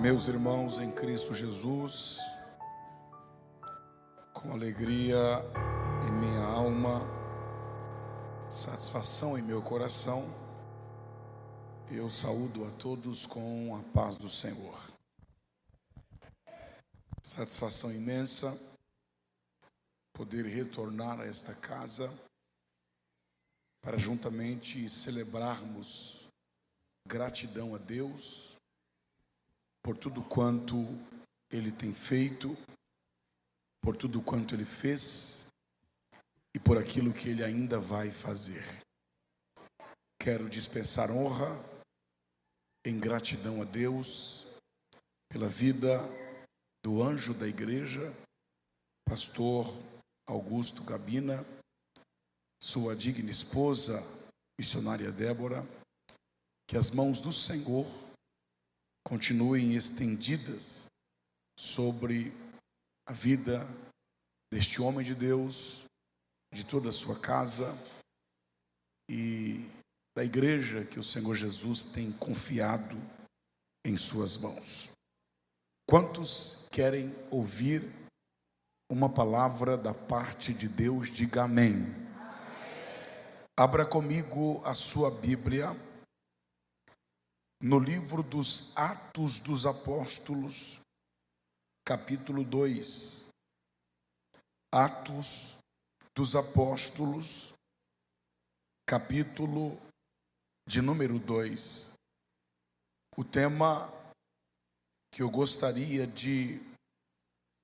Meus 0.00 0.28
irmãos 0.28 0.78
em 0.78 0.92
Cristo 0.92 1.34
Jesus, 1.34 2.18
com 4.32 4.52
alegria 4.52 5.16
em 6.06 6.12
minha 6.12 6.44
alma, 6.44 7.00
satisfação 8.48 9.36
em 9.36 9.42
meu 9.42 9.60
coração, 9.60 10.22
eu 11.90 12.08
saúdo 12.08 12.64
a 12.64 12.70
todos 12.70 13.26
com 13.26 13.74
a 13.74 13.82
paz 13.92 14.16
do 14.16 14.28
Senhor. 14.28 14.78
Satisfação 17.20 17.92
imensa 17.92 18.56
poder 20.12 20.46
retornar 20.46 21.22
a 21.22 21.26
esta 21.26 21.56
casa 21.56 22.08
para 23.82 23.98
juntamente 23.98 24.88
celebrarmos 24.88 26.28
gratidão 27.04 27.74
a 27.74 27.78
Deus 27.78 28.57
por 29.82 29.96
tudo 29.96 30.22
quanto 30.22 30.76
ele 31.50 31.72
tem 31.72 31.94
feito, 31.94 32.56
por 33.82 33.96
tudo 33.96 34.20
quanto 34.20 34.54
ele 34.54 34.64
fez 34.64 35.46
e 36.54 36.58
por 36.58 36.76
aquilo 36.76 37.12
que 37.12 37.28
ele 37.28 37.44
ainda 37.44 37.78
vai 37.78 38.10
fazer. 38.10 38.62
Quero 40.20 40.48
dispensar 40.48 41.10
honra 41.10 41.46
em 42.84 42.98
gratidão 42.98 43.62
a 43.62 43.64
Deus 43.64 44.46
pela 45.30 45.48
vida 45.48 46.00
do 46.82 47.02
anjo 47.02 47.34
da 47.34 47.46
igreja, 47.46 48.14
pastor 49.04 49.66
Augusto 50.26 50.82
Gabina, 50.82 51.44
sua 52.60 52.94
digna 52.96 53.30
esposa, 53.30 54.02
missionária 54.58 55.12
Débora, 55.12 55.66
que 56.66 56.76
as 56.76 56.90
mãos 56.90 57.20
do 57.20 57.32
Senhor 57.32 57.86
continuem 59.08 59.74
estendidas 59.74 60.84
sobre 61.58 62.30
a 63.06 63.12
vida 63.12 63.66
deste 64.52 64.82
homem 64.82 65.02
de 65.02 65.14
Deus, 65.14 65.86
de 66.52 66.62
toda 66.62 66.90
a 66.90 66.92
sua 66.92 67.18
casa 67.18 67.74
e 69.10 69.66
da 70.14 70.22
igreja 70.22 70.84
que 70.84 70.98
o 70.98 71.02
Senhor 71.02 71.34
Jesus 71.34 71.84
tem 71.84 72.12
confiado 72.12 72.98
em 73.82 73.96
suas 73.96 74.36
mãos. 74.36 74.90
Quantos 75.88 76.66
querem 76.70 77.10
ouvir 77.30 77.90
uma 78.92 79.08
palavra 79.08 79.78
da 79.78 79.94
parte 79.94 80.52
de 80.52 80.68
Deus? 80.68 81.08
Diga 81.08 81.44
amém. 81.44 81.76
amém. 81.76 81.96
Abra 83.56 83.86
comigo 83.86 84.60
a 84.66 84.74
sua 84.74 85.10
Bíblia 85.10 85.74
no 87.60 87.80
livro 87.80 88.22
dos 88.22 88.76
Atos 88.76 89.40
dos 89.40 89.66
Apóstolos, 89.66 90.80
capítulo 91.84 92.44
2. 92.44 93.28
Atos 94.72 95.56
dos 96.14 96.36
Apóstolos, 96.36 97.52
capítulo 98.86 99.76
de 100.68 100.80
número 100.80 101.18
2. 101.18 101.92
O 103.16 103.24
tema 103.24 103.92
que 105.10 105.22
eu 105.22 105.30
gostaria 105.30 106.06
de 106.06 106.60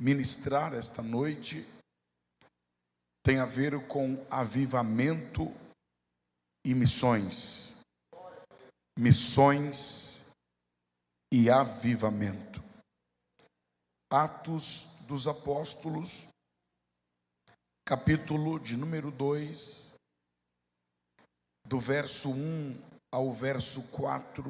ministrar 0.00 0.74
esta 0.74 1.02
noite 1.02 1.64
tem 3.22 3.38
a 3.38 3.44
ver 3.44 3.86
com 3.86 4.26
avivamento 4.28 5.54
e 6.64 6.74
missões 6.74 7.73
missões 8.98 10.30
e 11.32 11.50
avivamento. 11.50 12.62
Atos 14.10 14.86
dos 15.08 15.26
Apóstolos, 15.26 16.28
capítulo 17.84 18.60
de 18.60 18.76
número 18.76 19.10
2, 19.10 19.94
do 21.66 21.80
verso 21.80 22.30
1 22.30 22.80
ao 23.12 23.32
verso 23.32 23.82
4. 23.90 24.44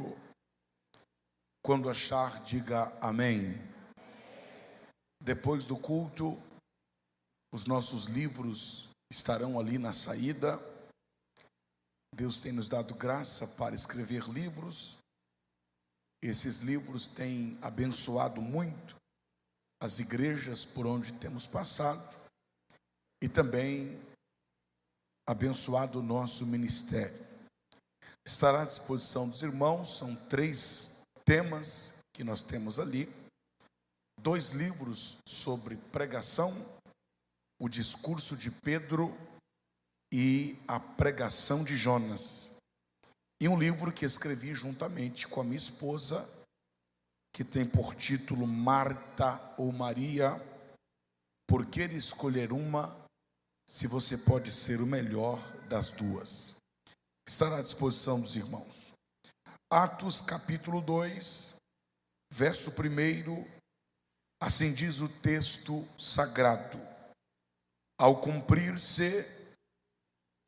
Quando 1.64 1.88
achar, 1.88 2.42
diga 2.42 2.92
amém. 3.00 3.54
Depois 5.20 5.64
do 5.64 5.78
culto, 5.78 6.38
os 7.50 7.64
nossos 7.64 8.04
livros 8.06 8.90
estarão 9.10 9.58
ali 9.58 9.78
na 9.78 9.94
saída. 9.94 10.60
Deus 12.14 12.38
tem 12.38 12.52
nos 12.52 12.68
dado 12.68 12.94
graça 12.94 13.44
para 13.46 13.74
escrever 13.74 14.22
livros. 14.28 14.96
Esses 16.22 16.60
livros 16.60 17.08
têm 17.08 17.58
abençoado 17.60 18.40
muito 18.40 18.96
as 19.80 19.98
igrejas 19.98 20.64
por 20.64 20.86
onde 20.86 21.12
temos 21.14 21.46
passado 21.46 22.16
e 23.20 23.28
também 23.28 24.00
abençoado 25.26 25.98
o 25.98 26.02
nosso 26.02 26.46
ministério. 26.46 27.26
Estará 28.24 28.62
à 28.62 28.66
disposição 28.66 29.28
dos 29.28 29.42
irmãos, 29.42 29.98
são 29.98 30.14
três 30.28 31.02
temas 31.24 31.94
que 32.14 32.22
nós 32.22 32.44
temos 32.44 32.78
ali. 32.78 33.12
Dois 34.20 34.52
livros 34.52 35.18
sobre 35.26 35.76
pregação, 35.90 36.54
o 37.60 37.68
discurso 37.68 38.36
de 38.36 38.52
Pedro 38.52 39.12
e 40.16 40.56
a 40.68 40.78
pregação 40.78 41.64
de 41.64 41.76
Jonas. 41.76 42.52
E 43.42 43.48
um 43.48 43.58
livro 43.58 43.92
que 43.92 44.04
escrevi 44.04 44.54
juntamente 44.54 45.26
com 45.26 45.40
a 45.40 45.44
minha 45.44 45.56
esposa, 45.56 46.24
que 47.32 47.42
tem 47.42 47.66
por 47.66 47.96
título 47.96 48.46
Marta 48.46 49.42
ou 49.58 49.72
Maria, 49.72 50.40
Por 51.48 51.66
que 51.66 51.82
escolher 51.82 52.52
uma 52.52 52.96
se 53.68 53.88
você 53.88 54.16
pode 54.16 54.52
ser 54.52 54.80
o 54.80 54.86
melhor 54.86 55.40
das 55.68 55.90
duas? 55.90 56.54
Estará 57.28 57.58
à 57.58 57.62
disposição 57.62 58.20
dos 58.20 58.36
irmãos. 58.36 58.92
Atos 59.68 60.22
capítulo 60.22 60.80
2, 60.80 61.56
verso 62.32 62.70
1, 62.70 63.44
assim 64.40 64.72
diz 64.72 65.00
o 65.00 65.08
texto 65.08 65.84
sagrado. 65.98 66.80
Ao 67.98 68.20
cumprir-se 68.20 69.43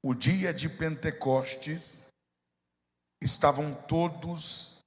o 0.05 0.15
dia 0.15 0.53
de 0.53 0.69
Pentecostes, 0.69 2.07
estavam 3.23 3.75
todos 3.87 4.79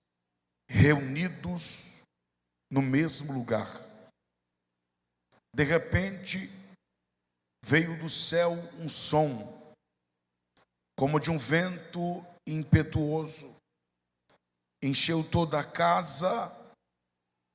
reunidos 0.69 2.01
no 2.71 2.81
mesmo 2.81 3.33
lugar. 3.33 3.67
De 5.53 5.63
repente, 5.63 6.49
veio 7.65 7.99
do 7.99 8.07
céu 8.07 8.51
um 8.79 8.87
som, 8.87 9.73
como 10.97 11.19
de 11.19 11.31
um 11.31 11.37
vento 11.37 12.23
impetuoso, 12.47 13.53
encheu 14.81 15.27
toda 15.27 15.59
a 15.59 15.69
casa 15.69 16.55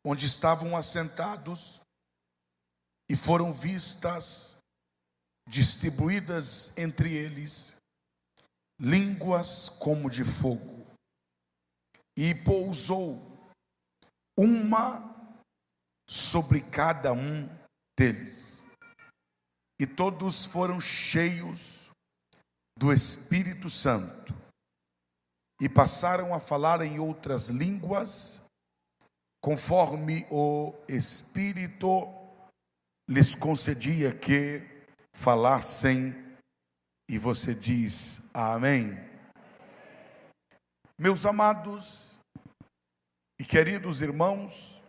onde 0.04 0.26
estavam 0.26 0.76
assentados, 0.76 1.80
e 3.08 3.16
foram 3.16 3.52
vistas 3.52 4.53
distribuídas 5.46 6.76
entre 6.76 7.12
eles 7.12 7.76
línguas 8.80 9.68
como 9.68 10.10
de 10.10 10.24
fogo, 10.24 10.86
e 12.16 12.34
pousou 12.34 13.22
uma 14.36 15.14
sobre 16.08 16.60
cada 16.60 17.12
um 17.12 17.48
deles. 17.98 18.64
E 19.80 19.86
todos 19.86 20.44
foram 20.44 20.80
cheios 20.80 21.90
do 22.76 22.92
Espírito 22.92 23.70
Santo 23.70 24.34
e 25.60 25.68
passaram 25.68 26.34
a 26.34 26.40
falar 26.40 26.82
em 26.82 26.98
outras 26.98 27.48
línguas, 27.48 28.42
conforme 29.42 30.26
o 30.30 30.74
Espírito 30.88 32.06
lhes 33.08 33.34
concedia 33.34 34.16
que 34.16 34.73
falassem 35.14 36.12
e 37.08 37.16
você 37.16 37.54
diz 37.54 38.28
amém. 38.34 38.90
Meus 40.98 41.24
amados 41.24 42.18
e 43.40 43.44
queridos 43.44 44.02
irmãos, 44.02 44.82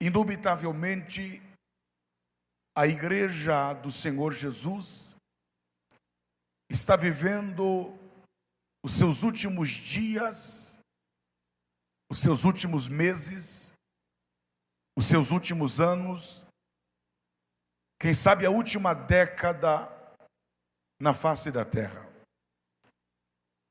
indubitavelmente 0.00 1.42
a 2.76 2.86
igreja 2.86 3.74
do 3.74 3.90
Senhor 3.90 4.32
Jesus 4.32 5.16
está 6.70 6.96
vivendo 6.96 7.92
os 8.84 8.92
seus 8.96 9.22
últimos 9.22 9.68
dias, 9.70 10.78
os 12.10 12.18
seus 12.18 12.44
últimos 12.44 12.88
meses, 12.88 13.72
os 14.96 15.06
seus 15.06 15.30
últimos 15.30 15.80
anos 15.80 16.47
quem 17.98 18.14
sabe 18.14 18.46
a 18.46 18.50
última 18.50 18.94
década 18.94 19.88
na 21.00 21.12
face 21.12 21.50
da 21.50 21.64
terra. 21.64 22.06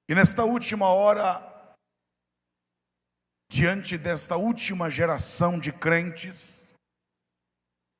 E 0.10 0.16
nesta 0.16 0.44
última 0.44 0.88
hora, 0.90 1.76
diante 3.50 3.98
desta 3.98 4.36
última 4.36 4.90
geração 4.90 5.60
de 5.60 5.72
crentes, 5.72 6.68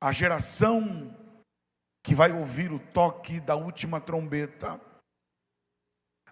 a 0.00 0.12
geração 0.12 1.14
que 2.04 2.14
vai 2.14 2.32
ouvir 2.32 2.72
o 2.72 2.78
toque 2.78 3.40
da 3.40 3.56
última 3.56 4.00
trombeta, 4.00 4.80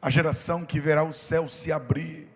a 0.00 0.10
geração 0.10 0.64
que 0.64 0.78
verá 0.78 1.02
o 1.02 1.12
céu 1.12 1.48
se 1.48 1.72
abrir, 1.72 2.28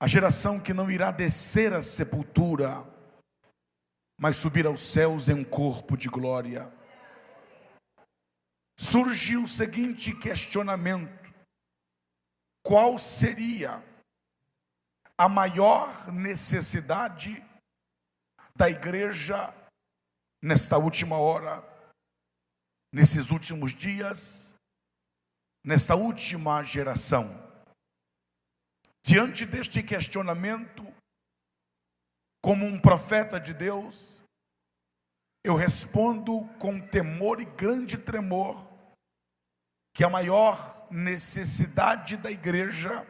a 0.00 0.06
geração 0.06 0.60
que 0.60 0.72
não 0.72 0.90
irá 0.90 1.10
descer 1.10 1.72
à 1.72 1.82
sepultura, 1.82 2.84
mas 4.18 4.36
subir 4.36 4.66
aos 4.66 4.80
céus 4.80 5.28
em 5.28 5.34
um 5.34 5.44
corpo 5.44 5.96
de 5.96 6.08
glória. 6.08 6.72
Surge 8.76 9.36
o 9.36 9.46
seguinte 9.46 10.14
questionamento: 10.14 11.32
qual 12.62 12.98
seria 12.98 13.82
a 15.16 15.28
maior 15.28 16.12
necessidade 16.12 17.44
da 18.54 18.68
igreja 18.68 19.54
nesta 20.42 20.78
última 20.78 21.16
hora, 21.16 21.64
nesses 22.92 23.30
últimos 23.30 23.72
dias, 23.72 24.54
nesta 25.64 25.94
última 25.94 26.62
geração. 26.62 27.46
Diante 29.02 29.46
deste 29.46 29.82
questionamento, 29.82 30.77
como 32.42 32.64
um 32.64 32.80
profeta 32.80 33.38
de 33.38 33.52
Deus, 33.52 34.22
eu 35.44 35.54
respondo 35.54 36.46
com 36.58 36.80
temor 36.80 37.40
e 37.40 37.44
grande 37.44 37.98
tremor 37.98 38.68
que 39.94 40.04
a 40.04 40.10
maior 40.10 40.86
necessidade 40.90 42.16
da 42.16 42.30
igreja 42.30 43.06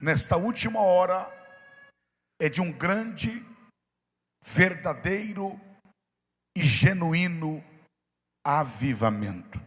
nesta 0.00 0.36
última 0.36 0.80
hora 0.80 1.32
é 2.40 2.48
de 2.48 2.60
um 2.60 2.70
grande, 2.70 3.44
verdadeiro 4.42 5.58
e 6.56 6.62
genuíno 6.62 7.64
avivamento. 8.44 9.60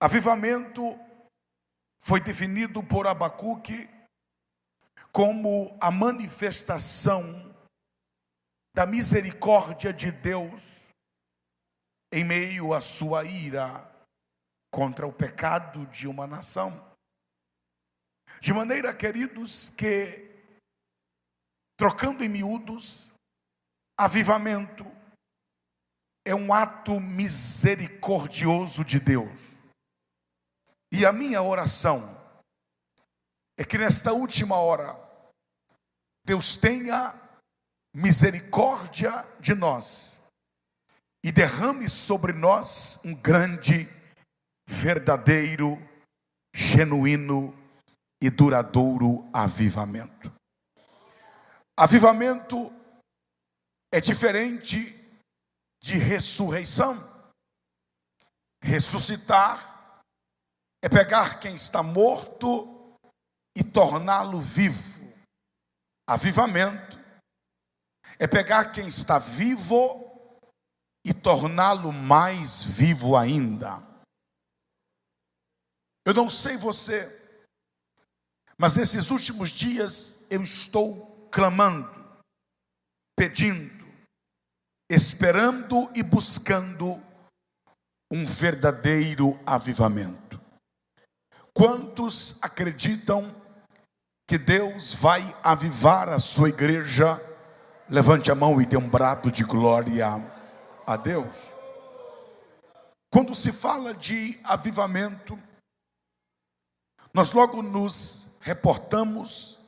Avivamento 0.00 0.82
foi 2.00 2.20
definido 2.20 2.82
por 2.82 3.06
Abacuque 3.06 3.88
como 5.14 5.78
a 5.80 5.92
manifestação 5.92 7.22
da 8.74 8.84
misericórdia 8.84 9.92
de 9.92 10.10
Deus 10.10 10.88
em 12.12 12.24
meio 12.24 12.74
à 12.74 12.80
sua 12.80 13.24
ira 13.24 13.88
contra 14.72 15.06
o 15.06 15.12
pecado 15.12 15.86
de 15.86 16.08
uma 16.08 16.26
nação. 16.26 16.92
De 18.40 18.52
maneira, 18.52 18.92
queridos, 18.92 19.70
que, 19.70 20.28
trocando 21.76 22.24
em 22.24 22.28
miúdos, 22.28 23.12
Avivamento 23.96 24.84
é 26.26 26.34
um 26.34 26.52
ato 26.52 26.98
misericordioso 26.98 28.84
de 28.84 28.98
Deus. 28.98 29.62
E 30.90 31.06
a 31.06 31.12
minha 31.12 31.40
oração 31.40 32.20
é 33.56 33.64
que 33.64 33.78
nesta 33.78 34.12
última 34.12 34.56
hora, 34.56 35.03
Deus 36.24 36.56
tenha 36.56 37.14
misericórdia 37.94 39.26
de 39.38 39.54
nós 39.54 40.20
e 41.24 41.30
derrame 41.30 41.88
sobre 41.88 42.32
nós 42.32 43.00
um 43.04 43.14
grande, 43.14 43.88
verdadeiro, 44.68 45.78
genuíno 46.54 47.54
e 48.22 48.30
duradouro 48.30 49.28
avivamento. 49.32 50.32
Avivamento 51.76 52.72
é 53.92 54.00
diferente 54.00 54.94
de 55.82 55.98
ressurreição. 55.98 56.96
Ressuscitar 58.62 60.02
é 60.82 60.88
pegar 60.88 61.40
quem 61.40 61.54
está 61.54 61.82
morto 61.82 62.96
e 63.56 63.62
torná-lo 63.62 64.40
vivo. 64.40 64.93
Avivamento 66.06 66.98
é 68.18 68.26
pegar 68.26 68.72
quem 68.72 68.86
está 68.86 69.18
vivo 69.18 70.04
e 71.04 71.14
torná-lo 71.14 71.92
mais 71.92 72.62
vivo 72.62 73.16
ainda. 73.16 73.82
Eu 76.06 76.12
não 76.12 76.28
sei 76.28 76.56
você, 76.56 77.08
mas 78.58 78.76
nesses 78.76 79.10
últimos 79.10 79.50
dias 79.50 80.26
eu 80.30 80.42
estou 80.42 81.28
clamando, 81.30 81.90
pedindo, 83.16 83.84
esperando 84.90 85.90
e 85.94 86.02
buscando 86.02 87.02
um 88.12 88.26
verdadeiro 88.26 89.40
avivamento. 89.46 90.40
Quantos 91.54 92.42
acreditam 92.42 93.43
que 94.26 94.38
Deus 94.38 94.94
vai 94.94 95.22
avivar 95.42 96.08
a 96.08 96.18
sua 96.18 96.48
igreja? 96.48 97.20
Levante 97.88 98.30
a 98.30 98.34
mão 98.34 98.60
e 98.60 98.66
dê 98.66 98.76
um 98.76 98.88
brado 98.88 99.30
de 99.30 99.44
glória 99.44 100.06
a 100.86 100.96
Deus. 100.96 101.52
Quando 103.12 103.34
se 103.34 103.52
fala 103.52 103.92
de 103.94 104.40
avivamento, 104.42 105.38
nós 107.12 107.32
logo 107.32 107.62
nos 107.62 108.30
reportamos 108.40 109.58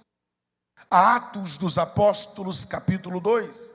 a 0.91 1.17
Atos 1.17 1.57
dos 1.57 1.79
Apóstolos, 1.79 2.65
capítulo 2.65 3.21
2. 3.21 3.71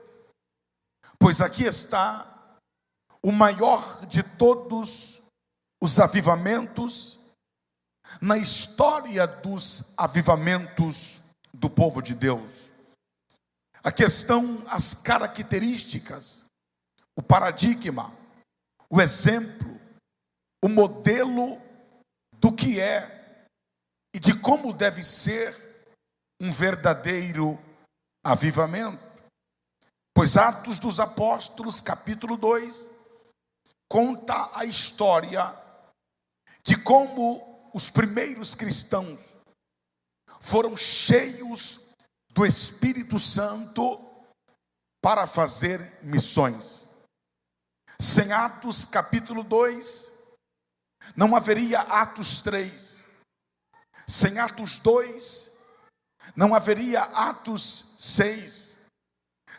Pois 1.19 1.39
aqui 1.39 1.63
está 1.63 2.27
o 3.23 3.31
maior 3.31 4.05
de 4.07 4.23
todos 4.23 5.21
os 5.79 5.99
avivamentos 5.99 7.20
na 8.19 8.37
história 8.37 9.25
dos 9.25 9.93
avivamentos 9.97 11.21
do 11.53 11.69
povo 11.69 12.01
de 12.01 12.15
Deus. 12.15 12.71
Aqui 13.83 14.03
estão 14.03 14.63
as 14.67 14.93
características, 14.93 16.45
o 17.17 17.23
paradigma, 17.23 18.15
o 18.89 19.01
exemplo, 19.01 19.79
o 20.63 20.69
modelo 20.69 21.59
do 22.35 22.53
que 22.53 22.79
é 22.79 23.45
e 24.13 24.19
de 24.19 24.37
como 24.39 24.73
deve 24.73 25.03
ser 25.03 25.55
um 26.39 26.51
verdadeiro 26.51 27.57
avivamento. 28.23 29.11
Pois 30.13 30.37
Atos 30.37 30.79
dos 30.79 30.99
Apóstolos, 30.99 31.81
capítulo 31.81 32.35
2, 32.37 32.89
conta 33.89 34.51
a 34.53 34.65
história 34.65 35.55
de 36.63 36.77
como 36.77 37.50
os 37.73 37.89
primeiros 37.89 38.55
cristãos 38.55 39.35
foram 40.39 40.75
cheios 40.75 41.79
do 42.33 42.45
Espírito 42.45 43.19
Santo 43.19 43.99
para 45.01 45.27
fazer 45.27 45.99
missões. 46.01 46.89
Sem 47.99 48.31
Atos 48.31 48.85
capítulo 48.85 49.43
2, 49.43 50.11
não 51.15 51.35
haveria 51.35 51.79
Atos 51.79 52.41
3. 52.41 53.05
Sem 54.07 54.39
Atos 54.39 54.79
2, 54.79 55.51
não 56.35 56.53
haveria 56.53 57.01
Atos 57.01 57.93
6. 57.97 58.77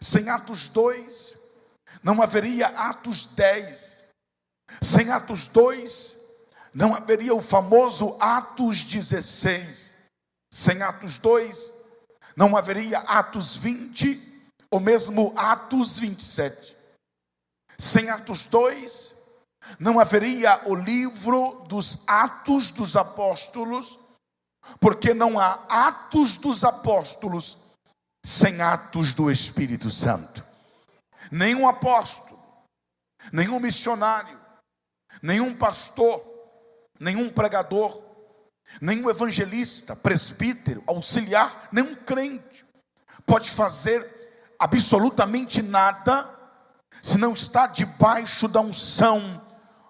Sem 0.01 0.29
Atos 0.29 0.69
2, 0.69 1.39
não 2.03 2.21
haveria 2.21 2.67
Atos 2.67 3.27
10. 3.27 4.09
Sem 4.83 5.11
Atos 5.11 5.47
2, 5.49 6.22
não 6.75 6.95
haveria 6.95 7.35
o 7.35 7.43
famoso 7.43 8.17
Atos 8.21 8.83
16. 8.85 9.97
Sem 10.51 10.83
Atos 10.83 11.19
2, 11.19 11.73
não 12.37 12.57
haveria 12.57 12.99
Atos 12.99 13.57
20, 13.57 14.45
ou 14.71 14.81
mesmo 14.81 15.33
Atos 15.37 15.99
27. 15.99 16.77
Sem 17.79 18.11
Atos 18.11 18.45
2, 18.47 19.15
não 19.79 19.99
haveria 19.99 20.61
o 20.69 20.75
livro 20.75 21.65
dos 21.69 22.05
Atos 22.07 22.71
dos 22.71 22.97
Apóstolos, 22.97 23.99
porque 24.79 25.15
não 25.15 25.39
há 25.39 25.65
Atos 25.69 26.37
dos 26.37 26.65
Apóstolos 26.65 27.59
sem 28.25 28.61
atos 28.61 29.15
do 29.15 29.31
Espírito 29.31 29.91
Santo. 29.91 30.45
Nenhum 31.31 31.67
apóstolo, 31.67 32.41
nenhum 33.33 33.59
missionário, 33.59 34.39
nenhum 35.21 35.57
pastor, 35.57 36.23
nenhum 37.03 37.29
pregador, 37.29 38.01
nenhum 38.81 39.11
evangelista, 39.11 39.97
presbítero, 39.97 40.83
auxiliar, 40.87 41.69
nenhum 41.73 41.97
crente 41.97 42.65
pode 43.27 43.51
fazer 43.51 44.55
absolutamente 44.59 45.61
nada 45.61 46.31
se 47.03 47.19
não 47.19 47.33
está 47.33 47.67
debaixo 47.67 48.47
da 48.47 48.61
unção 48.61 49.45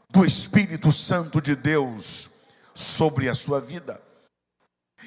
do 0.08 0.24
Espírito 0.24 0.90
Santo 0.90 1.40
de 1.40 1.54
Deus 1.54 2.30
sobre 2.74 3.28
a 3.28 3.34
sua 3.34 3.60
vida. 3.60 4.00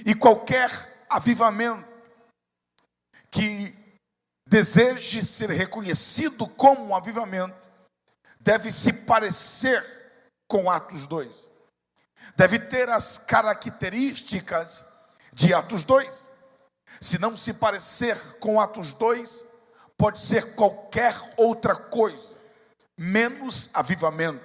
E 0.06 0.14
qualquer 0.14 0.70
avivamento 1.10 1.88
que 3.32 3.74
deseje 4.48 5.24
ser 5.24 5.50
reconhecido 5.50 6.48
como 6.48 6.86
um 6.86 6.96
avivamento 6.96 7.56
deve 8.40 8.70
se 8.70 8.94
parecer 8.94 9.84
com 10.48 10.70
Atos 10.70 11.08
2. 11.08 11.55
Deve 12.36 12.60
ter 12.60 12.90
as 12.90 13.18
características 13.18 14.84
de 15.34 15.54
Atos 15.54 15.86
2. 15.86 16.30
Se 17.00 17.18
não 17.18 17.36
se 17.36 17.54
parecer 17.54 18.18
com 18.40 18.60
Atos 18.60 18.94
2, 18.94 19.46
pode 19.98 20.20
ser 20.20 20.56
qualquer 20.56 21.16
outra 21.38 21.76
coisa, 21.76 22.36
menos 22.98 23.70
avivamento. 23.74 24.44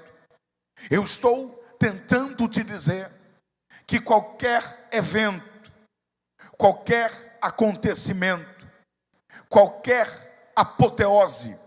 Eu 0.90 1.04
estou 1.04 1.62
tentando 1.78 2.48
te 2.48 2.62
dizer 2.62 3.10
que 3.86 4.00
qualquer 4.00 4.88
evento, 4.92 5.72
qualquer 6.56 7.38
acontecimento, 7.40 8.66
qualquer 9.48 10.52
apoteose 10.54 11.58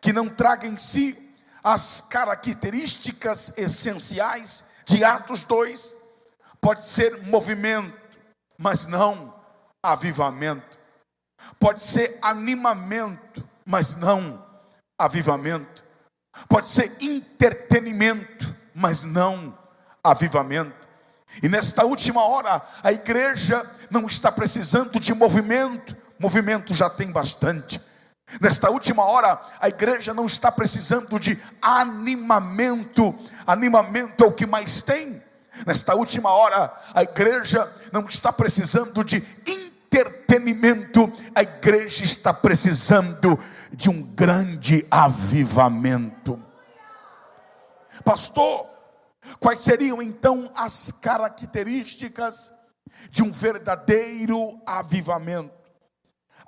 que 0.00 0.12
não 0.12 0.28
traga 0.28 0.66
em 0.66 0.76
si 0.76 1.32
as 1.62 2.00
características 2.00 3.52
essenciais 3.56 4.64
de 4.84 5.04
Atos 5.04 5.44
2, 5.44 5.94
pode 6.60 6.84
ser 6.84 7.22
movimento, 7.22 7.96
mas 8.58 8.86
não 8.86 9.34
avivamento. 9.82 10.78
Pode 11.58 11.82
ser 11.82 12.18
animamento, 12.22 13.46
mas 13.64 13.94
não 13.96 14.44
avivamento. 14.98 15.84
Pode 16.48 16.68
ser 16.68 16.96
entretenimento, 17.00 18.54
mas 18.74 19.04
não 19.04 19.56
avivamento. 20.02 20.82
E 21.42 21.48
nesta 21.48 21.84
última 21.84 22.24
hora, 22.24 22.62
a 22.82 22.92
igreja 22.92 23.68
não 23.90 24.06
está 24.06 24.30
precisando 24.30 25.00
de 25.00 25.14
movimento, 25.14 25.96
movimento 26.18 26.74
já 26.74 26.90
tem 26.90 27.10
bastante. 27.10 27.80
Nesta 28.40 28.70
última 28.70 29.04
hora, 29.04 29.40
a 29.60 29.68
igreja 29.68 30.14
não 30.14 30.26
está 30.26 30.50
precisando 30.50 31.18
de 31.18 31.38
animamento, 31.60 33.14
animamento 33.46 34.24
é 34.24 34.26
o 34.26 34.32
que 34.32 34.46
mais 34.46 34.80
tem. 34.80 35.22
Nesta 35.66 35.94
última 35.94 36.30
hora, 36.30 36.72
a 36.94 37.02
igreja 37.02 37.70
não 37.92 38.06
está 38.06 38.32
precisando 38.32 39.04
de 39.04 39.22
entretenimento, 39.46 41.12
a 41.34 41.42
igreja 41.42 42.04
está 42.04 42.32
precisando 42.32 43.38
de 43.70 43.90
um 43.90 44.02
grande 44.02 44.86
avivamento. 44.90 46.42
Pastor, 48.02 48.66
quais 49.38 49.60
seriam 49.60 50.00
então 50.00 50.50
as 50.56 50.90
características 50.90 52.50
de 53.10 53.22
um 53.22 53.30
verdadeiro 53.30 54.60
avivamento? 54.66 55.61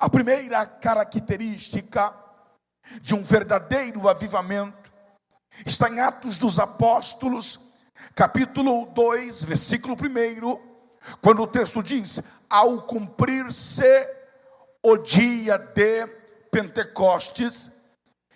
A 0.05 0.11
primeira 0.11 0.67
característica 0.67 2.15
de 3.01 3.15
um 3.15 3.25
verdadeiro 3.25 4.07
avivamento 4.07 4.93
está 5.65 5.89
em 5.89 5.99
Atos 5.99 6.37
dos 6.39 6.59
Apóstolos, 6.59 7.59
capítulo 8.15 8.85
2, 8.93 9.45
versículo 9.45 9.95
1, 9.95 10.61
quando 11.23 11.41
o 11.41 11.47
texto 11.47 11.83
diz: 11.83 12.23
Ao 12.51 12.83
cumprir-se 12.83 14.07
o 14.83 14.99
dia 14.99 15.57
de 15.57 16.07
Pentecostes, 16.51 17.73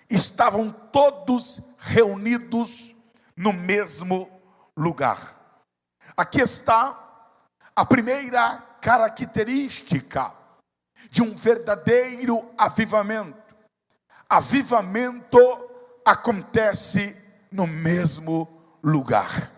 estavam 0.09 0.73
todos 0.73 1.61
reunidos 1.81 2.97
no 3.37 3.53
mesmo 3.53 4.27
lugar. 4.75 5.39
Aqui 6.17 6.41
está 6.41 6.99
a 7.77 7.85
primeira 7.85 8.57
característica 8.81 10.39
de 11.11 11.23
um 11.23 11.35
verdadeiro 11.35 12.49
avivamento. 12.57 13.37
Avivamento 14.29 15.39
acontece 16.05 17.17
no 17.51 17.67
mesmo 17.67 18.47
lugar. 18.83 19.51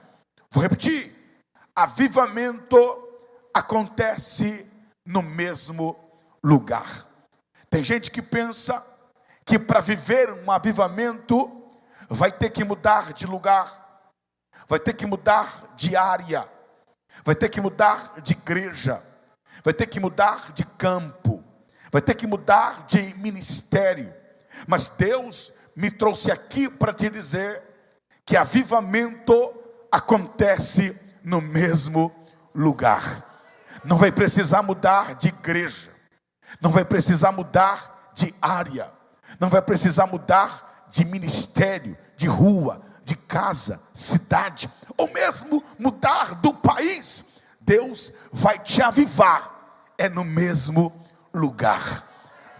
Vou 0.50 0.62
repetir. 0.62 1.14
Avivamento 1.74 2.78
acontece 3.54 4.66
no 5.04 5.22
mesmo 5.22 5.96
lugar. 6.42 7.06
Tem 7.68 7.84
gente 7.84 8.10
que 8.10 8.22
pensa 8.22 8.84
que 9.44 9.58
para 9.58 9.80
viver 9.80 10.32
um 10.32 10.50
avivamento 10.50 11.50
vai 12.08 12.30
ter 12.32 12.50
que 12.50 12.64
mudar 12.64 13.12
de 13.12 13.26
lugar, 13.26 14.12
vai 14.66 14.78
ter 14.78 14.94
que 14.94 15.06
mudar 15.06 15.72
de 15.76 15.96
área, 15.96 16.48
vai 17.24 17.34
ter 17.34 17.48
que 17.48 17.60
mudar 17.60 18.20
de 18.20 18.32
igreja, 18.32 19.02
vai 19.64 19.74
ter 19.74 19.86
que 19.86 20.00
mudar 20.00 20.52
de 20.52 20.64
campo, 20.64 21.42
vai 21.90 22.00
ter 22.02 22.14
que 22.14 22.26
mudar 22.26 22.86
de 22.86 23.14
ministério. 23.18 24.12
Mas 24.66 24.88
Deus 24.88 25.52
me 25.76 25.90
trouxe 25.90 26.30
aqui 26.30 26.68
para 26.68 26.92
te 26.92 27.08
dizer 27.08 27.62
que 28.24 28.36
avivamento 28.36 29.54
acontece 29.90 30.98
no 31.22 31.40
mesmo 31.40 32.12
lugar. 32.54 33.24
Não 33.84 33.96
vai 33.96 34.12
precisar 34.12 34.62
mudar 34.62 35.14
de 35.14 35.28
igreja, 35.28 35.90
não 36.60 36.70
vai 36.70 36.84
precisar 36.84 37.32
mudar 37.32 38.12
de 38.14 38.34
área, 38.40 38.90
não 39.38 39.48
vai 39.48 39.62
precisar 39.62 40.06
mudar 40.06 40.86
de 40.90 41.04
ministério, 41.04 41.96
de 42.16 42.26
rua, 42.26 42.82
de 43.04 43.14
casa, 43.16 43.80
cidade, 43.94 44.70
ou 44.96 45.10
mesmo 45.12 45.64
mudar 45.78 46.34
do 46.34 46.52
país. 46.52 47.24
Deus 47.70 48.12
vai 48.32 48.58
te 48.58 48.82
avivar, 48.82 49.84
é 49.96 50.08
no 50.08 50.24
mesmo 50.24 50.92
lugar. 51.32 52.04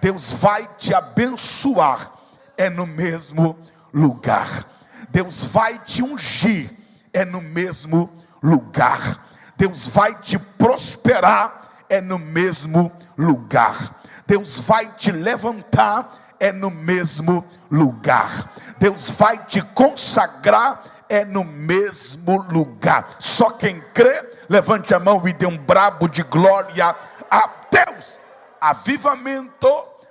Deus 0.01 0.31
vai 0.31 0.69
te 0.79 0.95
abençoar, 0.95 2.13
é 2.57 2.71
no 2.71 2.87
mesmo 2.87 3.59
lugar. 3.93 4.65
Deus 5.09 5.43
vai 5.43 5.81
te 5.81 6.01
ungir, 6.01 6.71
é 7.13 7.25
no 7.25 7.43
mesmo 7.43 8.09
lugar. 8.41 9.27
Deus 9.57 9.89
vai 9.89 10.15
te 10.15 10.39
prosperar, 10.39 11.73
é 11.89 12.01
no 12.01 12.17
mesmo 12.17 12.93
lugar. 13.19 14.01
Deus 14.29 14.61
vai 14.61 14.93
te 14.93 15.11
levantar, 15.11 16.37
é 16.39 16.53
no 16.53 16.71
mesmo 16.71 17.45
lugar. 17.69 18.53
Deus 18.79 19.11
vai 19.11 19.45
te 19.45 19.61
consagrar, 19.61 20.85
é 21.09 21.25
no 21.25 21.43
mesmo 21.43 22.41
lugar. 22.43 23.17
Só 23.19 23.51
quem 23.51 23.81
crê, 23.93 24.30
levante 24.51 24.93
a 24.93 24.99
mão 24.99 25.27
e 25.29 25.33
dê 25.33 25.47
um 25.47 25.57
brabo 25.57 26.09
de 26.09 26.25
glória 26.25 26.97
a 27.31 27.47
Deus. 27.71 28.19
Avivamento 28.61 29.69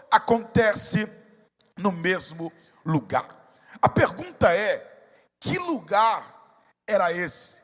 acontece 0.10 1.06
no 1.78 1.92
mesmo 1.92 2.50
lugar. 2.86 3.28
A 3.82 3.90
pergunta 3.90 4.56
é: 4.56 4.82
que 5.42 5.60
lugar 5.60 6.24
era 6.88 7.12
esse? 7.12 7.62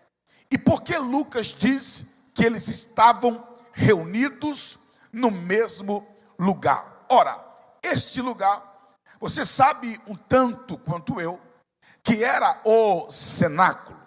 E 0.51 0.57
por 0.57 0.83
que 0.83 0.97
Lucas 0.97 1.47
diz 1.47 2.07
que 2.33 2.45
eles 2.45 2.67
estavam 2.67 3.41
reunidos 3.71 4.77
no 5.13 5.31
mesmo 5.31 6.05
lugar? 6.37 7.05
Ora, 7.07 7.41
este 7.81 8.21
lugar, 8.21 8.61
você 9.17 9.45
sabe 9.45 9.99
um 10.05 10.15
tanto 10.15 10.77
quanto 10.79 11.21
eu, 11.21 11.39
que 12.03 12.21
era 12.21 12.59
o 12.65 13.09
cenáculo. 13.09 13.97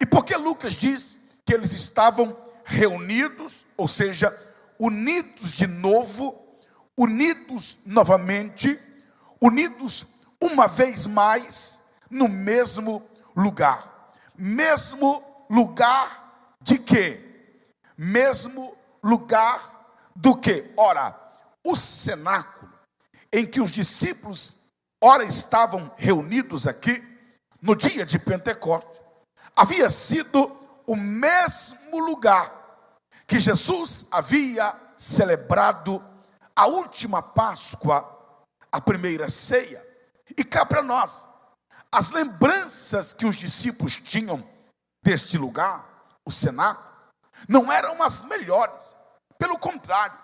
E 0.00 0.04
por 0.04 0.24
que 0.24 0.36
Lucas 0.36 0.74
diz 0.74 1.19
que 1.50 1.54
eles 1.54 1.72
estavam 1.72 2.36
reunidos, 2.64 3.66
ou 3.76 3.88
seja, 3.88 4.32
unidos 4.78 5.50
de 5.50 5.66
novo, 5.66 6.40
unidos 6.96 7.78
novamente, 7.84 8.78
unidos 9.40 10.06
uma 10.40 10.68
vez 10.68 11.08
mais 11.08 11.80
no 12.08 12.28
mesmo 12.28 13.02
lugar. 13.34 14.12
Mesmo 14.38 15.24
lugar 15.50 16.54
de 16.62 16.78
quê? 16.78 17.20
Mesmo 17.98 18.76
lugar 19.02 19.98
do 20.14 20.36
que? 20.36 20.72
Ora, 20.76 21.18
o 21.66 21.74
cenáculo 21.74 22.72
em 23.32 23.44
que 23.44 23.60
os 23.60 23.72
discípulos 23.72 24.52
ora 25.00 25.24
estavam 25.24 25.90
reunidos 25.96 26.68
aqui 26.68 27.02
no 27.60 27.74
dia 27.74 28.06
de 28.06 28.20
Pentecostes, 28.20 29.00
havia 29.56 29.90
sido 29.90 30.59
o 30.86 30.96
mesmo 30.96 31.98
lugar 31.98 32.52
que 33.26 33.38
Jesus 33.38 34.06
havia 34.10 34.74
celebrado 34.96 36.04
a 36.54 36.66
última 36.66 37.22
Páscoa, 37.22 38.04
a 38.70 38.80
primeira 38.80 39.30
ceia. 39.30 39.86
E 40.36 40.44
cá 40.44 40.66
para 40.66 40.82
nós, 40.82 41.28
as 41.92 42.10
lembranças 42.10 43.12
que 43.12 43.26
os 43.26 43.36
discípulos 43.36 43.94
tinham 43.94 44.46
deste 45.02 45.38
lugar, 45.38 45.88
o 46.24 46.30
cenáculo, 46.30 46.88
não 47.48 47.72
eram 47.72 48.02
as 48.02 48.22
melhores, 48.22 48.96
pelo 49.38 49.58
contrário, 49.58 50.18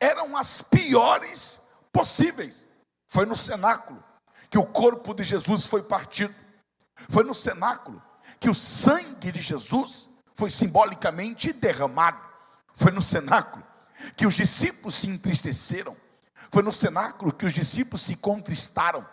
eram 0.00 0.36
as 0.36 0.60
piores 0.60 1.60
possíveis. 1.92 2.66
Foi 3.06 3.24
no 3.24 3.36
cenáculo 3.36 4.02
que 4.50 4.58
o 4.58 4.66
corpo 4.66 5.14
de 5.14 5.22
Jesus 5.22 5.66
foi 5.66 5.82
partido, 5.82 6.34
foi 7.08 7.24
no 7.24 7.34
cenáculo 7.34 8.02
que 8.38 8.48
o 8.50 8.54
sangue 8.54 9.32
de 9.32 9.40
Jesus 9.40 10.08
foi 10.34 10.50
simbolicamente 10.50 11.52
derramado. 11.52 12.20
Foi 12.74 12.92
no 12.92 13.02
cenáculo 13.02 13.64
que 14.16 14.26
os 14.26 14.34
discípulos 14.34 14.94
se 14.96 15.08
entristeceram. 15.08 15.96
Foi 16.50 16.62
no 16.62 16.72
cenáculo 16.72 17.32
que 17.32 17.46
os 17.46 17.52
discípulos 17.52 18.02
se 18.02 18.16
contristaram. 18.16 19.06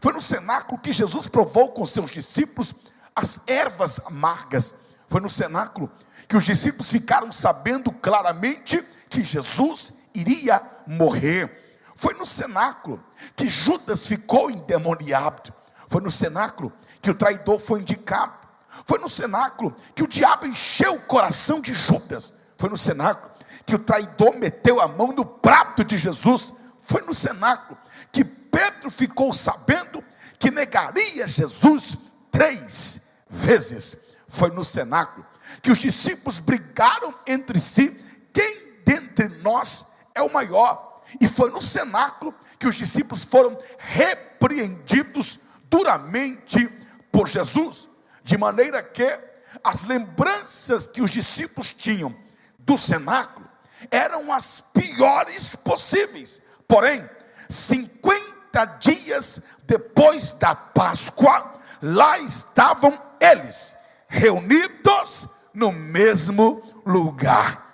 Foi 0.00 0.12
no 0.12 0.20
cenáculo 0.20 0.80
que 0.80 0.92
Jesus 0.92 1.28
provou 1.28 1.72
com 1.72 1.86
seus 1.86 2.10
discípulos 2.10 2.74
as 3.14 3.40
ervas 3.46 4.00
amargas. 4.06 4.74
Foi 5.08 5.20
no 5.20 5.30
cenáculo 5.30 5.90
que 6.28 6.36
os 6.36 6.44
discípulos 6.44 6.90
ficaram 6.90 7.30
sabendo 7.32 7.90
claramente 7.90 8.82
que 9.08 9.24
Jesus 9.24 9.94
iria 10.14 10.60
morrer. 10.86 11.80
Foi 11.94 12.14
no 12.14 12.26
cenáculo 12.26 13.02
que 13.34 13.48
Judas 13.48 14.06
ficou 14.06 14.50
endemoniado. 14.50 15.54
Foi 15.88 16.02
no 16.02 16.10
cenáculo 16.10 16.72
que 17.00 17.10
o 17.10 17.14
traidor 17.14 17.58
foi 17.58 17.80
indicado. 17.80 18.45
Foi 18.86 19.00
no 19.00 19.08
cenáculo 19.08 19.74
que 19.96 20.04
o 20.04 20.06
diabo 20.06 20.46
encheu 20.46 20.94
o 20.94 21.02
coração 21.02 21.60
de 21.60 21.74
Judas. 21.74 22.32
Foi 22.56 22.70
no 22.70 22.76
cenáculo 22.76 23.32
que 23.66 23.74
o 23.74 23.80
traidor 23.80 24.38
meteu 24.38 24.80
a 24.80 24.86
mão 24.86 25.08
no 25.08 25.26
prato 25.26 25.82
de 25.82 25.98
Jesus. 25.98 26.54
Foi 26.80 27.02
no 27.02 27.12
cenáculo 27.12 27.76
que 28.12 28.24
Pedro 28.24 28.88
ficou 28.88 29.34
sabendo 29.34 30.02
que 30.38 30.52
negaria 30.52 31.26
Jesus 31.26 31.98
três 32.30 33.08
vezes. 33.28 33.96
Foi 34.28 34.52
no 34.52 34.64
cenáculo 34.64 35.26
que 35.60 35.72
os 35.72 35.78
discípulos 35.78 36.38
brigaram 36.38 37.12
entre 37.26 37.58
si, 37.58 37.88
quem 38.32 38.82
dentre 38.84 39.28
nós 39.42 39.86
é 40.14 40.22
o 40.22 40.32
maior. 40.32 41.02
E 41.20 41.26
foi 41.26 41.50
no 41.50 41.60
cenáculo 41.60 42.32
que 42.56 42.68
os 42.68 42.76
discípulos 42.76 43.24
foram 43.24 43.58
repreendidos 43.78 45.40
duramente 45.68 46.68
por 47.10 47.26
Jesus, 47.26 47.88
de 48.26 48.36
maneira 48.36 48.82
que 48.82 49.18
as 49.62 49.84
lembranças 49.84 50.88
que 50.88 51.00
os 51.00 51.12
discípulos 51.12 51.72
tinham 51.72 52.14
do 52.58 52.76
cenáculo 52.76 53.48
eram 53.88 54.32
as 54.32 54.60
piores 54.60 55.54
possíveis. 55.54 56.42
Porém, 56.66 57.08
50 57.48 58.64
dias 58.80 59.42
depois 59.64 60.32
da 60.32 60.56
Páscoa, 60.56 61.54
lá 61.80 62.18
estavam 62.18 63.00
eles, 63.20 63.76
reunidos 64.08 65.28
no 65.54 65.70
mesmo 65.70 66.82
lugar. 66.84 67.64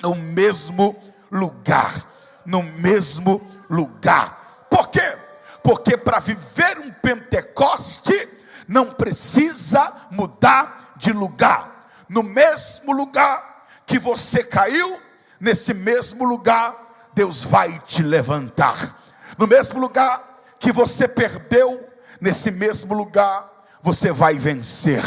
No 0.00 0.14
mesmo 0.14 0.96
lugar. 1.28 2.06
No 2.46 2.62
mesmo 2.62 3.44
lugar. 3.68 4.66
Por 4.70 4.90
quê? 4.90 5.18
Porque 5.60 5.96
para 5.96 6.20
viver 6.20 6.78
um 6.78 6.92
Pentecoste, 6.92 8.37
não 8.68 8.92
precisa 8.92 9.90
mudar 10.10 10.92
de 10.96 11.10
lugar. 11.10 11.88
No 12.06 12.22
mesmo 12.22 12.92
lugar 12.92 13.66
que 13.86 13.98
você 13.98 14.44
caiu, 14.44 15.00
nesse 15.40 15.72
mesmo 15.72 16.24
lugar, 16.26 17.08
Deus 17.14 17.42
vai 17.42 17.80
te 17.86 18.02
levantar. 18.02 18.96
No 19.38 19.46
mesmo 19.46 19.80
lugar 19.80 20.22
que 20.60 20.70
você 20.70 21.08
perdeu, 21.08 21.88
nesse 22.20 22.50
mesmo 22.50 22.94
lugar, 22.94 23.48
você 23.80 24.12
vai 24.12 24.34
vencer. 24.34 25.02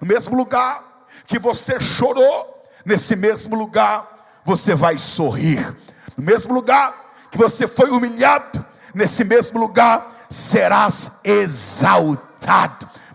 No 0.00 0.06
mesmo 0.06 0.34
lugar 0.34 0.82
que 1.26 1.38
você 1.38 1.78
chorou, 1.78 2.64
nesse 2.86 3.14
mesmo 3.16 3.54
lugar, 3.54 4.40
você 4.44 4.74
vai 4.74 4.98
sorrir. 4.98 5.76
No 6.16 6.24
mesmo 6.24 6.54
lugar 6.54 7.12
que 7.30 7.36
você 7.36 7.66
foi 7.66 7.90
humilhado, 7.90 8.64
nesse 8.94 9.24
mesmo 9.24 9.58
lugar 9.58 10.14
serás 10.30 11.12
exaltado. 11.22 12.23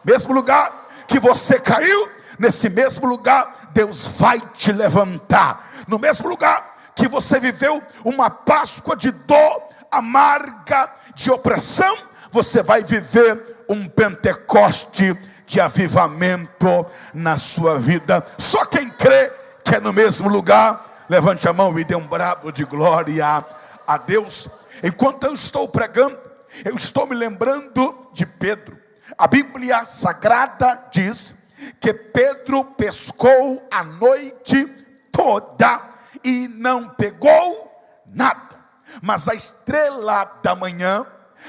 Mesmo 0.04 0.34
lugar 0.34 0.88
que 1.08 1.20
você 1.20 1.60
caiu, 1.60 2.10
nesse 2.38 2.70
mesmo 2.70 3.08
lugar 3.08 3.70
Deus 3.74 4.08
vai 4.18 4.40
te 4.54 4.72
levantar. 4.72 5.68
No 5.88 6.00
mesmo 6.00 6.28
lugar 6.28 6.78
que 6.96 7.08
você 7.08 7.40
viveu 7.40 7.82
uma 8.04 8.30
Páscoa 8.30 8.96
de 8.96 9.12
dor 9.12 9.70
amarga, 9.92 10.90
de 11.16 11.32
opressão, 11.32 11.98
você 12.32 12.62
vai 12.62 12.84
viver 12.84 13.58
um 13.68 13.88
Pentecoste 13.88 15.18
de 15.46 15.60
avivamento 15.60 16.86
na 17.14 17.38
sua 17.38 17.80
vida. 17.80 18.24
Só 18.38 18.66
quem 18.66 18.90
crê 18.90 19.32
que 19.64 19.76
é 19.76 19.80
no 19.80 19.94
mesmo 19.94 20.30
lugar, 20.30 21.06
levante 21.10 21.48
a 21.48 21.54
mão 21.54 21.78
e 21.78 21.84
dê 21.84 21.96
um 21.96 22.08
brabo 22.08 22.52
de 22.52 22.64
glória 22.66 23.46
a 23.86 23.98
Deus. 23.98 24.48
Enquanto 24.84 25.26
eu 25.26 25.34
estou 25.34 25.68
pregando, 25.68 26.18
eu 26.66 26.76
estou 26.76 27.06
me 27.06 27.16
lembrando 27.16 28.10
de 28.14 28.26
Pedro. 28.26 28.79
A 29.20 29.28
Bíblia 29.28 29.86
Sagrada 29.86 30.82
diz 30.94 31.36
que 31.82 31.94
Pedro 31.94 32.64
pescou 32.64 33.68
a 33.70 33.84
noite 33.84 34.66
toda 35.12 35.82
e 36.24 36.48
não 36.48 36.88
pegou 36.88 37.70
nada. 38.06 38.56
Mas 39.02 39.28
a 39.28 39.36
estrela 39.36 40.24
da 40.42 40.56
manhã 40.56 41.06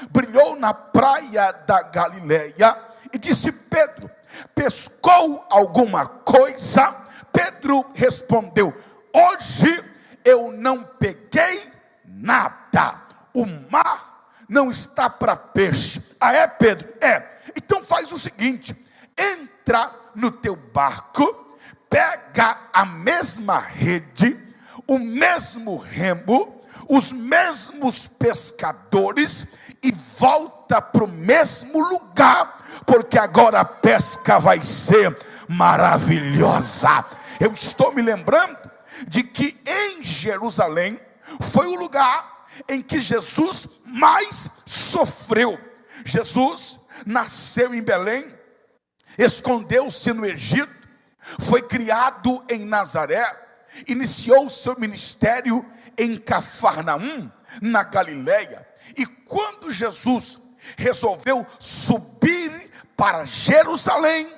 brilhou 0.09 0.57
na 0.57 0.73
praia 0.73 1.53
da 1.65 1.81
Galileia 1.83 2.77
e 3.13 3.17
disse: 3.17 3.53
Pedro, 3.53 4.11
pescou 4.53 5.47
alguma 5.49 6.05
coisa? 6.05 6.93
Pedro 7.31 7.89
respondeu: 7.93 8.77
Hoje 9.13 9.81
eu 10.25 10.51
não 10.51 10.83
peguei 10.83 11.71
nada. 12.03 12.99
O 13.33 13.45
mar 13.71 14.27
não 14.49 14.69
está 14.69 15.09
para 15.09 15.37
peixe. 15.37 16.03
Ah, 16.19 16.33
é, 16.33 16.45
Pedro? 16.45 16.93
É. 16.99 17.39
Então 17.55 17.83
faz 17.83 18.11
o 18.11 18.17
seguinte: 18.17 18.75
entra 19.17 19.93
no 20.15 20.31
teu 20.31 20.55
barco, 20.55 21.57
pega 21.89 22.57
a 22.73 22.85
mesma 22.85 23.59
rede, 23.59 24.37
o 24.87 24.97
mesmo 24.97 25.77
remo, 25.77 26.61
os 26.89 27.11
mesmos 27.11 28.07
pescadores 28.07 29.47
e 29.81 29.91
volta 29.91 30.81
para 30.81 31.03
o 31.03 31.07
mesmo 31.07 31.79
lugar, 31.79 32.81
porque 32.85 33.17
agora 33.17 33.61
a 33.61 33.65
pesca 33.65 34.39
vai 34.39 34.63
ser 34.63 35.17
maravilhosa. 35.47 37.05
Eu 37.39 37.51
estou 37.53 37.93
me 37.93 38.01
lembrando 38.01 38.57
de 39.07 39.23
que 39.23 39.59
em 39.65 40.03
Jerusalém 40.03 40.99
foi 41.39 41.67
o 41.67 41.75
lugar 41.75 42.45
em 42.69 42.81
que 42.81 42.99
Jesus 42.99 43.67
mais 43.85 44.49
sofreu. 44.65 45.59
Jesus 46.05 46.79
nasceu 47.05 47.73
em 47.73 47.81
Belém, 47.81 48.31
escondeu-se 49.17 50.11
no 50.13 50.25
Egito, 50.25 50.87
foi 51.39 51.61
criado 51.61 52.43
em 52.49 52.65
Nazaré, 52.65 53.23
iniciou 53.87 54.49
seu 54.49 54.79
ministério 54.79 55.65
em 55.97 56.17
Cafarnaum, 56.17 57.31
na 57.61 57.83
Galileia. 57.83 58.67
E 58.97 59.05
quando 59.05 59.69
Jesus 59.69 60.39
resolveu 60.77 61.45
subir 61.59 62.69
para 62.95 63.23
Jerusalém, 63.23 64.33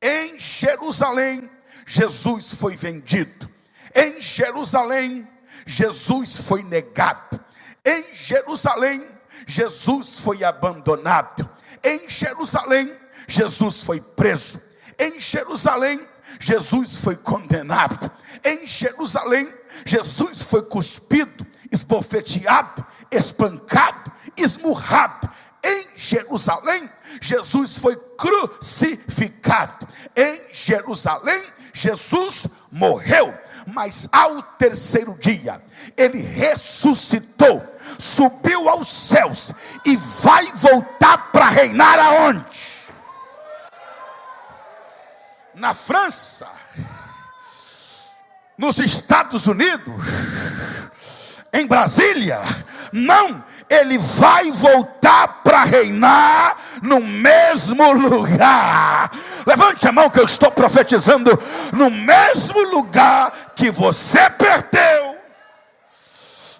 em 0.00 0.38
Jerusalém, 0.38 1.50
Jesus 1.86 2.54
foi 2.54 2.76
vendido. 2.76 3.50
Em 3.94 4.20
Jerusalém, 4.20 5.26
Jesus 5.66 6.38
foi 6.38 6.62
negado. 6.62 7.40
Em 7.84 8.14
Jerusalém, 8.14 9.06
Jesus 9.46 10.20
foi 10.20 10.44
abandonado. 10.44 11.48
Em 11.88 12.06
Jerusalém, 12.06 12.94
Jesus 13.26 13.82
foi 13.82 13.98
preso. 13.98 14.60
Em 14.98 15.18
Jerusalém, 15.18 16.06
Jesus 16.38 16.98
foi 16.98 17.16
condenado. 17.16 18.10
Em 18.44 18.66
Jerusalém, 18.66 19.50
Jesus 19.86 20.42
foi 20.42 20.60
cuspido, 20.62 21.46
esbofeteado, 21.72 22.84
espancado, 23.10 24.12
esmurrado. 24.36 25.30
Em 25.64 25.88
Jerusalém, 25.96 26.90
Jesus 27.22 27.78
foi 27.78 27.96
crucificado. 27.96 29.88
Em 30.14 30.42
Jerusalém, 30.52 31.42
Jesus 31.72 32.48
morreu. 32.70 33.32
Mas 33.72 34.08
ao 34.10 34.42
terceiro 34.42 35.16
dia, 35.20 35.62
ele 35.96 36.20
ressuscitou, 36.20 37.62
subiu 37.98 38.68
aos 38.68 38.88
céus 38.90 39.52
e 39.84 39.94
vai 39.96 40.46
voltar 40.54 41.30
para 41.30 41.48
reinar 41.48 41.98
aonde? 41.98 42.78
Na 45.54 45.74
França, 45.74 46.46
nos 48.56 48.78
Estados 48.78 49.46
Unidos, 49.46 50.02
em 51.52 51.66
Brasília. 51.66 52.40
Não, 52.90 53.44
ele 53.70 53.98
vai 53.98 54.50
voltar 54.50 55.42
para 55.42 55.64
reinar 55.64 56.56
no 56.82 57.00
mesmo 57.00 57.92
lugar. 57.92 59.10
Levante 59.46 59.86
a 59.86 59.92
mão 59.92 60.10
que 60.10 60.18
eu 60.18 60.24
estou 60.24 60.50
profetizando 60.50 61.30
no 61.72 61.90
mesmo 61.90 62.60
lugar 62.70 63.52
que 63.54 63.70
você 63.70 64.28
perdeu. 64.30 65.16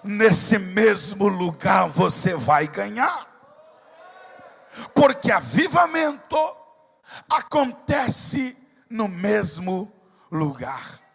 Nesse 0.03 0.57
mesmo 0.57 1.27
lugar 1.27 1.87
você 1.89 2.33
vai 2.33 2.67
ganhar. 2.67 3.27
Porque 4.93 5.31
avivamento 5.31 6.37
acontece 7.29 8.55
no 8.89 9.07
mesmo 9.07 9.91
lugar. 10.31 11.08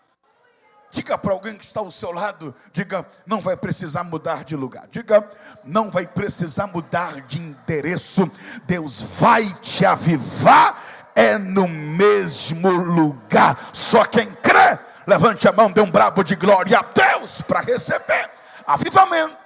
Diga 0.95 1.19
para 1.19 1.33
alguém 1.33 1.59
que 1.59 1.65
está 1.65 1.81
ao 1.81 1.91
seu 1.91 2.13
lado, 2.13 2.55
diga, 2.73 3.05
não 3.27 3.41
vai 3.41 3.57
precisar 3.57 4.05
mudar 4.05 4.45
de 4.45 4.55
lugar. 4.55 4.87
Diga, 4.87 5.29
não 5.65 5.91
vai 5.91 6.07
precisar 6.07 6.69
mudar 6.69 7.21
de 7.23 7.41
endereço. 7.41 8.31
Deus 8.65 9.03
vai 9.19 9.53
te 9.55 9.85
avivar 9.85 10.81
é 11.17 11.37
no 11.37 11.67
mesmo 11.67 12.71
lugar. 12.71 13.59
Só 13.73 14.05
quem 14.05 14.33
crê, 14.37 14.79
levante 15.05 15.49
a 15.49 15.53
mão, 15.53 15.69
dê 15.69 15.81
um 15.81 15.91
brabo 15.91 16.23
de 16.23 16.37
glória 16.37 16.79
a 16.79 16.83
Deus 16.83 17.43
para 17.43 17.59
receber 17.59 18.31
avivamento. 18.65 19.37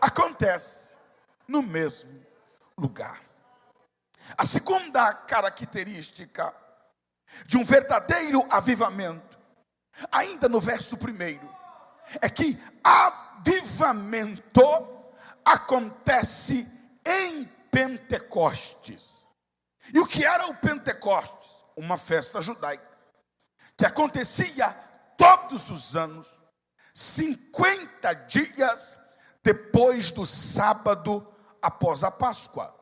Acontece 0.00 0.96
no 1.46 1.62
mesmo 1.62 2.10
lugar. 2.76 3.20
A 4.36 4.44
segunda 4.44 5.12
característica 5.14 6.52
de 7.46 7.56
um 7.56 7.64
verdadeiro 7.64 8.44
avivamento, 8.50 9.29
ainda 10.10 10.48
no 10.48 10.60
verso 10.60 10.96
primeiro, 10.96 11.48
é 12.20 12.28
que 12.28 12.58
avivamento 12.82 14.62
acontece 15.44 16.66
em 17.04 17.44
Pentecostes. 17.70 19.26
E 19.92 19.98
o 19.98 20.06
que 20.06 20.24
era 20.24 20.46
o 20.46 20.54
Pentecostes? 20.54 21.50
Uma 21.76 21.96
festa 21.96 22.40
judaica, 22.40 22.86
que 23.76 23.86
acontecia 23.86 24.68
todos 25.16 25.70
os 25.70 25.96
anos, 25.96 26.28
50 26.94 28.12
dias 28.26 28.98
depois 29.42 30.12
do 30.12 30.26
sábado 30.26 31.26
após 31.62 32.04
a 32.04 32.10
Páscoa. 32.10 32.74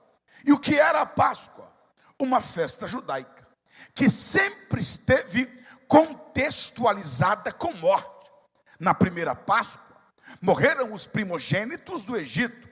E 0.45 0.53
o 0.53 0.59
que 0.59 0.79
era 0.79 1.03
a 1.03 1.07
Páscoa? 1.07 1.73
Uma 2.19 2.41
festa 2.41 2.89
judaica, 2.89 3.47
que 3.95 4.11
sempre 4.11 4.81
esteve 4.81 5.47
contextualizada 5.89 7.51
com 7.51 7.73
morte. 7.73 8.31
Na 8.79 8.95
primeira 8.95 9.35
Páscoa, 9.35 9.97
morreram 10.41 10.93
os 10.93 11.07
primogênitos 11.07 12.05
do 12.05 12.17
Egito. 12.17 12.69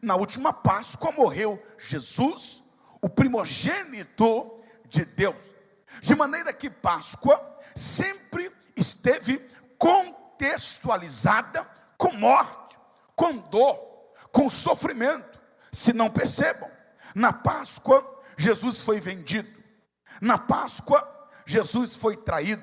Na 0.00 0.14
última 0.14 0.52
Páscoa, 0.52 1.12
morreu 1.12 1.62
Jesus, 1.76 2.62
o 3.02 3.08
primogênito 3.08 4.62
de 4.88 5.04
Deus. 5.04 5.54
De 6.00 6.14
maneira 6.14 6.52
que 6.52 6.70
Páscoa 6.70 7.58
sempre 7.74 8.50
esteve 8.76 9.38
contextualizada 9.76 11.68
com 11.98 12.12
morte, 12.12 12.78
com 13.16 13.36
dor, 13.36 13.76
com 14.32 14.48
sofrimento. 14.48 15.40
Se 15.72 15.92
não 15.92 16.08
percebam, 16.08 16.70
na 17.14 17.32
Páscoa, 17.32 18.22
Jesus 18.36 18.82
foi 18.82 19.00
vendido. 19.00 19.60
Na 20.20 20.38
Páscoa, 20.38 21.19
Jesus 21.50 21.96
foi 21.96 22.16
traído. 22.16 22.62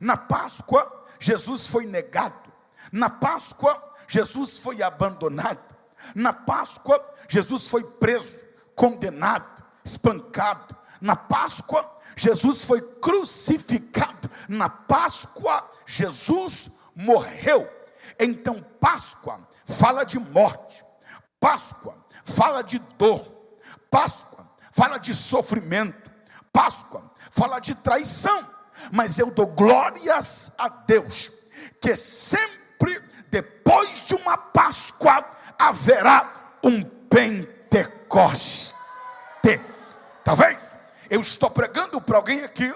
Na 0.00 0.16
Páscoa, 0.16 1.06
Jesus 1.18 1.66
foi 1.66 1.86
negado. 1.86 2.52
Na 2.92 3.10
Páscoa, 3.10 3.82
Jesus 4.06 4.60
foi 4.60 4.80
abandonado. 4.80 5.74
Na 6.14 6.32
Páscoa, 6.32 7.04
Jesus 7.28 7.68
foi 7.68 7.82
preso, 7.82 8.44
condenado, 8.76 9.64
espancado. 9.84 10.76
Na 11.00 11.16
Páscoa, 11.16 11.84
Jesus 12.14 12.64
foi 12.64 12.80
crucificado. 12.80 14.30
Na 14.48 14.68
Páscoa, 14.68 15.68
Jesus 15.84 16.70
morreu. 16.94 17.68
Então, 18.20 18.62
Páscoa 18.80 19.48
fala 19.66 20.04
de 20.04 20.20
morte. 20.20 20.84
Páscoa 21.40 21.96
fala 22.24 22.62
de 22.62 22.78
dor. 22.96 23.26
Páscoa 23.90 24.48
fala 24.70 24.98
de 24.98 25.12
sofrimento. 25.12 26.08
Páscoa 26.52 27.11
fala 27.32 27.58
de 27.58 27.74
traição. 27.74 28.46
Mas 28.92 29.18
eu 29.18 29.30
dou 29.30 29.46
glórias 29.46 30.52
a 30.56 30.68
Deus, 30.68 31.32
que 31.80 31.96
sempre 31.96 33.02
depois 33.30 34.06
de 34.06 34.14
uma 34.14 34.36
Páscoa 34.36 35.24
haverá 35.58 36.56
um 36.62 36.82
Pentecoste. 36.82 38.74
Talvez 40.24 40.76
eu 41.10 41.20
estou 41.20 41.50
pregando 41.50 42.00
para 42.00 42.16
alguém 42.16 42.44
aqui 42.44 42.72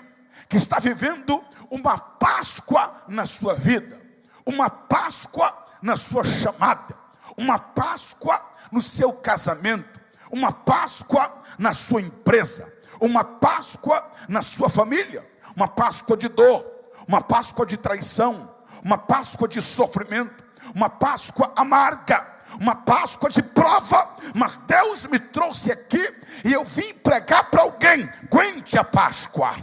que 0.48 0.56
está 0.56 0.78
vivendo 0.78 1.42
uma 1.70 1.98
Páscoa 1.98 3.04
na 3.08 3.24
sua 3.24 3.54
vida, 3.54 4.00
uma 4.44 4.68
Páscoa 4.68 5.66
na 5.80 5.96
sua 5.96 6.24
chamada, 6.24 6.96
uma 7.36 7.58
Páscoa 7.58 8.38
no 8.70 8.82
seu 8.82 9.12
casamento, 9.12 10.00
uma 10.30 10.52
Páscoa 10.52 11.32
na 11.58 11.72
sua 11.72 12.02
empresa, 12.02 12.72
uma 13.00 13.24
Páscoa 13.24 14.02
na 14.28 14.42
sua 14.42 14.68
família, 14.68 15.26
uma 15.54 15.68
Páscoa 15.68 16.16
de 16.16 16.28
dor, 16.28 16.64
uma 17.06 17.20
Páscoa 17.20 17.64
de 17.66 17.76
traição, 17.76 18.50
uma 18.82 18.98
Páscoa 18.98 19.48
de 19.48 19.60
sofrimento, 19.60 20.44
uma 20.74 20.88
Páscoa 20.88 21.52
amarga, 21.56 22.26
uma 22.60 22.74
Páscoa 22.74 23.28
de 23.30 23.42
prova, 23.42 24.16
mas 24.34 24.56
Deus 24.66 25.06
me 25.06 25.18
trouxe 25.18 25.70
aqui 25.70 26.02
e 26.44 26.52
eu 26.52 26.64
vim 26.64 26.94
pregar 26.94 27.50
para 27.50 27.62
alguém: 27.62 28.08
aguente 28.24 28.78
a 28.78 28.84
Páscoa, 28.84 29.56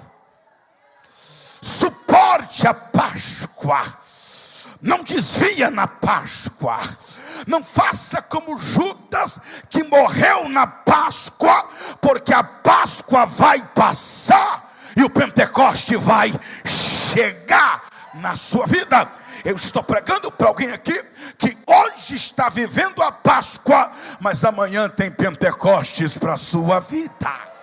suporte 1.61 2.67
a 2.67 2.73
Páscoa, 2.73 3.81
não 4.81 5.03
desvia 5.03 5.69
na 5.69 5.87
Páscoa, 5.87 6.79
não 7.47 7.63
faça 7.63 8.21
como 8.21 8.57
Judas 8.57 9.39
que 9.69 9.83
morreu 9.83 10.47
na 10.49 10.65
Páscoa, 10.65 11.69
porque 12.01 12.33
a 12.33 12.43
Páscoa 12.43 13.25
vai 13.25 13.61
passar 13.73 14.73
e 14.95 15.03
o 15.03 15.09
Pentecoste 15.09 15.95
vai 15.95 16.31
chegar 16.65 17.83
na 18.15 18.35
sua 18.35 18.65
vida. 18.65 19.11
Eu 19.43 19.55
estou 19.55 19.83
pregando 19.83 20.31
para 20.31 20.47
alguém 20.47 20.71
aqui 20.71 21.03
que 21.37 21.57
hoje 21.67 22.15
está 22.15 22.47
vivendo 22.49 23.01
a 23.01 23.11
Páscoa, 23.11 23.91
mas 24.19 24.45
amanhã 24.45 24.87
tem 24.87 25.11
Pentecostes 25.11 26.17
para 26.17 26.33
a 26.33 26.37
sua 26.37 26.79
vida. 26.79 27.53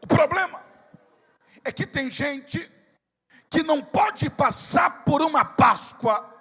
O 0.00 0.06
problema 0.06 0.60
é 1.64 1.72
que 1.72 1.86
tem 1.86 2.10
gente 2.10 2.70
que 3.50 3.62
não 3.62 3.82
pode 3.82 4.28
passar 4.30 5.04
por 5.04 5.22
uma 5.22 5.44
Páscoa 5.44 6.33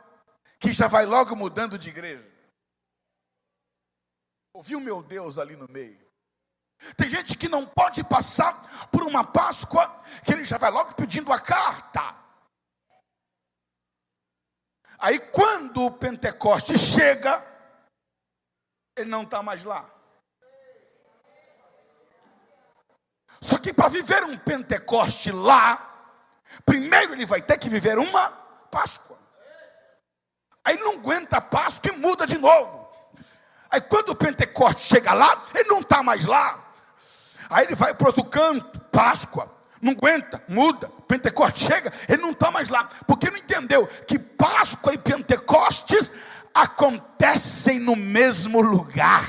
que 0.64 0.72
já 0.72 0.88
vai 0.88 1.06
logo 1.06 1.36
mudando 1.36 1.78
de 1.78 1.90
igreja. 1.90 2.26
Ouviu 4.54 4.80
meu 4.80 5.04
Deus 5.04 5.38
ali 5.38 5.58
no 5.58 5.68
meio? 5.68 6.02
Tem 6.96 7.10
gente 7.10 7.38
que 7.38 7.50
não 7.50 7.66
pode 7.66 8.02
passar 8.06 8.88
por 8.88 9.04
uma 9.04 9.26
Páscoa 9.26 9.86
que 10.24 10.32
ele 10.32 10.46
já 10.46 10.58
vai 10.58 10.72
logo 10.72 10.94
pedindo 10.94 11.34
a 11.34 11.40
carta. 11.40 12.16
Aí 15.00 15.20
quando 15.20 15.84
o 15.84 15.92
Pentecoste 15.92 16.78
chega, 16.78 17.46
ele 18.96 19.10
não 19.10 19.24
está 19.24 19.44
mais 19.44 19.66
lá. 19.66 19.94
Só 23.42 23.58
que 23.58 23.74
para 23.74 23.90
viver 23.90 24.24
um 24.24 24.38
Pentecoste 24.38 25.30
lá, 25.30 26.16
primeiro 26.66 27.12
ele 27.12 27.26
vai 27.26 27.42
ter 27.42 27.58
que 27.58 27.68
viver 27.68 27.98
uma 28.00 28.30
Páscoa. 28.72 29.13
Aí 30.66 30.78
não 30.78 30.94
aguenta 30.94 31.42
Páscoa 31.42 31.92
e 31.94 31.98
muda 31.98 32.26
de 32.26 32.38
novo. 32.38 32.88
Aí 33.70 33.82
quando 33.82 34.10
o 34.10 34.16
Pentecoste 34.16 34.88
chega 34.88 35.14
lá, 35.14 35.44
ele 35.56 35.68
não 35.70 35.80
está 35.80 36.04
mais 36.04 36.26
lá. 36.26 36.60
Aí 37.50 37.66
ele 37.66 37.76
vai 37.76 37.94
para 37.94 38.08
outro 38.08 38.24
canto, 38.24 38.80
Páscoa. 38.92 39.52
Não 39.82 39.92
aguenta, 39.92 40.42
muda. 40.48 40.90
Pentecoste 41.08 41.66
chega, 41.66 41.92
ele 42.08 42.22
não 42.22 42.32
está 42.32 42.50
mais 42.50 42.70
lá. 42.70 42.90
Porque 43.06 43.30
não 43.30 43.38
entendeu 43.38 43.86
que 44.08 44.18
Páscoa 44.18 44.94
e 44.94 44.98
Pentecostes 44.98 46.12
acontecem 46.54 47.80
no 47.80 47.96
mesmo 47.96 48.62
lugar. 48.62 49.26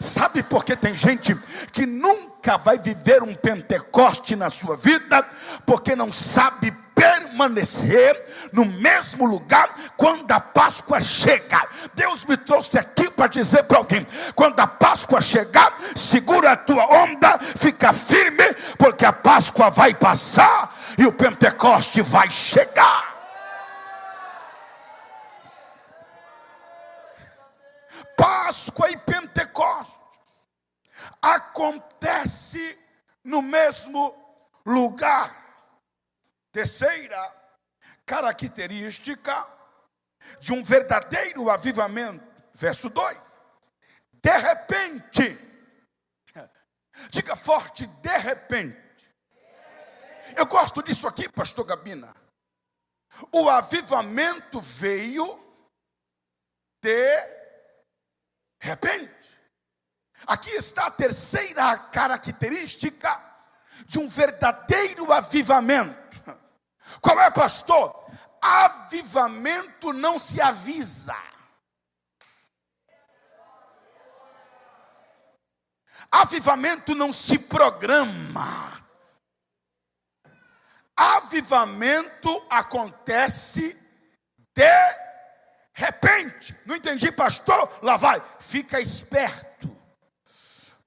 Sabe 0.00 0.42
por 0.42 0.64
que 0.64 0.76
tem 0.76 0.96
gente 0.96 1.34
que 1.72 1.86
nunca 1.86 2.56
vai 2.56 2.78
viver 2.78 3.22
um 3.22 3.34
Pentecoste 3.34 4.34
na 4.34 4.50
sua 4.50 4.76
vida? 4.76 5.22
Porque 5.64 5.94
não 5.94 6.12
sabe 6.12 6.74
permanecer 6.96 8.50
no 8.52 8.64
mesmo 8.64 9.26
lugar 9.26 9.68
quando 9.96 10.32
a 10.32 10.40
Páscoa 10.40 10.98
chega. 10.98 11.68
Deus 11.94 12.24
me 12.24 12.38
trouxe 12.38 12.78
aqui 12.78 13.10
para 13.10 13.26
dizer 13.26 13.64
para 13.64 13.78
alguém: 13.78 14.04
quando 14.34 14.58
a 14.58 14.66
Páscoa 14.66 15.20
chegar, 15.20 15.76
segura 15.94 16.52
a 16.52 16.56
tua 16.56 16.84
onda, 17.04 17.38
fica 17.38 17.92
firme, 17.92 18.54
porque 18.78 19.04
a 19.04 19.12
Páscoa 19.12 19.70
vai 19.70 19.94
passar 19.94 20.74
e 20.98 21.06
o 21.06 21.12
Pentecoste 21.12 22.00
vai 22.00 22.30
chegar. 22.30 23.14
Páscoa 28.16 28.90
e 28.90 28.96
Pentecostes 28.96 29.94
acontece 31.20 32.78
no 33.22 33.42
mesmo 33.42 34.14
lugar. 34.64 35.45
Terceira 36.56 37.34
característica 38.06 39.46
de 40.40 40.54
um 40.54 40.64
verdadeiro 40.64 41.50
avivamento, 41.50 42.26
verso 42.54 42.88
2. 42.88 43.38
De 44.10 44.38
repente, 44.38 45.38
diga 47.12 47.36
forte, 47.36 47.86
de 47.86 48.16
repente. 48.16 48.80
Eu 50.34 50.46
gosto 50.46 50.82
disso 50.82 51.06
aqui, 51.06 51.28
pastor 51.28 51.66
Gabina. 51.66 52.16
O 53.30 53.50
avivamento 53.50 54.58
veio 54.58 55.38
de 56.80 57.20
repente. 58.58 59.38
Aqui 60.26 60.52
está 60.52 60.86
a 60.86 60.90
terceira 60.90 61.76
característica 61.90 63.22
de 63.84 63.98
um 63.98 64.08
verdadeiro 64.08 65.12
avivamento. 65.12 66.05
Qual 67.00 67.18
é, 67.20 67.30
pastor? 67.30 68.04
Avivamento 68.40 69.92
não 69.92 70.18
se 70.18 70.40
avisa. 70.40 71.16
Avivamento 76.10 76.94
não 76.94 77.12
se 77.12 77.38
programa. 77.38 78.72
Avivamento 80.96 82.46
acontece 82.48 83.76
de 84.54 85.06
repente. 85.74 86.58
Não 86.64 86.74
entendi, 86.74 87.12
pastor? 87.12 87.78
Lá 87.82 87.96
vai. 87.96 88.22
Fica 88.40 88.80
esperto. 88.80 89.76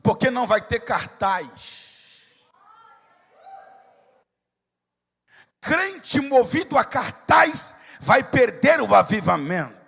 Porque 0.02 0.32
não 0.32 0.48
vai 0.48 0.62
ter 0.62 0.80
cartaz. 0.80 1.79
Crente 5.62 6.22
movido 6.22 6.78
a 6.78 6.84
cartaz 6.84 7.76
vai 8.00 8.24
perder 8.24 8.82
o 8.82 8.96
avivamento. 8.96 9.80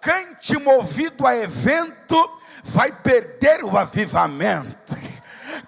Crente 0.00 0.56
movido 0.56 1.26
a 1.26 1.36
evento 1.36 2.40
vai 2.62 2.92
perder 2.92 3.64
o 3.64 3.76
avivamento 3.76 4.99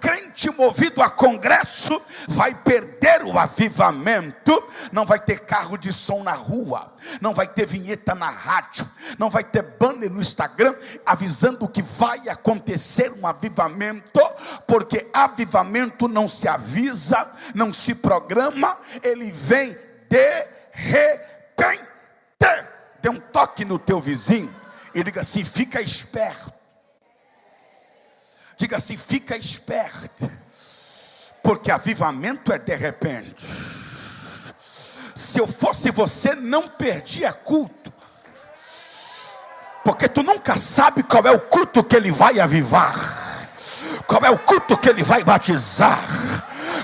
crente 0.00 0.50
movido 0.50 1.02
a 1.02 1.10
congresso 1.10 2.00
vai 2.28 2.54
perder 2.54 3.24
o 3.24 3.38
avivamento, 3.38 4.62
não 4.90 5.04
vai 5.04 5.18
ter 5.18 5.40
carro 5.40 5.76
de 5.76 5.92
som 5.92 6.22
na 6.22 6.32
rua, 6.32 6.94
não 7.20 7.34
vai 7.34 7.46
ter 7.46 7.66
vinheta 7.66 8.14
na 8.14 8.30
rádio, 8.30 8.88
não 9.18 9.30
vai 9.30 9.44
ter 9.44 9.62
banner 9.62 10.10
no 10.10 10.20
Instagram 10.20 10.74
avisando 11.04 11.68
que 11.68 11.82
vai 11.82 12.28
acontecer 12.28 13.12
um 13.12 13.26
avivamento, 13.26 14.20
porque 14.66 15.08
avivamento 15.12 16.08
não 16.08 16.28
se 16.28 16.48
avisa, 16.48 17.30
não 17.54 17.72
se 17.72 17.94
programa, 17.94 18.76
ele 19.02 19.30
vem 19.30 19.76
de 20.08 20.46
repente. 20.72 21.92
Dê 23.02 23.08
um 23.08 23.18
toque 23.18 23.64
no 23.64 23.78
teu 23.78 24.00
vizinho. 24.00 24.54
E 24.94 25.02
diga 25.02 25.22
assim: 25.22 25.44
fica 25.44 25.82
esperto 25.82 26.51
Diga 28.62 28.76
assim: 28.76 28.96
fica 28.96 29.36
esperto, 29.36 30.30
porque 31.42 31.68
avivamento 31.68 32.52
é 32.52 32.60
de 32.60 32.76
repente. 32.76 33.44
Se 35.16 35.40
eu 35.40 35.48
fosse 35.48 35.90
você, 35.90 36.36
não 36.36 36.68
perdia 36.68 37.32
culto, 37.32 37.92
porque 39.84 40.08
tu 40.08 40.22
nunca 40.22 40.56
sabe 40.56 41.02
qual 41.02 41.26
é 41.26 41.32
o 41.32 41.40
culto 41.40 41.82
que 41.82 41.96
ele 41.96 42.12
vai 42.12 42.38
avivar, 42.38 43.50
qual 44.06 44.24
é 44.24 44.30
o 44.30 44.38
culto 44.38 44.78
que 44.78 44.88
ele 44.88 45.02
vai 45.02 45.24
batizar, 45.24 45.98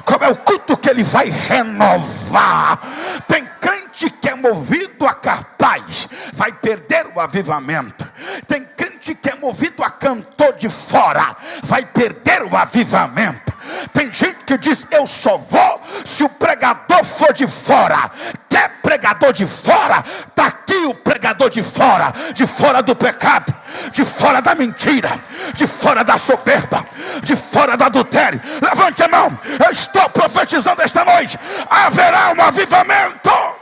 qual 0.04 0.20
é 0.20 0.28
o 0.28 0.36
culto 0.36 0.76
que 0.76 0.90
ele 0.90 1.04
vai 1.04 1.30
renovar. 1.30 2.80
Tem 3.28 3.48
crente 3.60 4.10
que 4.10 4.28
é 4.28 4.34
movido 4.34 5.06
a 5.06 5.14
capaz, 5.14 6.08
vai 6.32 6.50
perder 6.50 7.06
o 7.14 7.20
avivamento. 7.20 8.04
Tem 8.48 8.64
crente 9.08 9.14
que 9.14 9.30
é 9.30 9.34
movido 9.36 9.82
a 9.82 9.90
cantor 9.90 10.54
de 10.54 10.68
fora, 10.68 11.36
vai 11.62 11.84
perder 11.84 12.42
o 12.42 12.56
avivamento. 12.56 13.56
Tem 13.92 14.12
gente 14.12 14.44
que 14.44 14.58
diz: 14.58 14.86
Eu 14.90 15.06
só 15.06 15.36
vou 15.36 15.82
se 16.04 16.24
o 16.24 16.28
pregador 16.28 17.04
for 17.04 17.32
de 17.32 17.46
fora. 17.46 18.10
Quer 18.48 18.80
pregador 18.82 19.32
de 19.32 19.46
fora? 19.46 20.02
Está 20.28 20.46
aqui 20.46 20.86
o 20.86 20.94
pregador 20.94 21.50
de 21.50 21.62
fora, 21.62 22.12
de 22.34 22.46
fora 22.46 22.82
do 22.82 22.96
pecado, 22.96 23.54
de 23.92 24.04
fora 24.04 24.40
da 24.40 24.54
mentira, 24.54 25.10
de 25.54 25.66
fora 25.66 26.02
da 26.02 26.16
soberba, 26.16 26.84
de 27.22 27.36
fora 27.36 27.76
do 27.76 27.84
adultério. 27.84 28.40
Levante 28.60 29.02
a 29.02 29.08
mão, 29.08 29.38
eu 29.64 29.72
estou 29.72 30.08
profetizando 30.10 30.82
esta 30.82 31.04
noite: 31.04 31.38
haverá 31.68 32.32
um 32.32 32.42
avivamento. 32.42 33.58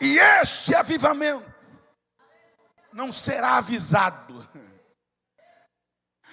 E 0.00 0.18
este 0.18 0.74
avivamento 0.74 1.50
não 2.92 3.12
será 3.12 3.58
avisado, 3.58 4.48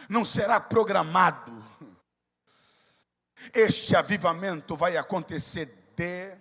não 0.09 0.23
será 0.23 0.59
programado. 0.59 1.51
Este 3.53 3.95
avivamento 3.95 4.75
vai 4.75 4.95
acontecer 4.95 5.65
de 5.95 6.37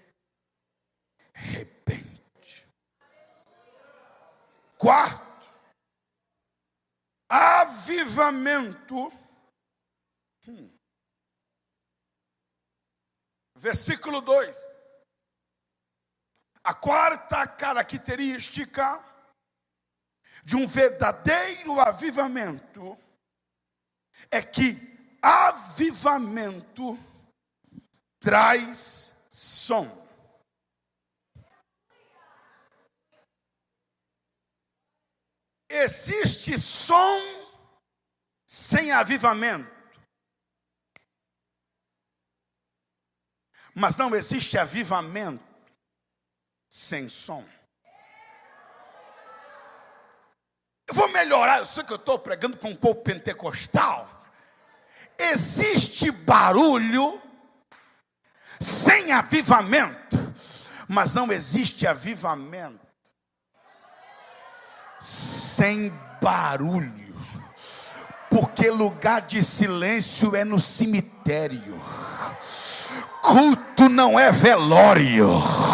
repente. 1.33 2.69
Quarto, 4.79 5.49
avivamento. 7.29 9.13
Hum. 10.47 10.79
Versículo 13.57 14.21
2. 14.21 14.76
A 16.67 16.75
quarta 16.75 17.47
característica 17.47 19.01
de 20.45 20.57
um 20.57 20.67
verdadeiro 20.67 21.79
avivamento 21.79 22.99
é 24.33 24.43
que 24.43 24.77
avivamento 25.23 26.99
traz 28.19 29.15
som. 29.31 29.89
Existe 35.69 36.59
som 36.59 37.21
sem 38.45 38.91
avivamento. 38.91 39.71
Mas 43.73 43.97
não 43.97 44.17
existe 44.17 44.59
avivamento 44.59 45.46
sem 46.71 47.09
som. 47.09 47.45
Eu 50.87 50.95
vou 50.95 51.09
melhorar, 51.09 51.59
eu 51.59 51.67
sei 51.67 51.83
que 51.83 51.93
eu 51.93 51.97
estou 51.97 52.19
pregando 52.19 52.57
para 52.57 52.69
um 52.69 52.77
povo 52.77 52.97
pentecostal. 52.97 54.09
Existe 55.19 56.11
barulho 56.11 57.21
sem 58.61 59.13
avivamento, 59.13 60.17
mas 60.87 61.15
não 61.15 61.33
existe 61.33 61.87
avivamento 61.87 62.87
sem 65.01 65.91
barulho, 66.21 67.17
porque 68.31 68.71
lugar 68.71 69.23
de 69.23 69.43
silêncio 69.43 70.35
é 70.35 70.45
no 70.45 70.61
cemitério, 70.61 71.81
culto 73.23 73.89
não 73.89 74.19
é 74.19 74.31
velório 74.31 75.66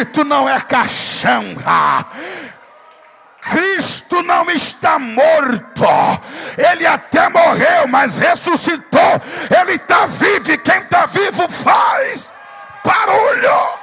púlpito 0.00 0.24
não 0.24 0.48
é 0.48 0.60
caixão. 0.60 1.44
Cristo 3.40 4.22
não 4.22 4.50
está 4.50 4.98
morto, 4.98 5.84
ele 6.56 6.86
até 6.86 7.28
morreu, 7.28 7.88
mas 7.88 8.18
ressuscitou, 8.18 9.20
ele 9.60 9.72
está 9.72 10.06
vivo, 10.06 10.52
e 10.52 10.58
quem 10.58 10.78
está 10.78 11.06
vivo 11.06 11.48
faz 11.48 12.32
barulho. 12.84 13.80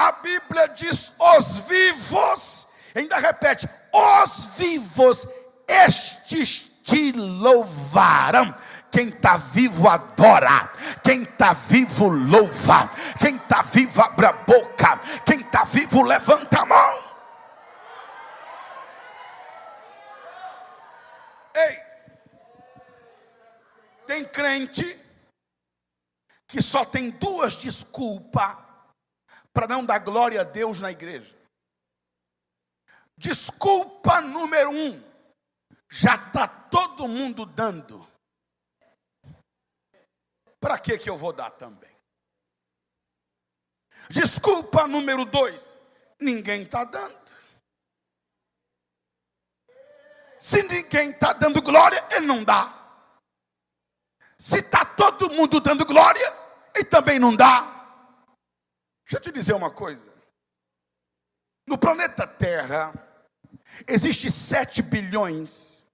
A 0.00 0.12
Bíblia 0.12 0.66
diz: 0.68 1.12
os 1.18 1.58
vivos, 2.00 2.66
ainda 2.94 3.18
repete: 3.18 3.68
os 3.92 4.56
vivos, 4.56 5.26
estes 5.68 6.70
te 6.82 7.12
louvarão. 7.12 8.54
Quem 8.90 9.08
está 9.08 9.36
vivo 9.36 9.88
adora, 9.88 10.68
quem 11.04 11.22
está 11.22 11.52
vivo 11.52 12.08
louva, 12.08 12.90
quem 13.20 13.36
está 13.36 13.62
vivo 13.62 14.02
abre 14.02 14.26
a 14.26 14.32
boca, 14.32 15.00
quem 15.24 15.42
está 15.42 15.62
vivo 15.62 16.02
levanta 16.02 16.62
a 16.62 16.66
mão. 16.66 17.10
Ei, 21.54 21.78
tem 24.08 24.24
crente 24.24 24.98
que 26.48 26.60
só 26.60 26.84
tem 26.84 27.10
duas 27.10 27.54
desculpas 27.54 28.56
para 29.52 29.68
não 29.68 29.84
dar 29.84 29.98
glória 30.00 30.40
a 30.40 30.44
Deus 30.44 30.80
na 30.80 30.90
igreja. 30.90 31.39
Desculpa 33.20 34.22
número 34.22 34.70
um, 34.70 34.98
já 35.90 36.14
está 36.14 36.48
todo 36.48 37.06
mundo 37.06 37.44
dando. 37.44 37.98
Para 40.58 40.78
que 40.78 40.96
que 40.96 41.10
eu 41.10 41.18
vou 41.18 41.30
dar 41.30 41.50
também? 41.50 41.94
Desculpa 44.08 44.86
número 44.86 45.26
dois, 45.26 45.76
ninguém 46.18 46.62
está 46.62 46.84
dando. 46.84 47.20
Se 50.38 50.62
ninguém 50.62 51.10
está 51.10 51.34
dando 51.34 51.60
glória, 51.60 52.02
ele 52.12 52.26
não 52.26 52.42
dá. 52.42 52.74
Se 54.38 54.60
está 54.60 54.82
todo 54.82 55.30
mundo 55.34 55.60
dando 55.60 55.84
glória, 55.84 56.26
ele 56.74 56.86
também 56.86 57.18
não 57.18 57.36
dá. 57.36 57.60
Deixa 59.04 59.18
eu 59.18 59.20
te 59.20 59.30
dizer 59.30 59.52
uma 59.52 59.70
coisa. 59.70 60.10
No 61.66 61.76
planeta 61.76 62.26
Terra, 62.26 63.09
existe 63.86 64.30
7 64.30 64.82
bilhões 64.82 65.84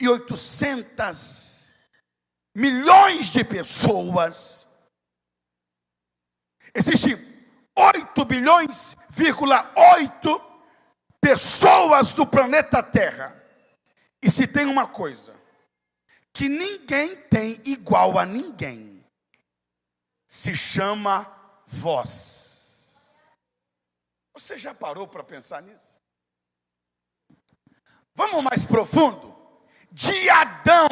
e 0.00 0.08
800 0.08 1.72
milhões 2.54 3.26
de 3.26 3.44
pessoas. 3.44 4.66
Existe 6.74 7.16
8 7.76 8.24
bilhões, 8.24 8.96
8 9.76 10.54
pessoas 11.20 12.12
do 12.12 12.26
planeta 12.26 12.82
Terra. 12.82 13.40
E 14.22 14.30
se 14.30 14.46
tem 14.46 14.66
uma 14.66 14.86
coisa 14.86 15.34
que 16.32 16.48
ninguém 16.48 17.16
tem 17.28 17.60
igual 17.64 18.18
a 18.18 18.26
ninguém, 18.26 19.04
se 20.26 20.56
chama 20.56 21.24
voz. 21.66 23.14
Você 24.32 24.58
já 24.58 24.74
parou 24.74 25.06
para 25.06 25.22
pensar 25.22 25.62
nisso? 25.62 26.00
Vamos 28.14 28.42
mais 28.42 28.64
profundo. 28.64 29.34
De 29.90 30.28
Adão 30.28 30.88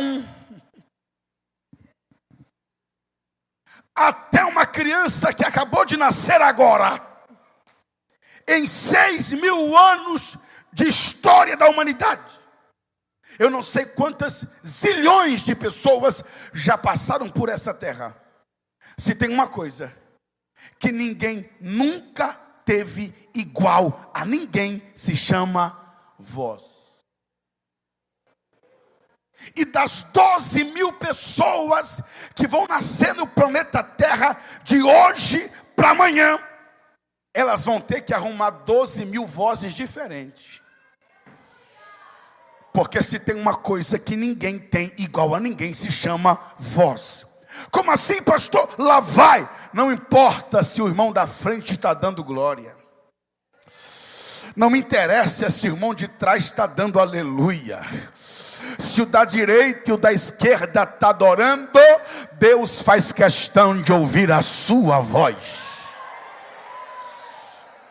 até 3.94 4.44
uma 4.44 4.66
criança 4.66 5.32
que 5.32 5.44
acabou 5.44 5.84
de 5.84 5.96
nascer 5.96 6.40
agora, 6.40 7.00
em 8.48 8.66
seis 8.66 9.32
mil 9.32 9.76
anos 9.76 10.38
de 10.72 10.86
história 10.88 11.56
da 11.56 11.68
humanidade, 11.68 12.40
eu 13.38 13.50
não 13.50 13.62
sei 13.62 13.86
quantas 13.86 14.46
zilhões 14.66 15.42
de 15.42 15.54
pessoas 15.54 16.24
já 16.52 16.76
passaram 16.76 17.28
por 17.30 17.48
essa 17.48 17.72
terra. 17.72 18.16
Se 18.98 19.14
tem 19.14 19.30
uma 19.30 19.48
coisa 19.48 19.96
que 20.78 20.92
ninguém 20.92 21.50
nunca 21.60 22.34
teve 22.64 23.30
igual 23.34 24.10
a 24.14 24.24
ninguém, 24.24 24.82
se 24.94 25.16
chama 25.16 25.78
voz. 26.18 26.71
E 29.56 29.64
das 29.64 30.04
12 30.04 30.64
mil 30.64 30.92
pessoas 30.92 32.02
que 32.34 32.46
vão 32.46 32.66
nascer 32.66 33.14
no 33.14 33.26
planeta 33.26 33.82
Terra 33.82 34.36
de 34.62 34.82
hoje 34.82 35.50
para 35.76 35.90
amanhã, 35.90 36.38
elas 37.34 37.64
vão 37.64 37.80
ter 37.80 38.02
que 38.02 38.14
arrumar 38.14 38.50
12 38.50 39.04
mil 39.04 39.26
vozes 39.26 39.74
diferentes. 39.74 40.60
Porque 42.72 43.02
se 43.02 43.18
tem 43.18 43.34
uma 43.34 43.56
coisa 43.56 43.98
que 43.98 44.16
ninguém 44.16 44.58
tem 44.58 44.92
igual 44.96 45.34
a 45.34 45.40
ninguém, 45.40 45.74
se 45.74 45.92
chama 45.92 46.38
voz. 46.58 47.26
Como 47.70 47.90
assim, 47.90 48.22
pastor? 48.22 48.74
Lá 48.78 49.00
vai. 49.00 49.48
Não 49.72 49.92
importa 49.92 50.62
se 50.62 50.80
o 50.80 50.88
irmão 50.88 51.12
da 51.12 51.26
frente 51.26 51.74
está 51.74 51.92
dando 51.92 52.24
glória. 52.24 52.74
Não 54.56 54.70
me 54.70 54.78
interessa 54.78 55.50
se 55.50 55.68
o 55.68 55.74
irmão 55.74 55.94
de 55.94 56.08
trás 56.08 56.44
está 56.44 56.66
dando 56.66 56.98
aleluia. 56.98 57.80
Se 58.78 59.02
o 59.02 59.06
da 59.06 59.24
direita 59.24 59.90
e 59.90 59.92
o 59.94 59.96
da 59.96 60.12
esquerda 60.12 60.82
está 60.82 61.10
adorando, 61.10 61.78
Deus 62.32 62.82
faz 62.82 63.12
questão 63.12 63.80
de 63.80 63.92
ouvir 63.92 64.30
a 64.30 64.42
sua 64.42 65.00
voz 65.00 65.72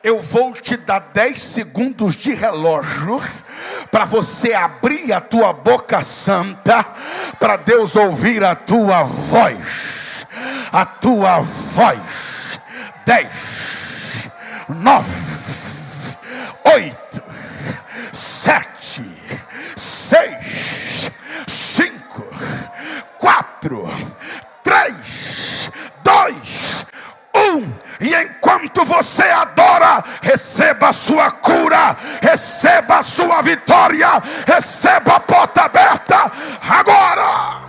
eu 0.04 0.20
vou 0.20 0.54
te 0.54 0.76
dar 0.78 1.00
10 1.00 1.42
segundos 1.42 2.16
de 2.16 2.34
relógio 2.34 3.22
para 3.92 4.06
você 4.06 4.54
abrir 4.54 5.14
a 5.14 5.22
tua 5.22 5.54
boca 5.54 6.02
santa 6.02 6.84
para 7.40 7.58
Deus 7.58 7.96
ouvir 7.96 8.44
a 8.44 8.56
tua 8.56 9.04
voz. 9.04 10.26
A 10.72 10.86
tua 10.86 11.40
voz. 11.40 12.00
10 13.06 13.28
9 14.70 15.10
8 16.64 17.24
7 18.14 19.04
6 19.76 21.12
5 21.48 22.26
4 23.62 23.88
3 24.64 25.72
2 26.04 26.86
1 27.36 27.82
e 28.02 28.16
enquanto 28.16 28.84
você 28.84 29.24
adora, 29.24 30.04
receba 30.24 30.90
a 30.90 30.94
sua 30.94 31.30
cura, 31.30 31.96
receba 32.20 32.98
a 32.98 33.04
sua 33.04 33.44
vitória, 33.44 34.22
receba 34.48 35.18
a 35.18 35.20
porta 35.20 35.62
aberta 35.62 36.32
agora. 36.68 37.62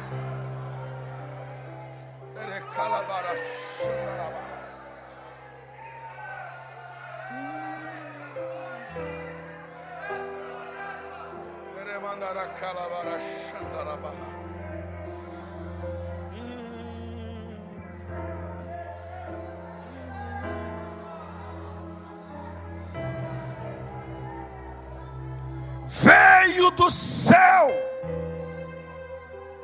Do 26.77 26.91
céu 26.91 27.69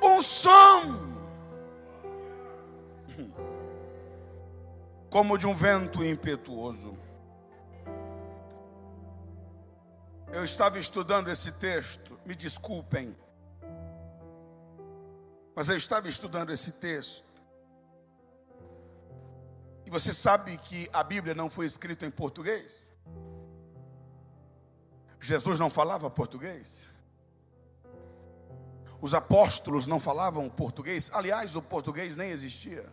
um 0.03 0.23
som, 0.23 0.99
como 5.11 5.37
de 5.39 5.47
um 5.47 5.55
vento 5.55 6.05
impetuoso. 6.05 6.97
Eu 10.31 10.45
estava 10.45 10.79
estudando 10.79 11.31
esse 11.31 11.53
texto, 11.53 12.19
me 12.25 12.35
desculpem, 12.35 13.17
mas 15.55 15.69
eu 15.69 15.77
estava 15.77 16.09
estudando 16.09 16.53
esse 16.53 16.73
texto. 16.73 17.27
E 19.87 19.91
você 19.91 20.13
sabe 20.13 20.57
que 20.59 20.89
a 20.93 21.03
Bíblia 21.03 21.35
não 21.35 21.49
foi 21.49 21.65
escrita 21.65 22.05
em 22.05 22.11
português? 22.11 22.93
Jesus 25.21 25.59
não 25.59 25.71
falava 25.71 26.11
português. 26.11 26.87
Os 29.01 29.15
apóstolos 29.15 29.87
não 29.87 30.01
falavam 30.01 30.49
português. 30.49 31.11
Aliás, 31.13 31.55
o 31.55 31.63
português 31.63 32.17
nem 32.17 32.31
existia. 32.31 32.85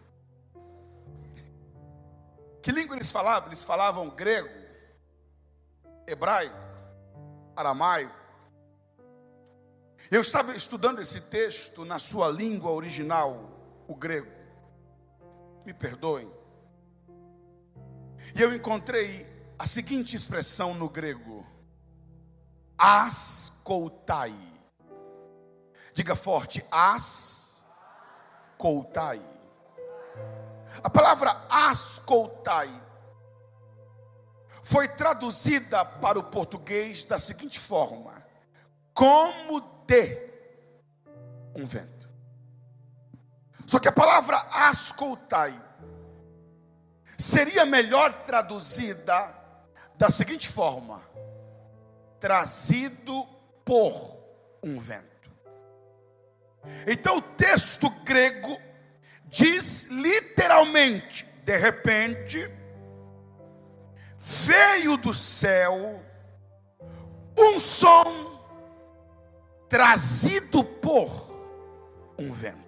Que 2.61 2.71
língua 2.71 2.95
eles 2.95 3.11
falavam? 3.11 3.49
Eles 3.49 3.63
falavam 3.63 4.09
grego, 4.09 4.49
hebraico, 6.07 6.55
aramaico. 7.55 8.25
Eu 10.09 10.21
estava 10.21 10.55
estudando 10.55 11.01
esse 11.01 11.21
texto 11.21 11.83
na 11.83 11.97
sua 11.99 12.29
língua 12.29 12.71
original, 12.71 13.51
o 13.87 13.95
grego. 13.95 14.31
Me 15.65 15.73
perdoem. 15.73 16.31
E 18.35 18.41
eu 18.41 18.53
encontrei 18.53 19.25
a 19.57 19.65
seguinte 19.65 20.15
expressão 20.15 20.73
no 20.73 20.89
grego: 20.89 21.45
ascoltai. 22.77 24.35
Diga 25.95 26.15
forte, 26.15 26.63
ascoltai. 26.69 27.65
A 30.83 30.89
palavra 30.89 31.31
ascoltai 31.49 32.69
foi 34.61 34.89
traduzida 34.89 35.85
para 35.85 36.19
o 36.19 36.23
português 36.23 37.05
da 37.05 37.17
seguinte 37.17 37.57
forma: 37.61 38.21
como 38.93 39.61
de 39.87 40.33
um 41.55 41.65
vento. 41.65 42.09
Só 43.65 43.79
que 43.79 43.87
a 43.87 43.93
palavra 43.93 44.35
ascoltai 44.51 45.57
seria 47.17 47.65
melhor 47.65 48.11
traduzida 48.23 49.33
da 49.95 50.09
seguinte 50.09 50.49
forma: 50.49 51.01
trazido 52.19 53.25
por 53.63 54.19
um 54.61 54.77
vento. 54.77 55.14
Então 56.87 57.17
o 57.17 57.21
texto 57.21 57.89
grego 58.03 58.59
diz 59.25 59.83
literalmente, 59.89 61.25
de 61.43 61.57
repente, 61.57 62.49
veio 64.17 64.97
do 64.97 65.13
céu 65.13 66.01
um 67.37 67.59
som 67.59 68.41
trazido 69.67 70.63
por 70.63 71.35
um 72.17 72.31
vento. 72.31 72.65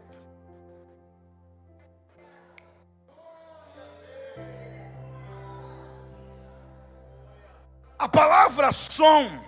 A 7.98 8.08
palavra 8.08 8.72
som, 8.72 9.44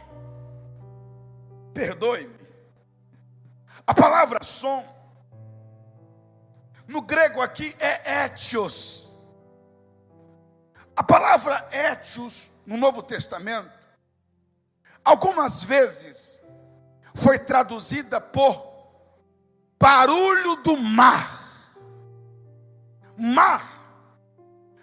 perdoe-me, 1.74 2.39
a 3.90 3.94
palavra 3.96 4.44
som, 4.44 4.86
no 6.88 7.02
grego 7.02 7.42
aqui 7.42 7.76
é 7.80 8.26
etios. 8.26 9.12
A 10.96 11.02
palavra 11.02 11.68
etios, 11.72 12.52
no 12.68 12.78
Novo 12.78 13.02
Testamento, 13.02 13.72
algumas 15.04 15.64
vezes 15.64 16.40
foi 17.16 17.40
traduzida 17.40 18.22
por 18.22 18.64
barulho 19.80 20.58
do 20.58 20.78
mar. 20.78 21.66
Mar 23.18 23.68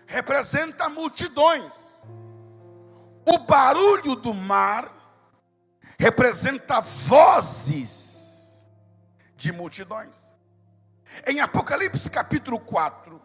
representa 0.05 0.89
multidões. 0.89 2.03
O 3.25 3.39
barulho 3.39 4.17
do 4.17 4.35
mar 4.35 4.93
representa 5.97 6.81
vozes 6.81 8.06
de 9.37 9.53
multidões. 9.53 10.33
Em 11.27 11.41
Apocalipse 11.41 12.11
capítulo 12.11 12.59
4, 12.59 13.21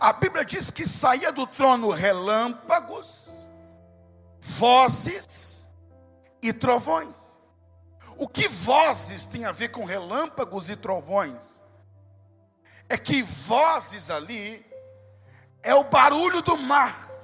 a 0.00 0.12
Bíblia 0.12 0.44
diz 0.44 0.70
que 0.70 0.86
saía 0.86 1.30
do 1.30 1.46
trono 1.46 1.90
relâmpagos, 1.90 3.34
vozes 4.40 5.68
e 6.40 6.52
trovões. 6.52 7.38
O 8.16 8.28
que 8.28 8.48
vozes 8.48 9.26
tem 9.26 9.44
a 9.44 9.52
ver 9.52 9.68
com 9.68 9.84
relâmpagos 9.84 10.70
e 10.70 10.76
trovões? 10.76 11.62
É 12.88 12.96
que 12.96 13.22
vozes 13.22 14.10
ali 14.10 14.64
é 15.62 15.74
o 15.74 15.84
barulho 15.84 16.40
do 16.42 16.56
mar 16.56 17.14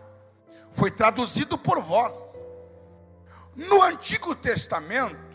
foi 0.71 0.91
traduzido 0.91 1.59
por 1.59 1.81
vozes. 1.81 2.41
No 3.55 3.83
Antigo 3.83 4.35
Testamento, 4.35 5.30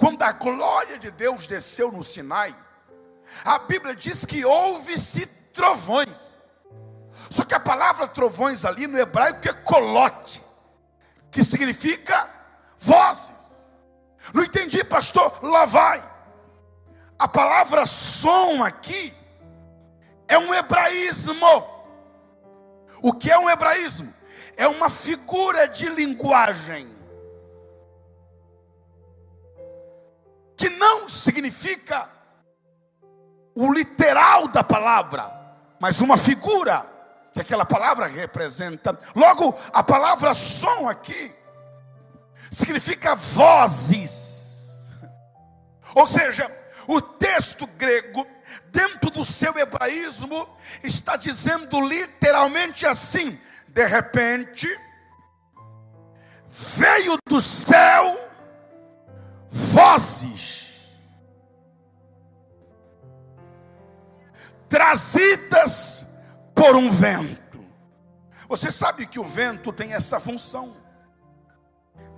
quando 0.00 0.22
a 0.22 0.32
glória 0.32 0.98
de 0.98 1.10
Deus 1.12 1.46
desceu 1.46 1.92
no 1.92 2.02
Sinai, 2.02 2.52
a 3.44 3.60
Bíblia 3.60 3.94
diz 3.94 4.24
que 4.24 4.44
houve-se 4.44 5.26
trovões. 5.54 6.40
Só 7.28 7.44
que 7.44 7.54
a 7.54 7.60
palavra 7.60 8.08
trovões 8.08 8.64
ali 8.64 8.86
no 8.86 8.98
hebraico 8.98 9.46
é 9.48 9.52
colote, 9.52 10.42
que 11.30 11.44
significa 11.44 12.28
vozes. 12.76 13.30
Não 14.34 14.42
entendi, 14.42 14.82
pastor? 14.82 15.38
Lá 15.44 15.66
vai. 15.66 16.02
A 17.18 17.28
palavra 17.28 17.86
som 17.86 18.64
aqui 18.64 19.14
é 20.26 20.38
um 20.38 20.52
hebraísmo. 20.52 21.68
O 23.02 23.12
que 23.12 23.30
é 23.30 23.38
um 23.38 23.48
hebraísmo? 23.48 24.12
é 24.60 24.68
uma 24.68 24.90
figura 24.90 25.66
de 25.66 25.88
linguagem 25.88 26.86
que 30.60 30.68
não 30.68 31.08
significa 31.08 32.06
o 33.54 33.72
literal 33.72 34.46
da 34.48 34.62
palavra, 34.62 35.24
mas 35.80 36.02
uma 36.02 36.18
figura 36.18 36.84
que 37.32 37.40
aquela 37.40 37.64
palavra 37.64 38.06
representa. 38.06 38.98
Logo, 39.16 39.58
a 39.72 39.82
palavra 39.82 40.34
som 40.34 40.86
aqui 40.86 41.34
significa 42.50 43.16
vozes. 43.16 44.68
Ou 45.94 46.06
seja, 46.06 46.46
o 46.86 47.00
texto 47.00 47.66
grego, 47.66 48.26
dentro 48.66 49.10
do 49.10 49.24
seu 49.24 49.56
hebraísmo, 49.56 50.46
está 50.84 51.16
dizendo 51.16 51.80
literalmente 51.80 52.84
assim: 52.84 53.40
de 53.66 53.86
repente, 53.86 54.68
veio 56.46 57.16
do 57.26 57.40
céu 57.40 58.29
vozes 59.50 60.60
trazidas 64.68 66.06
por 66.54 66.76
um 66.76 66.88
vento. 66.88 67.64
Você 68.48 68.70
sabe 68.70 69.06
que 69.06 69.18
o 69.18 69.24
vento 69.24 69.72
tem 69.72 69.92
essa 69.92 70.20
função 70.20 70.76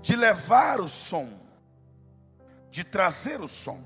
de 0.03 0.15
levar 0.15 0.81
o 0.81 0.87
som, 0.87 1.29
de 2.71 2.85
trazer 2.85 3.41
o 3.41 3.49
som. 3.49 3.81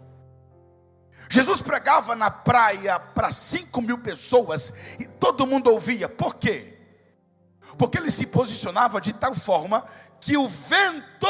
Jesus 1.28 1.60
pregava 1.60 2.16
na 2.16 2.30
praia 2.30 2.98
para 2.98 3.32
cinco 3.32 3.80
mil 3.80 3.98
pessoas 3.98 4.72
e 4.98 5.06
todo 5.06 5.46
mundo 5.46 5.70
ouvia. 5.70 6.08
Por 6.08 6.34
quê? 6.36 6.76
porque 7.76 7.98
ele 7.98 8.10
se 8.10 8.26
posicionava 8.26 9.00
de 9.00 9.12
tal 9.12 9.34
forma 9.34 9.84
que 10.20 10.36
o 10.36 10.48
vento 10.48 11.26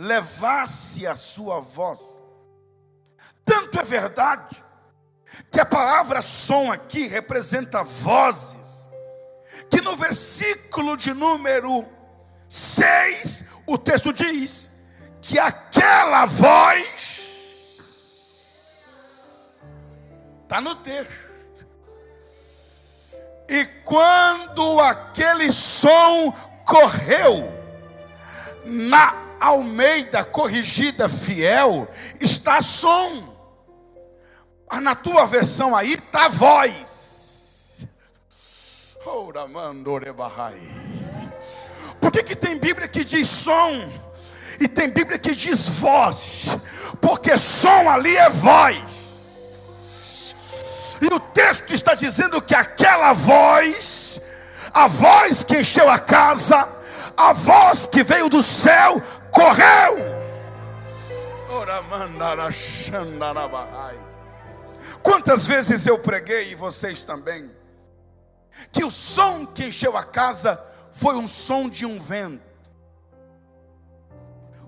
levasse 0.00 1.06
a 1.06 1.14
sua 1.14 1.60
voz. 1.60 2.18
Tanto 3.44 3.78
é 3.78 3.82
verdade 3.82 4.64
que 5.50 5.60
a 5.60 5.66
palavra 5.66 6.22
som 6.22 6.72
aqui 6.72 7.06
representa 7.06 7.84
vozes, 7.84 8.88
que 9.70 9.82
no 9.82 9.94
versículo 9.96 10.96
de 10.96 11.12
número 11.12 11.86
6, 12.48 13.44
o 13.66 13.76
texto 13.76 14.10
diz 14.10 14.70
que 15.20 15.38
aquela 15.38 16.24
voz 16.24 17.20
está 20.42 20.62
no 20.62 20.74
texto 20.76 21.30
e 23.46 23.66
quando 23.84 24.80
aquele 24.80 25.52
som 25.52 26.32
correu, 26.64 27.52
na 28.64 29.29
Almeida 29.40 30.22
corrigida 30.22 31.08
fiel, 31.08 31.88
está 32.20 32.60
som. 32.60 33.34
Na 34.82 34.94
tua 34.94 35.26
versão 35.26 35.74
aí 35.74 35.94
está 35.94 36.28
voz. 36.28 37.86
Por 42.00 42.12
que, 42.12 42.22
que 42.22 42.36
tem 42.36 42.58
Bíblia 42.58 42.86
que 42.86 43.02
diz 43.02 43.28
som? 43.28 43.90
E 44.60 44.68
tem 44.68 44.90
Bíblia 44.90 45.18
que 45.18 45.34
diz 45.34 45.68
voz. 45.68 46.58
Porque 47.00 47.36
som 47.38 47.88
ali 47.88 48.14
é 48.16 48.28
voz. 48.28 49.00
E 51.00 51.06
o 51.06 51.18
texto 51.18 51.72
está 51.72 51.94
dizendo 51.94 52.42
que 52.42 52.54
aquela 52.54 53.14
voz, 53.14 54.20
a 54.72 54.86
voz 54.86 55.42
que 55.42 55.58
encheu 55.58 55.88
a 55.88 55.98
casa, 55.98 56.68
a 57.16 57.32
voz 57.32 57.86
que 57.86 58.02
veio 58.02 58.28
do 58.28 58.42
céu, 58.42 59.02
correu. 59.30 60.10
Quantas 65.02 65.46
vezes 65.46 65.86
eu 65.86 65.98
preguei, 65.98 66.52
e 66.52 66.54
vocês 66.54 67.02
também, 67.02 67.50
que 68.72 68.84
o 68.84 68.90
som 68.90 69.46
que 69.46 69.66
encheu 69.66 69.96
a 69.96 70.04
casa 70.04 70.62
foi 70.92 71.16
um 71.16 71.26
som 71.26 71.68
de 71.68 71.86
um 71.86 72.00
vento. 72.00 72.50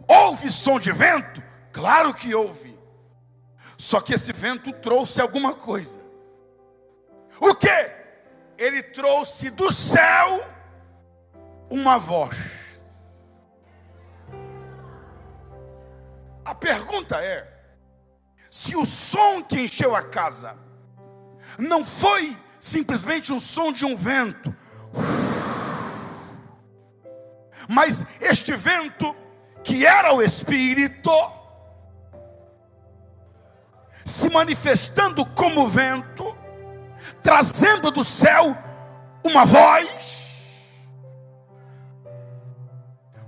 Houve 0.08 0.50
som 0.50 0.78
de 0.78 0.92
vento? 0.92 1.42
Claro 1.72 2.12
que 2.12 2.34
houve. 2.34 2.78
Só 3.76 4.00
que 4.00 4.14
esse 4.14 4.32
vento 4.32 4.72
trouxe 4.72 5.20
alguma 5.20 5.54
coisa. 5.54 6.00
O 7.40 7.54
que? 7.54 7.92
Ele 8.58 8.82
trouxe 8.82 9.50
do 9.50 9.72
céu 9.72 10.46
uma 11.70 11.98
voz. 11.98 12.61
A 16.44 16.54
pergunta 16.54 17.16
é: 17.22 17.46
se 18.50 18.76
o 18.76 18.84
som 18.84 19.42
que 19.42 19.60
encheu 19.60 19.94
a 19.94 20.02
casa 20.02 20.56
não 21.58 21.84
foi 21.84 22.36
simplesmente 22.58 23.32
o 23.32 23.40
som 23.40 23.72
de 23.72 23.84
um 23.84 23.96
vento, 23.96 24.54
mas 27.68 28.06
este 28.20 28.56
vento 28.56 29.14
que 29.62 29.86
era 29.86 30.12
o 30.12 30.22
Espírito, 30.22 31.10
se 34.04 34.28
manifestando 34.28 35.24
como 35.24 35.68
vento, 35.68 36.36
trazendo 37.22 37.90
do 37.90 38.02
céu 38.02 38.56
uma 39.24 39.44
voz. 39.44 40.22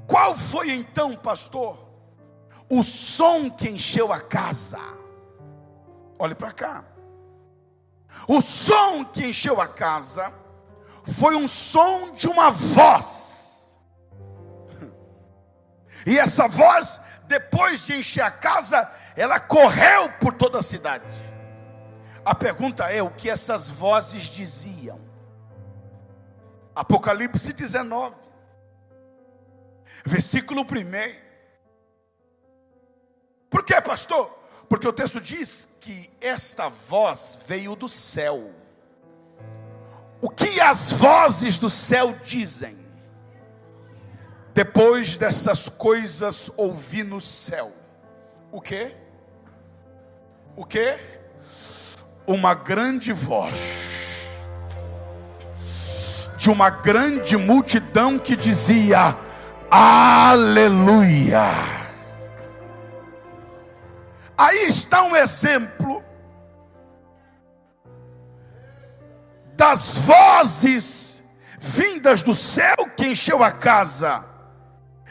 Qual 0.06 0.36
foi 0.36 0.72
então, 0.72 1.16
pastor, 1.16 1.83
o 2.78 2.82
som 2.82 3.48
que 3.50 3.68
encheu 3.68 4.12
a 4.12 4.20
casa? 4.20 4.80
Olhe 6.18 6.34
para 6.34 6.52
cá. 6.52 6.84
O 8.26 8.40
som 8.40 9.04
que 9.04 9.26
encheu 9.26 9.60
a 9.60 9.68
casa 9.68 10.32
foi 11.04 11.36
um 11.36 11.46
som 11.46 12.12
de 12.14 12.26
uma 12.26 12.50
voz. 12.50 13.76
E 16.06 16.18
essa 16.18 16.48
voz, 16.48 17.00
depois 17.26 17.86
de 17.86 17.94
encher 17.94 18.22
a 18.22 18.30
casa, 18.30 18.90
ela 19.16 19.38
correu 19.40 20.10
por 20.20 20.32
toda 20.32 20.58
a 20.58 20.62
cidade. 20.62 21.04
A 22.24 22.34
pergunta 22.34 22.90
é: 22.90 23.02
o 23.02 23.10
que 23.10 23.30
essas 23.30 23.68
vozes 23.68 24.24
diziam? 24.24 25.00
Apocalipse 26.74 27.52
19, 27.52 28.16
versículo 30.04 30.62
1. 30.62 31.23
Por 33.54 33.62
que, 33.62 33.80
pastor? 33.80 34.36
Porque 34.68 34.88
o 34.88 34.92
texto 34.92 35.20
diz 35.20 35.68
que 35.80 36.10
esta 36.20 36.68
voz 36.68 37.38
veio 37.46 37.76
do 37.76 37.86
céu. 37.86 38.50
O 40.20 40.28
que 40.28 40.60
as 40.60 40.90
vozes 40.90 41.60
do 41.60 41.70
céu 41.70 42.16
dizem? 42.24 42.76
Depois 44.52 45.16
dessas 45.16 45.68
coisas 45.68 46.50
ouvi 46.56 47.04
no 47.04 47.20
céu. 47.20 47.72
O 48.50 48.60
que? 48.60 48.92
O 50.56 50.64
que? 50.64 50.98
Uma 52.26 52.54
grande 52.54 53.12
voz 53.12 54.26
de 56.36 56.50
uma 56.50 56.70
grande 56.70 57.36
multidão 57.36 58.18
que 58.18 58.34
dizia: 58.34 59.16
Aleluia. 59.70 61.44
Aí 64.44 64.68
está 64.68 65.02
um 65.04 65.16
exemplo 65.16 66.04
das 69.56 69.96
vozes 69.96 71.22
vindas 71.58 72.22
do 72.22 72.34
céu 72.34 72.76
que 72.94 73.06
encheu 73.06 73.42
a 73.42 73.50
casa. 73.50 74.22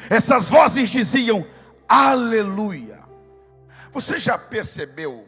Essas 0.08 0.52
vozes 0.52 0.92
diziam: 0.92 1.48
Aleluia. 1.90 3.00
Você 3.92 4.20
já 4.20 4.38
percebeu 4.38 5.28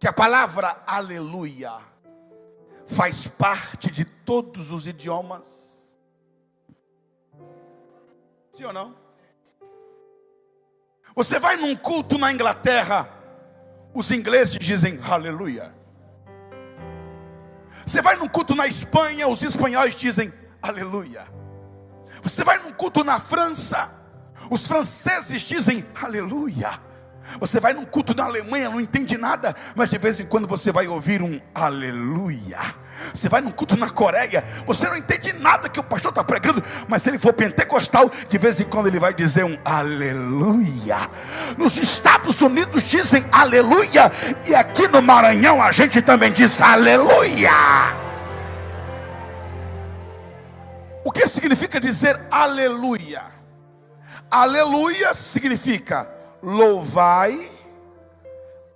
que 0.00 0.08
a 0.08 0.12
palavra 0.12 0.76
aleluia 0.84 1.72
faz 2.88 3.28
parte 3.28 3.88
de 3.88 4.04
todos 4.04 4.72
os 4.72 4.88
idiomas? 4.88 5.96
Sim 8.50 8.64
ou 8.64 8.72
não? 8.72 9.09
Você 11.14 11.38
vai 11.38 11.56
num 11.56 11.74
culto 11.74 12.18
na 12.18 12.32
Inglaterra, 12.32 13.08
os 13.94 14.10
ingleses 14.10 14.58
dizem 14.58 15.00
aleluia. 15.02 15.74
Você 17.84 18.00
vai 18.00 18.16
num 18.16 18.28
culto 18.28 18.54
na 18.54 18.66
Espanha, 18.66 19.28
os 19.28 19.42
espanhóis 19.42 19.94
dizem 19.94 20.32
aleluia. 20.62 21.26
Você 22.22 22.44
vai 22.44 22.58
num 22.58 22.72
culto 22.72 23.02
na 23.02 23.18
França, 23.18 23.90
os 24.50 24.66
franceses 24.66 25.42
dizem 25.42 25.84
aleluia. 26.00 26.89
Você 27.38 27.60
vai 27.60 27.72
num 27.72 27.84
culto 27.84 28.14
na 28.14 28.24
Alemanha, 28.24 28.68
não 28.68 28.80
entende 28.80 29.16
nada, 29.16 29.54
mas 29.74 29.90
de 29.90 29.98
vez 29.98 30.18
em 30.18 30.26
quando 30.26 30.46
você 30.46 30.72
vai 30.72 30.88
ouvir 30.88 31.22
um 31.22 31.40
aleluia. 31.54 32.58
Você 33.14 33.28
vai 33.28 33.40
num 33.40 33.50
culto 33.50 33.76
na 33.76 33.88
Coreia, 33.88 34.44
você 34.66 34.86
não 34.88 34.96
entende 34.96 35.32
nada 35.32 35.68
que 35.68 35.80
o 35.80 35.82
pastor 35.82 36.10
está 36.10 36.22
pregando, 36.22 36.62
mas 36.86 37.02
se 37.02 37.08
ele 37.08 37.18
for 37.18 37.32
pentecostal, 37.32 38.10
de 38.28 38.38
vez 38.38 38.60
em 38.60 38.64
quando 38.64 38.88
ele 38.88 38.98
vai 38.98 39.14
dizer 39.14 39.44
um 39.44 39.58
aleluia. 39.64 41.08
Nos 41.56 41.78
Estados 41.78 42.42
Unidos 42.42 42.82
dizem 42.82 43.24
aleluia, 43.32 44.12
e 44.46 44.54
aqui 44.54 44.86
no 44.88 45.00
Maranhão 45.00 45.62
a 45.62 45.72
gente 45.72 46.02
também 46.02 46.32
diz 46.32 46.60
aleluia. 46.60 47.50
O 51.04 51.10
que 51.10 51.26
significa 51.26 51.80
dizer 51.80 52.20
aleluia? 52.30 53.22
Aleluia 54.30 55.14
significa 55.14 56.19
louvai 56.42 57.50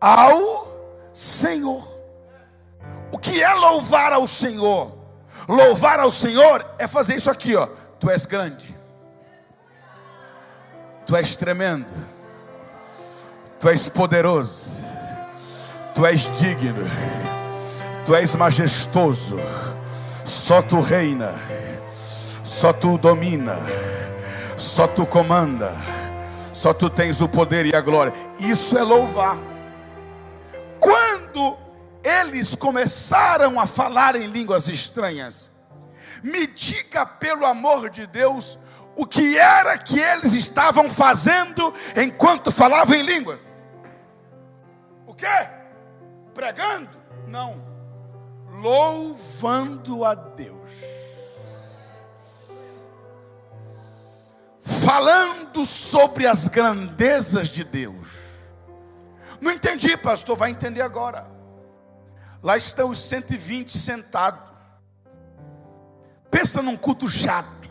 ao 0.00 1.08
Senhor. 1.12 1.88
O 3.10 3.18
que 3.18 3.42
é 3.42 3.52
louvar 3.54 4.12
ao 4.12 4.26
Senhor? 4.26 4.92
Louvar 5.48 6.00
ao 6.00 6.10
Senhor 6.10 6.64
é 6.78 6.86
fazer 6.88 7.16
isso 7.16 7.30
aqui, 7.30 7.54
ó. 7.54 7.68
Tu 7.98 8.10
és 8.10 8.26
grande. 8.26 8.74
Tu 11.06 11.16
és 11.16 11.36
tremendo. 11.36 11.90
Tu 13.60 13.68
és 13.68 13.88
poderoso. 13.88 14.86
Tu 15.94 16.04
és 16.06 16.28
digno. 16.36 16.84
Tu 18.04 18.14
és 18.14 18.34
majestoso. 18.34 19.36
Só 20.24 20.60
tu 20.60 20.80
reina. 20.80 21.34
Só 22.42 22.72
tu 22.72 22.98
domina. 22.98 23.56
Só 24.56 24.86
tu 24.86 25.06
comanda 25.06 25.93
só 26.54 26.72
tu 26.72 26.88
tens 26.88 27.20
o 27.20 27.28
poder 27.28 27.66
e 27.66 27.74
a 27.74 27.80
glória. 27.80 28.12
Isso 28.38 28.78
é 28.78 28.82
louvar. 28.82 29.36
Quando 30.78 31.58
eles 32.02 32.54
começaram 32.54 33.58
a 33.58 33.66
falar 33.66 34.14
em 34.14 34.26
línguas 34.26 34.68
estranhas, 34.68 35.50
me 36.22 36.46
diga 36.46 37.04
pelo 37.04 37.44
amor 37.44 37.90
de 37.90 38.06
Deus, 38.06 38.58
o 38.96 39.04
que 39.04 39.36
era 39.36 39.76
que 39.76 39.98
eles 39.98 40.32
estavam 40.32 40.88
fazendo 40.88 41.74
enquanto 41.96 42.52
falavam 42.52 42.94
em 42.94 43.02
línguas? 43.02 43.48
O 45.06 45.12
que? 45.12 45.26
Pregando? 46.32 46.90
Não. 47.26 47.62
Louvando 48.62 50.04
a 50.04 50.14
Deus. 50.14 50.53
Falando 54.64 55.66
sobre 55.66 56.26
as 56.26 56.48
grandezas 56.48 57.48
de 57.48 57.62
Deus. 57.62 58.08
Não 59.38 59.52
entendi, 59.52 59.94
pastor, 59.94 60.36
vai 60.38 60.50
entender 60.50 60.80
agora. 60.80 61.30
Lá 62.42 62.56
estão 62.56 62.88
os 62.88 62.98
120 62.98 63.76
sentados. 63.76 64.40
Pensa 66.30 66.62
num 66.62 66.76
culto 66.76 67.06
chato. 67.08 67.68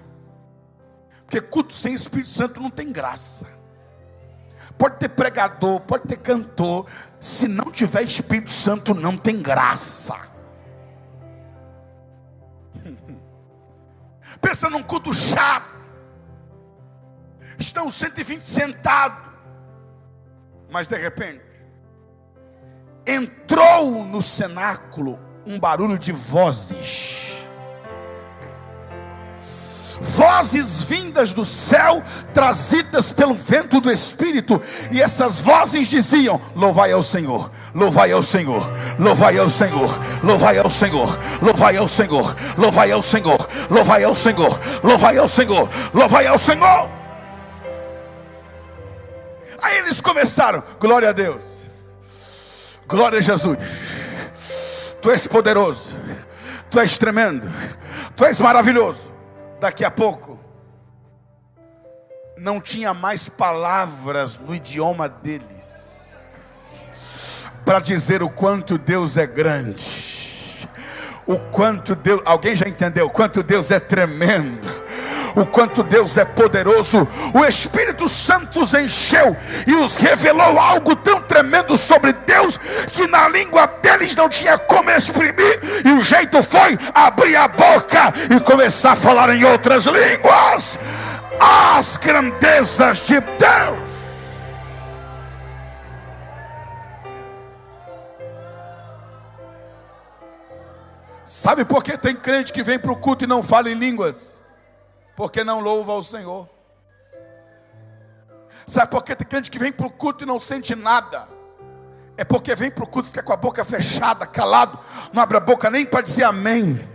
Porque 1.25 1.41
culto 1.41 1.73
sem 1.73 1.95
Espírito 1.95 2.29
Santo 2.29 2.61
não 2.61 2.69
tem 2.69 2.91
graça. 2.91 3.47
Pode 4.77 4.97
ter 4.97 5.09
pregador, 5.09 5.81
pode 5.81 6.07
ter 6.07 6.17
cantor. 6.17 6.87
Se 7.19 7.47
não 7.47 7.71
tiver 7.71 8.03
Espírito 8.03 8.51
Santo, 8.51 8.93
não 8.93 9.17
tem 9.17 9.41
graça. 9.41 10.15
Pensa 14.39 14.69
num 14.69 14.83
culto 14.83 15.11
chato 15.13 15.72
estão 17.57 17.89
120 17.89 18.41
sentados, 18.41 19.17
mas 20.69 20.87
de 20.87 20.97
repente 20.97 21.53
entrou 23.05 24.03
no 24.05 24.21
cenáculo 24.21 25.19
um 25.45 25.59
barulho 25.59 25.97
de 25.97 26.11
vozes. 26.11 27.31
Vozes 30.01 30.83
vindas 30.83 31.33
do 31.33 31.45
céu, 31.45 32.03
trazidas 32.33 33.11
pelo 33.11 33.33
vento 33.33 33.79
do 33.79 33.89
Espírito, 33.91 34.61
e 34.91 35.01
essas 35.01 35.39
vozes 35.39 35.87
diziam: 35.87 36.41
Louvai 36.55 36.91
ao 36.91 37.01
Senhor, 37.01 37.49
louvai 37.73 38.11
ao 38.11 38.21
Senhor, 38.21 38.69
louvai 38.99 39.37
ao 39.37 39.49
Senhor, 39.49 39.97
louvai 40.21 40.57
ao 40.57 40.69
Senhor, 40.69 41.19
louvai 41.41 41.77
ao 41.77 41.87
Senhor, 41.87 42.35
louvai 42.57 42.91
ao 42.91 43.03
Senhor, 43.03 43.47
louvai 43.69 44.03
ao 44.03 44.15
Senhor, 44.15 44.59
louvai 44.83 45.17
ao 45.17 45.27
Senhor, 45.27 45.69
louvai 45.93 46.27
ao 46.27 46.37
Senhor. 46.37 47.02
Aí 49.63 49.77
eles 49.77 50.01
começaram, 50.01 50.61
glória 50.77 51.09
a 51.09 51.13
Deus, 51.13 51.71
glória 52.85 53.19
a 53.19 53.21
Jesus, 53.21 53.57
Tu 55.01 55.09
és 55.09 55.25
poderoso, 55.25 55.95
Tu 56.69 56.81
és 56.81 56.97
tremendo, 56.97 57.49
Tu 58.17 58.25
és 58.25 58.41
maravilhoso. 58.41 59.13
Daqui 59.61 59.85
a 59.85 59.89
pouco, 59.89 60.37
não 62.37 62.59
tinha 62.59 62.93
mais 62.93 63.29
palavras 63.29 64.37
no 64.37 64.53
idioma 64.53 65.07
deles 65.07 65.81
para 67.63 67.79
dizer 67.79 68.21
o 68.21 68.29
quanto 68.29 68.77
Deus 68.77 69.15
é 69.15 69.25
grande, 69.25 70.67
o 71.25 71.39
quanto 71.39 71.95
Deus, 71.95 72.21
alguém 72.25 72.53
já 72.53 72.67
entendeu? 72.67 73.05
O 73.05 73.09
quanto 73.09 73.41
Deus 73.41 73.71
é 73.71 73.79
tremendo 73.79 74.72
o 75.35 75.45
quanto 75.45 75.83
Deus 75.83 76.17
é 76.17 76.25
poderoso. 76.25 77.07
O 77.33 77.45
Espírito 77.45 78.07
Santo 78.07 78.61
os 78.61 78.73
encheu 78.73 79.35
e 79.67 79.75
os 79.75 79.97
revelou 79.97 80.59
algo 80.59 80.95
tão 80.95 81.21
tremendo 81.21 81.77
sobre 81.77 82.13
Deus 82.13 82.59
que 82.89 83.07
na 83.07 83.27
língua 83.27 83.67
deles 83.81 84.15
não 84.15 84.29
tinha 84.29 84.57
como 84.57 84.89
exprimir, 84.91 85.59
e 85.85 85.91
o 85.91 86.03
jeito 86.03 86.41
foi 86.43 86.77
abrir 86.93 87.35
a 87.35 87.47
boca 87.47 88.13
e 88.29 88.39
começar 88.39 88.93
a 88.93 88.95
falar 88.95 89.29
em 89.35 89.43
outras 89.43 89.85
línguas. 89.85 90.79
As 91.39 91.97
grandezas 91.97 92.99
de 92.99 93.19
Deus. 93.19 93.93
Sabe 101.25 101.65
por 101.65 101.83
que 101.83 101.97
tem 101.97 102.15
crente 102.15 102.53
que 102.53 102.61
vem 102.61 102.77
para 102.77 102.91
o 102.91 102.95
culto 102.95 103.23
e 103.23 103.27
não 103.27 103.41
fala 103.41 103.69
em 103.69 103.73
línguas? 103.73 104.32
Porque 105.15 105.43
não 105.43 105.59
louva 105.59 105.91
ao 105.91 106.03
Senhor. 106.03 106.49
Sabe 108.65 108.91
por 108.91 109.03
que 109.03 109.15
tem 109.15 109.27
crente 109.27 109.51
que 109.51 109.59
vem 109.59 109.71
para 109.71 109.87
o 109.87 109.91
culto 109.91 110.23
e 110.23 110.27
não 110.27 110.39
sente 110.39 110.75
nada? 110.75 111.27
É 112.15 112.23
porque 112.23 112.55
vem 112.55 112.71
para 112.71 112.83
o 112.83 112.87
culto 112.87 113.09
fica 113.09 113.23
com 113.23 113.33
a 113.33 113.37
boca 113.37 113.65
fechada, 113.65 114.25
calado, 114.25 114.79
não 115.11 115.21
abre 115.21 115.37
a 115.37 115.39
boca 115.39 115.69
nem 115.69 115.85
para 115.85 116.01
dizer 116.01 116.23
amém. 116.23 116.87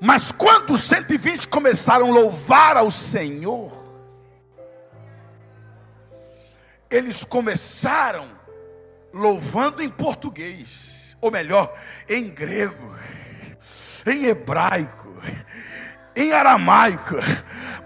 Mas 0.00 0.30
quando 0.30 0.74
os 0.74 0.82
120 0.82 1.48
começaram 1.48 2.06
a 2.06 2.10
louvar 2.10 2.76
ao 2.76 2.90
Senhor, 2.90 3.72
eles 6.90 7.24
começaram 7.24 8.28
louvando 9.12 9.82
em 9.82 9.88
português, 9.88 11.16
ou 11.20 11.30
melhor, 11.30 11.76
em 12.08 12.28
grego, 12.28 12.94
em 14.10 14.26
hebraico, 14.26 15.08
em 16.16 16.32
aramaico. 16.32 17.16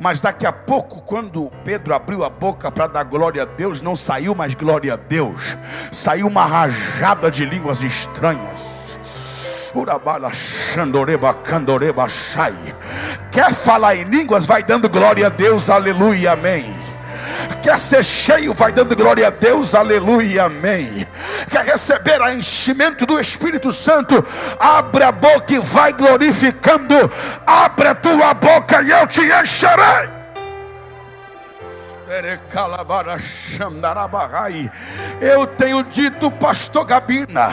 Mas 0.00 0.20
daqui 0.20 0.44
a 0.44 0.52
pouco, 0.52 1.00
quando 1.02 1.50
Pedro 1.64 1.94
abriu 1.94 2.24
a 2.24 2.30
boca 2.30 2.70
para 2.72 2.88
dar 2.88 3.04
glória 3.04 3.42
a 3.42 3.46
Deus, 3.46 3.80
não 3.80 3.94
saiu 3.94 4.34
mais 4.34 4.54
glória 4.54 4.94
a 4.94 4.96
Deus, 4.96 5.56
saiu 5.92 6.26
uma 6.26 6.44
rajada 6.44 7.30
de 7.30 7.44
línguas 7.44 7.82
estranhas. 7.82 8.72
Quer 13.30 13.54
falar 13.54 13.96
em 13.96 14.04
línguas, 14.04 14.44
vai 14.44 14.62
dando 14.62 14.88
glória 14.88 15.26
a 15.26 15.30
Deus, 15.30 15.70
aleluia, 15.70 16.32
amém. 16.32 16.81
Quer 17.62 17.78
ser 17.78 18.04
cheio, 18.04 18.54
vai 18.54 18.72
dando 18.72 18.96
glória 18.96 19.26
a 19.26 19.30
Deus, 19.30 19.74
aleluia, 19.74 20.44
amém. 20.44 21.06
Quer 21.50 21.64
receber 21.64 22.20
a 22.20 22.34
enchimento 22.34 23.06
do 23.06 23.20
Espírito 23.20 23.72
Santo, 23.72 24.24
abre 24.58 25.04
a 25.04 25.12
boca 25.12 25.54
e 25.54 25.58
vai 25.58 25.92
glorificando. 25.92 27.10
Abre 27.46 27.88
a 27.88 27.94
tua 27.94 28.34
boca 28.34 28.82
e 28.82 28.90
eu 28.90 29.06
te 29.06 29.22
encherei. 29.22 30.21
Eu 35.18 35.46
tenho 35.46 35.82
dito, 35.82 36.30
pastor 36.30 36.84
Gabina, 36.84 37.50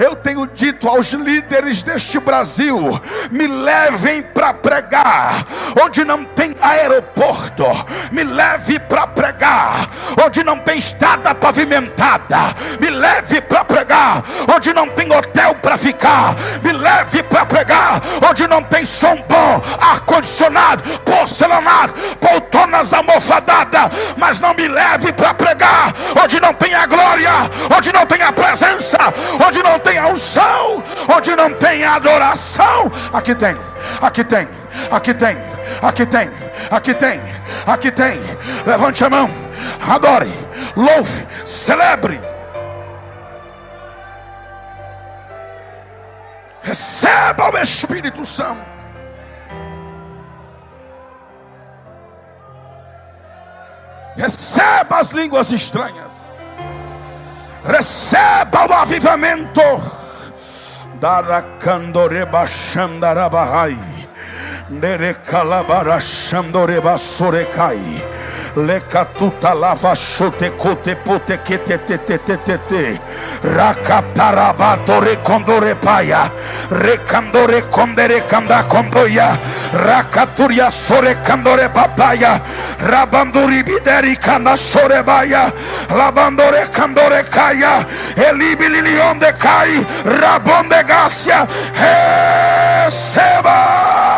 eu 0.00 0.16
tenho 0.16 0.48
dito 0.48 0.88
aos 0.88 1.12
líderes 1.12 1.84
deste 1.84 2.18
Brasil: 2.18 3.00
me 3.30 3.46
levem 3.46 4.20
para 4.22 4.52
pregar 4.52 5.46
onde 5.80 6.04
não 6.04 6.24
tem 6.24 6.56
aeroporto, 6.60 7.64
me 8.10 8.24
leve 8.24 8.80
para 8.80 9.06
pregar 9.06 9.88
onde 10.24 10.42
não 10.42 10.58
tem 10.58 10.78
estrada 10.78 11.32
pavimentada, 11.32 12.36
me 12.80 12.90
leve 12.90 13.40
para 13.40 13.64
pregar 13.64 14.24
onde 14.52 14.72
não 14.72 14.88
tem 14.88 15.12
hotel 15.12 15.54
para 15.54 15.78
ficar, 15.78 16.34
me 16.64 16.72
leve 16.72 17.22
para 17.22 17.46
pregar 17.46 18.02
onde 18.28 18.48
não 18.48 18.62
tem 18.64 18.84
som 18.84 19.14
bom, 19.28 19.62
ar-condicionado, 19.80 20.82
porcelanato, 21.00 21.94
poltronas 22.16 22.92
almofadadas 22.92 23.99
mas 24.16 24.40
não 24.40 24.54
me 24.54 24.68
leve 24.68 25.12
para 25.12 25.34
pregar 25.34 25.92
onde 26.22 26.40
não 26.40 26.52
tem 26.54 26.74
a 26.74 26.86
glória, 26.86 27.30
onde 27.76 27.92
não 27.92 28.06
tem 28.06 28.22
a 28.22 28.32
presença, 28.32 28.98
onde 29.46 29.62
não 29.62 29.78
tem 29.78 29.98
a 29.98 30.08
unção, 30.08 30.82
onde 31.14 31.34
não 31.36 31.52
tem 31.54 31.84
a 31.84 31.94
adoração. 31.94 32.90
Aqui 33.12 33.34
tem, 33.34 33.56
aqui 34.00 34.24
tem, 34.24 34.48
aqui 34.90 35.14
tem, 35.14 35.38
aqui 35.82 36.06
tem, 36.06 36.30
aqui 36.70 36.94
tem, 36.94 37.20
aqui 37.66 37.90
tem. 37.90 38.20
Levante 38.66 39.04
a 39.04 39.10
mão, 39.10 39.30
adore, 39.88 40.32
louve, 40.76 41.26
celebre. 41.44 42.20
Receba 46.62 47.50
o 47.50 47.58
Espírito 47.58 48.24
Santo. 48.24 48.79
Receba 54.20 54.98
as 54.98 55.12
línguas 55.12 55.50
estranhas, 55.50 56.36
receba 57.64 58.66
o 58.66 58.72
avivamento. 58.74 59.60
Daracandoreba 64.70 65.98
Xandarabahai, 65.98 65.98
Nerecalabara 65.98 66.00
Xandoreba 66.00 66.98
Sorecai. 66.98 68.02
Lekatuta 68.56 69.54
lava 69.54 69.94
chote 69.94 70.50
kote 70.56 70.96
pote 70.96 71.38
kete 71.38 71.78
te 71.86 71.98
te 71.98 72.18
te 72.18 72.36
te 72.36 72.58
te. 72.68 73.00
Rakataraba 73.42 74.78
re 75.00 75.16
kondore 75.22 75.74
paya. 75.74 76.30
Rekandore 76.70 77.62
kondere 77.70 78.20
kanda 78.28 78.62
kondoya. 78.68 79.38
Rakaturia 79.72 80.70
sore 80.70 81.14
kandore 81.24 81.68
papaya. 81.68 82.40
Rabanduri 82.78 83.62
bideri 83.62 84.16
kanda 84.16 84.56
sore 84.56 85.02
baya. 85.02 85.52
Labandore 85.90 86.66
kandore 86.72 87.22
kaya. 87.30 87.86
Elibi 88.16 88.68
lilionde 88.68 89.32
kai. 89.38 89.84
Rabonde 90.04 90.82
gasia. 90.86 91.46
Receba. 92.86 94.09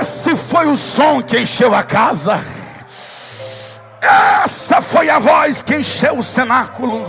Esse 0.00 0.36
foi 0.36 0.66
o 0.66 0.76
som 0.76 1.22
que 1.22 1.38
encheu 1.38 1.74
a 1.74 1.82
casa. 1.82 2.40
Essa 4.00 4.82
foi 4.82 5.08
a 5.08 5.18
voz 5.18 5.62
que 5.62 5.76
encheu 5.76 6.18
o 6.18 6.22
cenáculo. 6.22 7.06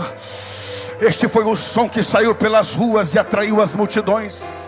Este 1.00 1.28
foi 1.28 1.44
o 1.44 1.54
som 1.54 1.88
que 1.88 2.02
saiu 2.02 2.34
pelas 2.34 2.74
ruas 2.74 3.14
e 3.14 3.18
atraiu 3.18 3.60
as 3.60 3.74
multidões. 3.74 4.64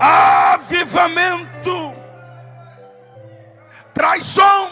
Avivamento 0.00 1.94
traz 3.92 4.24
som. 4.24 4.70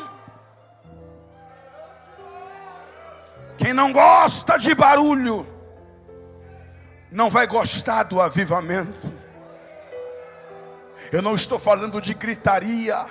Quem 3.59 3.73
não 3.73 3.93
gosta 3.93 4.59
de 4.59 4.75
barulho, 4.75 5.54
não 7.15 7.31
vai 7.31 7.47
gostar 7.47 8.03
do 8.03 8.21
avivamento. 8.21 9.11
Eu 11.13 11.23
não 11.23 11.37
estou 11.37 11.61
falando 11.61 12.01
de 12.01 12.13
gritaria, 12.13 13.07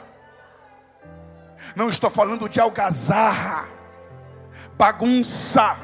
não 1.73 1.89
estou 1.89 2.09
falando 2.09 2.49
de 2.49 2.59
algazarra, 2.59 3.65
bagunça. 4.77 5.77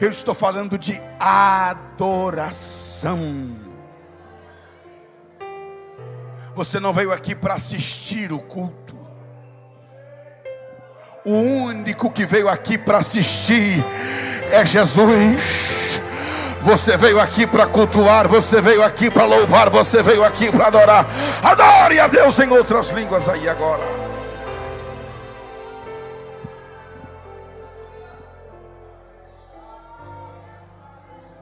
Eu 0.00 0.10
estou 0.10 0.32
falando 0.32 0.78
de 0.78 1.02
adoração. 1.18 3.10
Você 6.54 6.78
não 6.78 6.92
veio 6.92 7.10
aqui 7.10 7.34
para 7.34 7.54
assistir 7.54 8.30
o 8.32 8.38
culto. 8.38 8.96
O 11.24 11.32
único 11.32 12.12
que 12.12 12.24
veio 12.24 12.48
aqui 12.48 12.78
para 12.78 12.98
assistir 12.98 13.84
é 14.52 14.64
Jesus. 14.64 16.00
Você 16.62 16.96
veio 16.96 17.20
aqui 17.20 17.46
para 17.46 17.66
cultuar, 17.66 18.28
você 18.28 18.60
veio 18.60 18.84
aqui 18.84 19.10
para 19.10 19.24
louvar, 19.24 19.68
você 19.68 20.02
veio 20.02 20.24
aqui 20.24 20.50
para 20.50 20.68
adorar. 20.68 21.06
Adore 21.42 21.98
a 21.98 22.06
Deus 22.06 22.38
em 22.38 22.50
outras 22.50 22.90
línguas 22.90 23.28
aí 23.28 23.48
agora. 23.48 23.82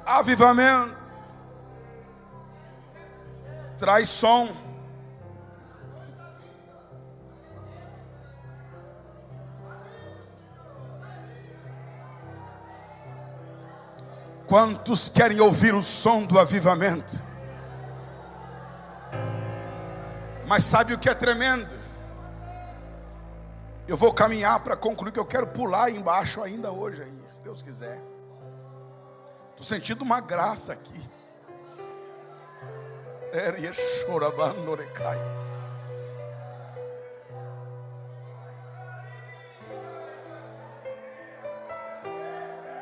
Avivamento 0.06 1.00
traz 3.78 4.08
som. 4.08 4.69
Quantos 14.50 15.08
querem 15.08 15.40
ouvir 15.40 15.76
o 15.76 15.80
som 15.80 16.24
do 16.24 16.36
avivamento? 16.36 17.22
Mas 20.44 20.64
sabe 20.64 20.92
o 20.92 20.98
que 20.98 21.08
é 21.08 21.14
tremendo? 21.14 21.70
Eu 23.86 23.96
vou 23.96 24.12
caminhar 24.12 24.58
para 24.64 24.74
concluir 24.74 25.12
que 25.12 25.20
eu 25.20 25.24
quero 25.24 25.46
pular 25.46 25.88
embaixo 25.88 26.42
ainda 26.42 26.72
hoje, 26.72 27.00
aí, 27.00 27.12
se 27.30 27.40
Deus 27.42 27.62
quiser. 27.62 28.02
Estou 29.50 29.62
sentindo 29.64 30.02
uma 30.02 30.20
graça 30.20 30.72
aqui. 30.72 31.00
Eria 33.32 33.72
chorabandorecai. 33.72 35.39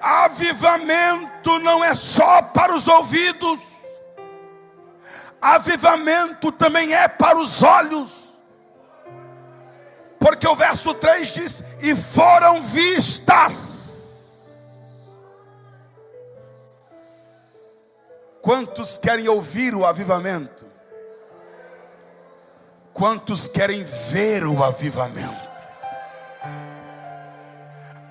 Avivamento 0.09 1.59
não 1.59 1.85
é 1.85 1.95
só 1.95 2.41
para 2.41 2.75
os 2.75 2.89
ouvidos, 2.89 3.61
avivamento 5.39 6.51
também 6.51 6.95
é 6.95 7.07
para 7.07 7.37
os 7.37 7.63
olhos, 7.63 8.33
porque 10.19 10.49
o 10.49 10.57
verso 10.57 10.95
3 10.95 11.29
diz: 11.29 11.65
E 11.83 11.95
foram 11.95 12.63
vistas. 12.63 14.49
Quantos 18.41 18.97
querem 18.97 19.29
ouvir 19.29 19.75
o 19.75 19.85
avivamento? 19.85 20.65
Quantos 22.95 23.47
querem 23.47 23.85
ver 23.85 24.47
o 24.47 24.65
avivamento? 24.65 25.48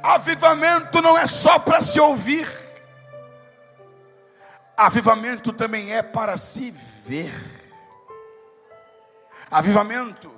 Avivamento 0.07 1.01
não 1.01 1.17
é 1.17 1.27
só 1.27 1.59
para 1.59 1.81
se 1.81 1.99
ouvir, 1.99 2.47
avivamento 4.77 5.51
também 5.51 5.93
é 5.93 6.01
para 6.01 6.37
se 6.37 6.71
ver. 6.71 7.33
Avivamento 9.51 10.31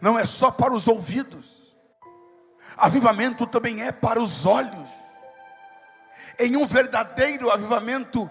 não 0.00 0.18
é 0.18 0.24
só 0.24 0.50
para 0.50 0.74
os 0.74 0.88
ouvidos, 0.88 1.76
avivamento 2.76 3.46
também 3.46 3.80
é 3.80 3.92
para 3.92 4.20
os 4.20 4.44
olhos. 4.44 4.90
Em 6.36 6.56
um 6.56 6.66
verdadeiro 6.66 7.48
avivamento, 7.48 8.28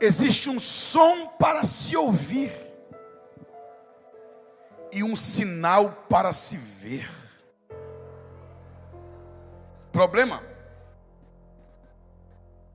existe 0.00 0.50
um 0.50 0.58
som 0.58 1.28
para 1.38 1.62
se 1.62 1.96
ouvir 1.96 2.52
e 4.90 5.04
um 5.04 5.14
sinal 5.14 5.92
para 6.08 6.32
se 6.32 6.56
ver. 6.56 7.21
Problema 9.92 10.42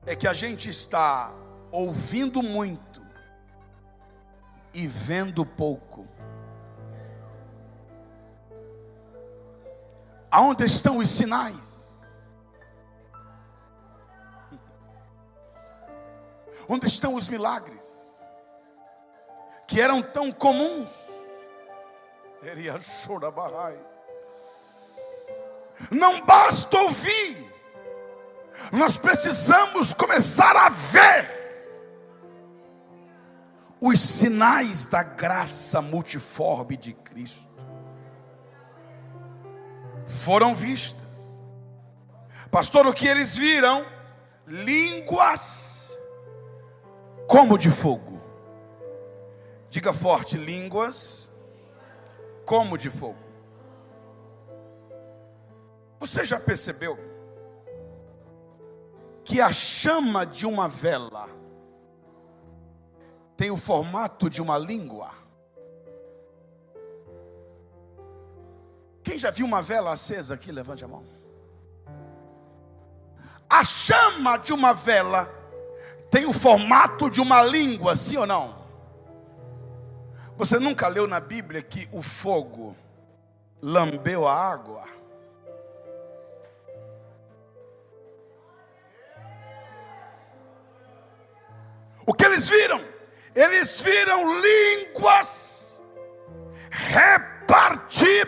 é 0.06 0.14
que 0.14 0.28
a 0.28 0.32
gente 0.32 0.68
está 0.68 1.34
ouvindo 1.72 2.42
muito 2.42 3.04
e 4.72 4.86
vendo 4.86 5.44
pouco. 5.44 6.06
Aonde 10.30 10.64
estão 10.64 10.98
os 10.98 11.08
sinais? 11.08 11.98
Onde 16.68 16.86
estão 16.86 17.14
os 17.16 17.28
milagres? 17.28 18.16
Que 19.66 19.80
eram 19.80 20.00
tão 20.00 20.30
comuns. 20.30 21.08
Eria 22.42 22.78
chorabarrai. 22.78 23.97
Não 25.90 26.24
basta 26.24 26.76
ouvir, 26.78 27.48
nós 28.72 28.96
precisamos 28.96 29.94
começar 29.94 30.54
a 30.56 30.68
ver 30.68 31.38
os 33.80 34.00
sinais 34.00 34.84
da 34.84 35.02
graça 35.02 35.80
multiforme 35.80 36.76
de 36.76 36.92
Cristo. 36.92 37.48
Foram 40.06 40.54
vistas, 40.54 41.06
pastor, 42.50 42.86
o 42.86 42.92
que 42.92 43.06
eles 43.06 43.36
viram? 43.36 43.84
Línguas 44.46 45.96
como 47.28 47.58
de 47.58 47.70
fogo. 47.70 48.18
Diga 49.70 49.92
forte: 49.92 50.36
línguas 50.36 51.30
como 52.44 52.78
de 52.78 52.88
fogo. 52.88 53.27
Você 55.98 56.24
já 56.24 56.38
percebeu 56.38 56.98
que 59.24 59.40
a 59.40 59.52
chama 59.52 60.24
de 60.24 60.46
uma 60.46 60.68
vela 60.68 61.28
tem 63.36 63.50
o 63.50 63.56
formato 63.56 64.30
de 64.30 64.40
uma 64.40 64.56
língua? 64.56 65.10
Quem 69.02 69.18
já 69.18 69.30
viu 69.30 69.46
uma 69.46 69.62
vela 69.62 69.92
acesa 69.92 70.34
aqui? 70.34 70.52
Levante 70.52 70.84
a 70.84 70.88
mão. 70.88 71.04
A 73.48 73.64
chama 73.64 74.36
de 74.36 74.52
uma 74.52 74.72
vela 74.72 75.28
tem 76.10 76.26
o 76.26 76.32
formato 76.32 77.10
de 77.10 77.20
uma 77.20 77.42
língua, 77.42 77.96
sim 77.96 78.16
ou 78.16 78.26
não? 78.26 78.58
Você 80.36 80.58
nunca 80.58 80.86
leu 80.88 81.06
na 81.06 81.18
Bíblia 81.20 81.62
que 81.62 81.88
o 81.92 82.00
fogo 82.02 82.76
lambeu 83.60 84.26
a 84.26 84.34
água? 84.34 84.97
O 92.08 92.14
que 92.14 92.24
eles 92.24 92.48
viram? 92.48 92.82
Eles 93.34 93.82
viram 93.82 94.40
línguas 94.40 95.78
repartidas 96.70 98.18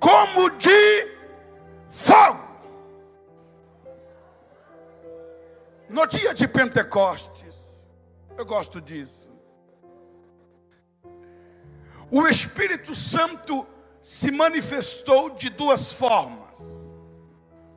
como 0.00 0.50
de 0.58 1.16
fogo. 1.86 2.48
No 5.88 6.04
dia 6.08 6.34
de 6.34 6.48
Pentecostes, 6.48 7.86
eu 8.36 8.44
gosto 8.44 8.80
disso. 8.80 9.32
O 12.10 12.26
Espírito 12.26 12.92
Santo 12.92 13.64
se 14.02 14.32
manifestou 14.32 15.30
de 15.30 15.48
duas 15.48 15.92
formas. 15.92 16.58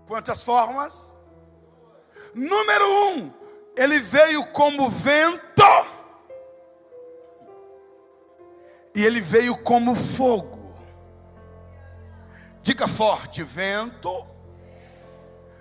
Quantas 0.07 0.43
formas? 0.43 1.15
Número 2.33 3.09
um, 3.09 3.40
ele 3.75 3.99
veio 3.99 4.45
como 4.47 4.89
vento 4.89 5.41
e 8.93 9.03
ele 9.05 9.21
veio 9.21 9.57
como 9.57 9.95
fogo. 9.95 10.75
Diga 12.61 12.87
forte, 12.87 13.43
vento. 13.43 14.25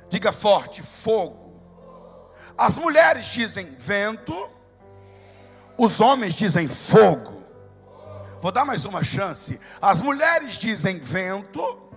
Diga 0.08 0.32
forte, 0.32 0.82
fogo. 0.82 1.50
As 2.58 2.76
mulheres 2.76 3.26
dizem 3.26 3.64
vento, 3.78 4.50
os 5.78 6.00
homens 6.00 6.34
dizem 6.34 6.68
fogo. 6.68 7.40
Vou 8.40 8.50
dar 8.50 8.64
mais 8.64 8.84
uma 8.84 9.04
chance. 9.04 9.60
As 9.80 10.02
mulheres 10.02 10.54
dizem 10.54 10.98
vento 10.98 11.90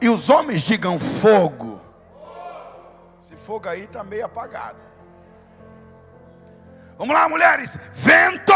e 0.00 0.08
os 0.08 0.28
homens 0.28 0.62
digam 0.62 0.98
fogo. 0.98 1.80
Esse 3.18 3.36
fogo 3.36 3.68
aí 3.68 3.84
está 3.84 4.02
meio 4.02 4.26
apagado. 4.26 4.93
Vamos 6.98 7.14
lá, 7.14 7.28
mulheres. 7.28 7.78
Vento. 7.92 8.52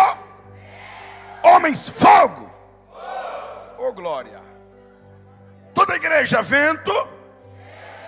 Homens, 1.42 1.88
fogo. 1.88 2.50
Oh, 3.78 3.92
glória. 3.92 4.42
Toda 5.74 5.96
igreja, 5.96 6.42
vento 6.42 6.92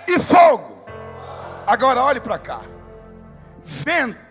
e 0.06 0.18
fogo. 0.18 0.84
Agora 1.66 2.02
olhe 2.02 2.20
para 2.20 2.38
cá. 2.38 2.60
Vento 3.62 4.30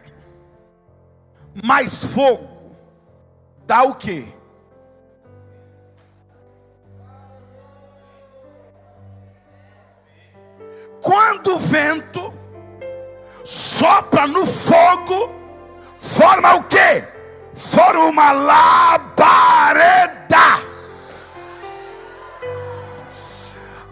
mais 1.64 2.06
fogo 2.06 2.50
dá 3.66 3.84
o 3.84 3.96
quê? 3.96 4.28
Quando 11.02 11.56
o 11.56 11.60
vento 11.60 12.34
sopra 13.46 14.28
no 14.28 14.46
fogo, 14.46 15.32
forma 16.00 16.56
o 16.56 16.64
que? 16.64 17.04
Forma 17.56 18.06
uma 18.06 18.32
labareda. 18.32 19.90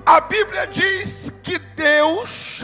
A 0.06 0.22
Bíblia 0.22 0.66
diz 0.68 1.34
que 1.44 1.60
Deus 1.60 2.64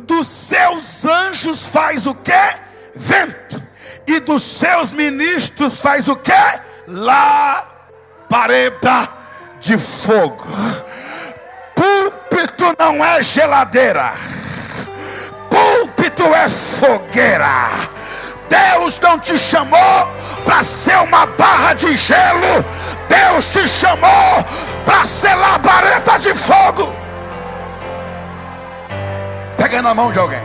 dos 0.00 0.26
seus 0.26 1.04
anjos 1.04 1.68
faz 1.68 2.06
o 2.06 2.14
que? 2.14 2.32
Vento. 2.94 3.62
E 4.06 4.18
dos 4.20 4.42
seus 4.42 4.92
ministros 4.92 5.80
faz 5.80 6.08
o 6.08 6.16
que? 6.16 6.32
Labareda 6.88 8.42
de 9.60 9.78
fogo. 9.78 10.44
Púlpito 11.74 12.64
não 12.78 13.04
é 13.04 13.22
geladeira. 13.22 14.14
Púlpito 15.48 16.24
é 16.34 16.48
fogueira. 16.48 17.68
Deus 18.52 19.00
não 19.00 19.18
te 19.18 19.38
chamou 19.38 20.12
para 20.44 20.62
ser 20.62 20.98
uma 20.98 21.24
barra 21.24 21.72
de 21.72 21.96
gelo. 21.96 22.62
Deus 23.08 23.46
te 23.46 23.66
chamou 23.66 24.44
para 24.84 25.06
ser 25.06 25.34
labareda 25.34 26.18
de 26.18 26.34
fogo. 26.34 26.92
Pega 29.56 29.80
na 29.80 29.94
mão 29.94 30.12
de 30.12 30.18
alguém. 30.18 30.42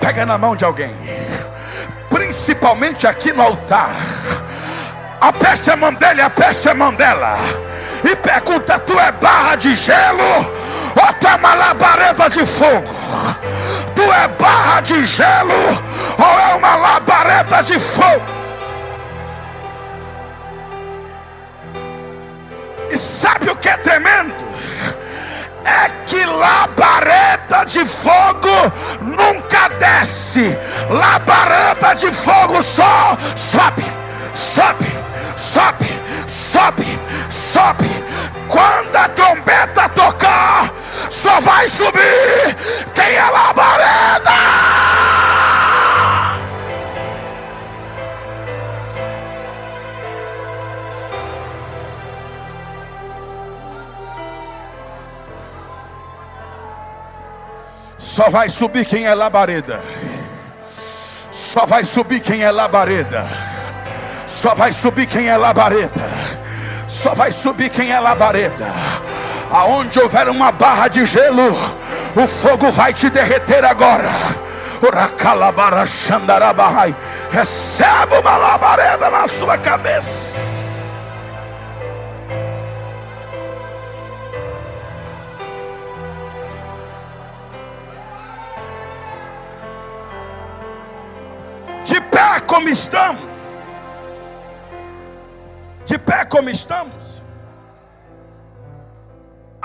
Pega 0.00 0.24
na 0.24 0.38
mão 0.38 0.54
de 0.54 0.64
alguém. 0.64 0.94
principalmente 2.08 3.06
aqui 3.06 3.32
no 3.32 3.42
altar. 3.42 3.96
A 5.20 5.76
mão 5.76 5.92
dele, 5.94 6.22
apeste 6.22 6.68
a 6.68 6.74
mão 6.74 6.94
dela. 6.94 7.36
E 8.04 8.14
pergunta: 8.14 8.78
Tu 8.78 8.96
é 8.98 9.10
barra 9.10 9.56
de 9.56 9.74
gelo 9.74 10.46
ou 10.94 11.12
tu 11.14 11.26
é 11.26 11.34
uma 11.34 11.54
labareda 11.54 12.30
de 12.30 12.46
fogo? 12.46 12.94
Tu 13.94 14.02
é 14.02 14.28
barra 14.28 14.80
de 14.80 15.06
gelo 15.06 15.78
ou 16.18 16.40
é 16.40 16.54
uma 16.54 16.76
labareda 16.76 17.62
de 17.62 17.78
fogo? 17.78 18.38
E 22.90 22.96
sabe 22.96 23.50
o 23.50 23.56
que 23.56 23.68
é 23.68 23.76
tremendo? 23.78 24.34
É 25.64 25.90
que 26.06 26.24
labareda 26.24 27.64
de 27.66 27.84
fogo 27.84 28.48
nunca 29.02 29.68
desce, 29.78 30.56
labareda 30.88 31.94
de 31.94 32.10
fogo 32.12 32.62
só 32.62 33.16
sobe, 33.36 33.84
sobe, 34.34 34.90
sobe, 35.36 35.92
sobe, 36.26 37.00
sobe. 37.28 38.04
Quando 38.48 38.96
a 38.96 39.08
trombeta 39.10 39.88
tocar, 39.90 40.70
só 41.10 41.40
vai 41.40 41.68
subir 41.68 42.56
quem 42.94 43.16
é 43.16 43.30
labareda. 43.30 44.68
Só 57.98 58.30
vai 58.30 58.48
subir 58.48 58.84
quem 58.84 59.06
é 59.06 59.14
labareda. 59.14 59.80
Só 61.30 61.64
vai 61.66 61.84
subir 61.84 62.20
quem 62.20 62.42
é 62.42 62.50
labareda. 62.50 63.28
Só 64.26 64.54
vai 64.54 64.72
subir 64.72 65.06
quem 65.06 65.28
é 65.28 65.36
labareda. 65.36 66.08
Só 66.88 67.14
vai 67.14 67.30
subir 67.30 67.70
quem 67.70 67.92
é 67.92 68.00
labareda. 68.00 68.66
Aonde 69.50 69.98
houver 69.98 70.28
uma 70.28 70.52
barra 70.52 70.88
de 70.88 71.06
gelo, 71.06 71.56
o 72.14 72.26
fogo 72.26 72.70
vai 72.72 72.92
te 72.92 73.08
derreter 73.08 73.64
agora. 73.64 74.10
Receba 77.30 78.20
uma 78.20 78.36
labareda 78.36 79.10
na 79.10 79.26
sua 79.26 79.58
cabeça. 79.58 80.58
como 92.48 92.68
estamos. 92.68 93.22
De 95.86 95.98
pé 95.98 96.24
como 96.24 96.50
estamos. 96.50 97.07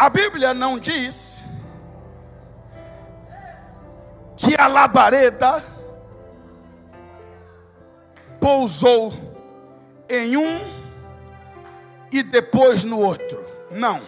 A 0.04 0.10
Bíblia 0.10 0.54
não 0.54 0.78
diz 0.78 1.42
que 4.36 4.54
a 4.60 4.68
labareda 4.68 5.64
pousou 8.38 9.14
em 10.10 10.36
um 10.36 10.60
e 12.12 12.22
depois 12.22 12.84
no 12.84 13.00
outro. 13.00 13.46
Não. 13.72 14.02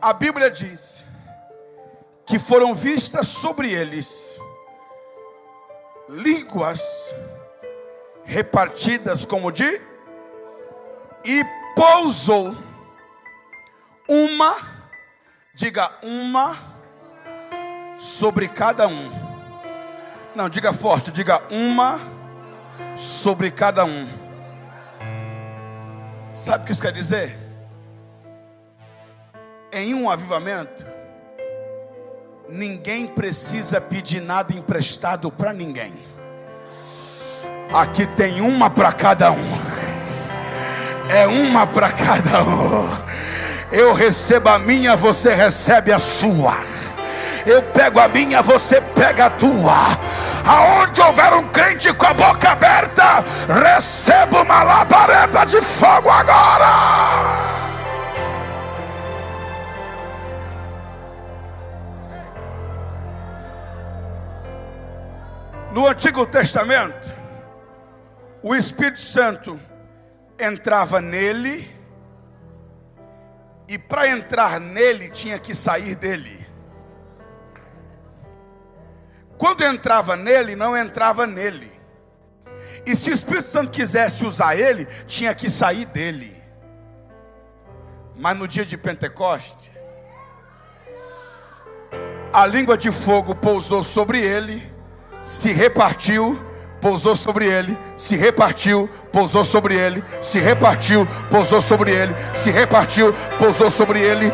A 0.00 0.12
Bíblia 0.12 0.48
diz 0.48 1.04
que 2.24 2.38
foram 2.38 2.76
vistas 2.76 3.26
sobre 3.26 3.72
eles 3.72 4.38
línguas 6.08 7.12
repartidas 8.22 9.26
como 9.26 9.50
de 9.50 9.80
e 11.24 11.44
pousou 11.74 12.67
uma, 14.08 14.56
diga 15.54 15.90
uma 16.02 16.56
sobre 17.98 18.48
cada 18.48 18.88
um. 18.88 19.10
Não, 20.34 20.48
diga 20.48 20.72
forte, 20.72 21.10
diga 21.10 21.42
uma 21.50 22.00
sobre 22.96 23.50
cada 23.50 23.84
um. 23.84 24.08
Sabe 26.32 26.62
o 26.62 26.66
que 26.66 26.72
isso 26.72 26.80
quer 26.80 26.92
dizer? 26.92 27.36
Em 29.72 29.92
um 29.94 30.08
avivamento, 30.08 30.86
ninguém 32.48 33.06
precisa 33.06 33.80
pedir 33.80 34.22
nada 34.22 34.54
emprestado 34.54 35.30
para 35.30 35.52
ninguém. 35.52 35.92
Aqui 37.72 38.06
tem 38.06 38.40
uma 38.40 38.70
para 38.70 38.92
cada 38.92 39.30
um. 39.30 39.78
É 41.10 41.26
uma 41.26 41.66
para 41.66 41.92
cada 41.92 42.42
um. 42.42 43.07
Eu 43.70 43.92
recebo 43.92 44.48
a 44.48 44.58
minha, 44.58 44.96
você 44.96 45.34
recebe 45.34 45.92
a 45.92 45.98
sua. 45.98 46.56
Eu 47.46 47.62
pego 47.62 48.00
a 48.00 48.08
minha, 48.08 48.42
você 48.42 48.80
pega 48.80 49.26
a 49.26 49.30
tua. 49.30 49.98
Aonde 50.46 51.00
houver 51.00 51.32
um 51.34 51.48
crente 51.48 51.92
com 51.92 52.06
a 52.06 52.14
boca 52.14 52.50
aberta, 52.50 53.24
receba 53.74 54.42
uma 54.42 54.62
labareda 54.62 55.44
de 55.44 55.60
fogo 55.60 56.08
agora. 56.08 57.48
No 65.72 65.86
Antigo 65.86 66.24
Testamento, 66.26 67.08
o 68.42 68.54
Espírito 68.54 69.00
Santo 69.00 69.60
entrava 70.38 71.00
nele, 71.00 71.68
e 73.68 73.78
para 73.78 74.08
entrar 74.08 74.58
nele 74.58 75.10
tinha 75.10 75.38
que 75.38 75.54
sair 75.54 75.94
dele. 75.94 76.46
Quando 79.36 79.62
entrava 79.62 80.16
nele, 80.16 80.56
não 80.56 80.76
entrava 80.76 81.26
nele. 81.26 81.70
E 82.84 82.96
se 82.96 83.10
o 83.10 83.12
Espírito 83.12 83.46
Santo 83.46 83.70
quisesse 83.70 84.24
usar 84.24 84.56
ele, 84.56 84.86
tinha 85.06 85.34
que 85.34 85.50
sair 85.50 85.84
dele. 85.84 86.34
Mas 88.16 88.36
no 88.36 88.48
dia 88.48 88.64
de 88.64 88.76
Pentecoste, 88.76 89.70
a 92.32 92.46
língua 92.46 92.76
de 92.76 92.90
fogo 92.90 93.34
pousou 93.34 93.84
sobre 93.84 94.20
ele 94.20 94.76
se 95.22 95.52
repartiu, 95.52 96.40
pousou 96.80 97.16
sobre 97.16 97.46
ele, 97.46 97.78
se 97.96 98.16
repartiu, 98.16 98.88
pousou 99.12 99.44
sobre 99.44 99.74
ele, 99.74 100.02
se 100.22 100.38
repartiu, 100.38 101.06
pousou 101.30 101.60
sobre 101.60 101.90
ele, 101.90 102.14
se 102.34 102.50
repartiu, 102.50 103.12
pousou 103.38 103.70
sobre 103.70 104.00
ele, 104.00 104.32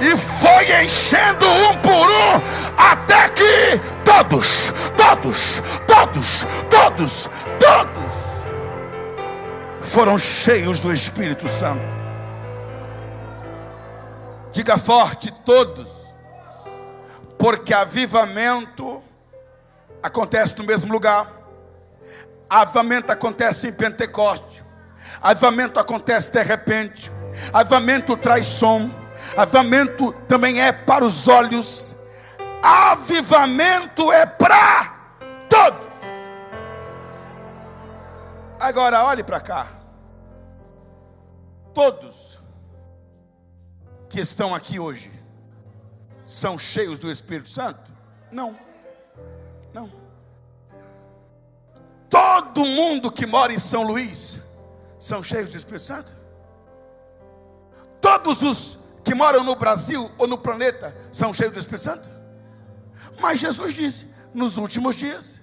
e 0.00 0.16
foi 0.16 0.82
enchendo 0.82 1.46
um 1.46 1.76
por 1.78 2.10
um, 2.10 2.40
até 2.76 3.28
que 3.28 3.80
todos, 4.04 4.74
todos, 4.96 5.62
todos, 5.86 6.46
todos, 6.70 7.30
todos 7.60 8.12
foram 9.92 10.18
cheios 10.18 10.80
do 10.80 10.92
Espírito 10.92 11.46
Santo. 11.46 11.84
Diga 14.52 14.78
forte, 14.78 15.32
todos, 15.44 15.88
porque 17.38 17.72
avivamento 17.72 19.02
acontece 20.02 20.56
no 20.58 20.64
mesmo 20.64 20.92
lugar. 20.92 21.41
Avivamento 22.52 23.10
acontece 23.10 23.68
em 23.68 23.72
Pentecoste. 23.72 24.62
Avivamento 25.22 25.80
acontece 25.80 26.30
de 26.30 26.42
repente. 26.42 27.10
Avivamento 27.50 28.14
traz 28.14 28.46
som. 28.46 28.90
Avivamento 29.34 30.12
também 30.28 30.60
é 30.60 30.70
para 30.70 31.02
os 31.02 31.26
olhos. 31.26 31.96
Avivamento 32.62 34.12
é 34.12 34.26
para 34.26 35.14
todos. 35.48 35.92
Agora 38.60 39.02
olhe 39.02 39.24
para 39.24 39.40
cá. 39.40 39.68
Todos 41.72 42.38
que 44.10 44.20
estão 44.20 44.54
aqui 44.54 44.78
hoje 44.78 45.10
são 46.22 46.58
cheios 46.58 46.98
do 46.98 47.10
Espírito 47.10 47.48
Santo? 47.48 47.94
Não. 48.30 48.54
Não. 49.72 50.01
Todo 52.12 52.66
mundo 52.66 53.10
que 53.10 53.24
mora 53.24 53.54
em 53.54 53.58
São 53.58 53.82
Luís 53.84 54.38
são 54.98 55.24
cheios 55.24 55.50
de 55.50 55.56
Espírito 55.56 55.84
Santo? 55.84 56.14
Todos 58.02 58.42
os 58.42 58.78
que 59.02 59.14
moram 59.14 59.42
no 59.42 59.56
Brasil 59.56 60.10
ou 60.18 60.26
no 60.26 60.36
planeta 60.36 60.94
são 61.10 61.32
cheios 61.32 61.54
do 61.54 61.58
Espírito 61.58 61.84
Santo? 61.84 62.10
Mas 63.18 63.40
Jesus 63.40 63.72
disse: 63.72 64.06
nos 64.34 64.58
últimos 64.58 64.94
dias 64.94 65.40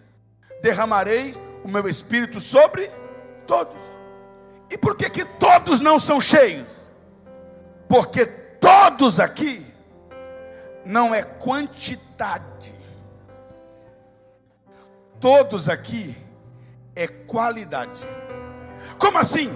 derramarei 0.62 1.36
o 1.64 1.68
meu 1.68 1.90
espírito 1.90 2.40
sobre 2.40 2.92
todos. 3.48 3.82
E 4.70 4.78
por 4.78 4.96
que 4.96 5.10
que 5.10 5.26
todos 5.26 5.82
não 5.82 5.98
são 5.98 6.22
cheios? 6.22 6.70
Porque 7.88 8.28
todos 8.28 9.20
aqui 9.20 9.66
não 10.86 11.16
é 11.16 11.24
quantidade 11.24 12.78
todos 15.20 15.68
aqui 15.68 16.16
é 17.00 17.08
qualidade. 17.08 18.02
Como 18.98 19.18
assim? 19.18 19.50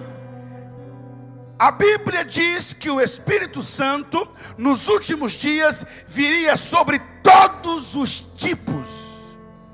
A 1.60 1.72
Bíblia 1.72 2.24
diz 2.24 2.74
que 2.74 2.90
o 2.90 3.02
Espírito 3.02 3.62
Santo, 3.62 4.28
nos 4.58 4.88
últimos 4.88 5.34
dias, 5.34 5.86
viria 6.08 6.56
sobre 6.56 7.00
todos 7.22 7.96
os 7.96 8.22
tipos 8.22 8.88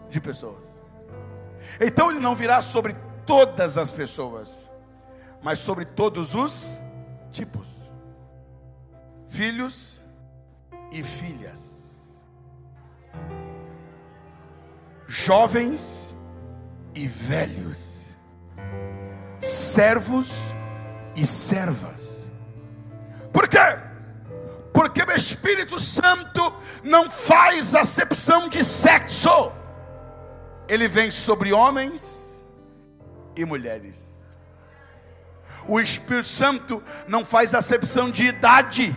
de 0.10 0.20
pessoas. 0.20 0.82
Então 1.80 2.10
ele 2.10 2.20
não 2.20 2.36
virá 2.36 2.60
sobre 2.64 2.96
todas 3.26 3.78
as 3.78 3.92
pessoas, 3.92 4.72
mas 5.42 5.60
sobre 5.60 5.86
todos 5.86 6.34
os 6.34 6.82
tipos: 7.32 7.68
filhos 9.28 10.02
e 10.92 11.04
filhas, 11.04 12.26
jovens 15.08 16.16
e 16.96 17.08
velhos, 17.08 18.18
servos 19.40 20.32
e 21.16 21.26
servas. 21.26 22.32
Por 23.32 23.48
quê? 23.48 23.58
Porque 24.74 25.02
o 25.02 25.12
Espírito 25.12 25.80
Santo 25.80 26.54
não 26.84 27.10
faz 27.10 27.76
acepção 27.76 28.48
de 28.48 28.64
sexo, 28.64 29.52
ele 30.68 30.88
vem 30.88 31.12
sobre 31.12 31.52
homens 31.52 32.44
e 33.36 33.46
mulheres. 33.46 34.10
O 35.68 35.80
Espírito 35.80 36.28
Santo 36.28 36.84
não 37.08 37.24
faz 37.24 37.54
acepção 37.54 38.10
de 38.10 38.24
idade, 38.24 38.96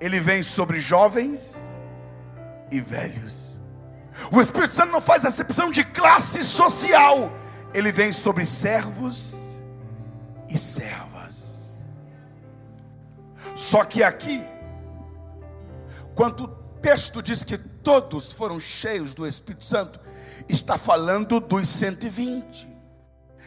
ele 0.00 0.20
vem 0.20 0.42
sobre 0.42 0.80
jovens 0.80 1.56
e 2.70 2.80
velhos. 2.80 3.37
O 4.32 4.40
Espírito 4.40 4.74
Santo 4.74 4.92
não 4.92 5.00
faz 5.00 5.24
acepção 5.24 5.70
de 5.70 5.84
classe 5.84 6.44
social, 6.44 7.32
ele 7.72 7.92
vem 7.92 8.12
sobre 8.12 8.44
servos 8.44 9.62
e 10.48 10.58
servas. 10.58 11.84
Só 13.54 13.84
que 13.84 14.02
aqui, 14.02 14.44
quando 16.14 16.44
o 16.44 16.48
texto 16.80 17.22
diz 17.22 17.44
que 17.44 17.56
todos 17.58 18.32
foram 18.32 18.60
cheios 18.60 19.14
do 19.14 19.26
Espírito 19.26 19.64
Santo, 19.64 20.00
está 20.48 20.76
falando 20.76 21.40
dos 21.40 21.68
120. 21.68 22.68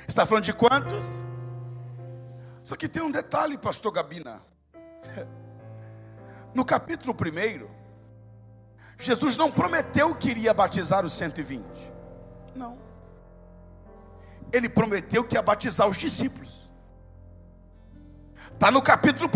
Está 0.08 0.26
falando 0.26 0.46
de 0.46 0.54
quantos? 0.54 1.24
Só 2.64 2.76
que 2.76 2.88
tem 2.88 3.02
um 3.02 3.12
detalhe, 3.12 3.58
pastor 3.58 3.92
Gabina. 3.92 4.42
No 6.54 6.66
capítulo 6.66 7.16
1, 7.16 7.81
Jesus 9.02 9.36
não 9.36 9.52
prometeu 9.52 10.14
que 10.16 10.30
iria 10.30 10.54
batizar 10.54 11.04
os 11.04 11.14
120. 11.14 11.64
Não. 12.56 12.78
Ele 14.54 14.70
prometeu 14.70 15.24
que 15.24 15.36
ia 15.36 15.42
batizar 15.42 15.88
os 15.88 15.98
discípulos. 15.98 16.72
Está 18.54 18.70
no 18.70 18.82
capítulo 18.82 19.28
1, 19.28 19.30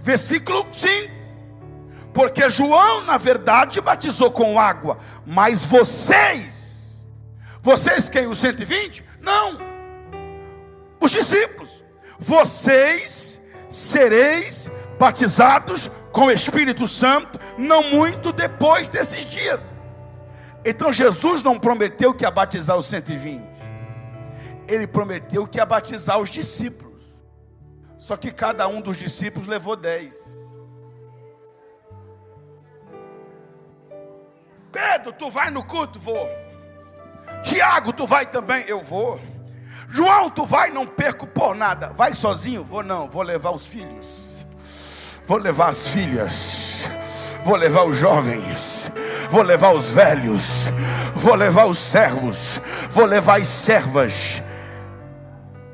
versículo 0.00 0.66
5. 0.70 1.22
Porque 2.12 2.50
João, 2.50 3.00
na 3.04 3.16
verdade, 3.16 3.80
batizou 3.80 4.30
com 4.30 4.60
água, 4.60 4.98
mas 5.24 5.64
vocês, 5.64 7.08
vocês 7.62 8.10
quem? 8.10 8.26
Os 8.26 8.38
120? 8.38 9.02
Não, 9.18 9.58
os 11.00 11.10
discípulos, 11.10 11.82
vocês 12.18 13.40
sereis 13.70 14.70
batizados 14.98 15.90
com 16.12 16.26
o 16.26 16.30
Espírito 16.30 16.86
Santo, 16.86 17.40
não 17.56 17.82
muito 17.90 18.32
depois 18.32 18.88
desses 18.88 19.24
dias. 19.24 19.72
Então 20.64 20.92
Jesus 20.92 21.42
não 21.42 21.58
prometeu 21.58 22.14
que 22.14 22.24
ia 22.24 22.30
batizar 22.30 22.76
os 22.76 22.86
120, 22.86 23.42
ele 24.68 24.86
prometeu 24.86 25.46
que 25.46 25.58
ia 25.58 25.66
batizar 25.66 26.18
os 26.18 26.30
discípulos. 26.30 26.92
Só 27.96 28.16
que 28.16 28.30
cada 28.32 28.66
um 28.66 28.80
dos 28.80 28.96
discípulos 28.96 29.46
levou 29.46 29.76
10. 29.76 30.36
Pedro, 34.72 35.12
tu 35.12 35.30
vai 35.30 35.50
no 35.50 35.62
culto? 35.64 35.98
Vou. 35.98 36.28
Tiago, 37.44 37.92
tu 37.92 38.06
vai 38.06 38.26
também? 38.26 38.64
Eu 38.66 38.82
vou. 38.82 39.20
João, 39.88 40.30
tu 40.30 40.44
vai? 40.44 40.70
Não 40.70 40.86
perco 40.86 41.26
por 41.26 41.54
nada. 41.54 41.88
Vai 41.90 42.14
sozinho? 42.14 42.64
Vou 42.64 42.82
não, 42.82 43.08
vou 43.08 43.22
levar 43.22 43.50
os 43.50 43.66
filhos. 43.66 44.31
Vou 45.26 45.38
levar 45.38 45.68
as 45.68 45.88
filhas. 45.88 46.90
Vou 47.44 47.56
levar 47.56 47.84
os 47.84 47.96
jovens. 47.96 48.92
Vou 49.30 49.42
levar 49.42 49.72
os 49.72 49.90
velhos. 49.90 50.72
Vou 51.14 51.34
levar 51.34 51.66
os 51.66 51.78
servos. 51.78 52.60
Vou 52.90 53.04
levar 53.04 53.40
as 53.40 53.46
servas. 53.48 54.42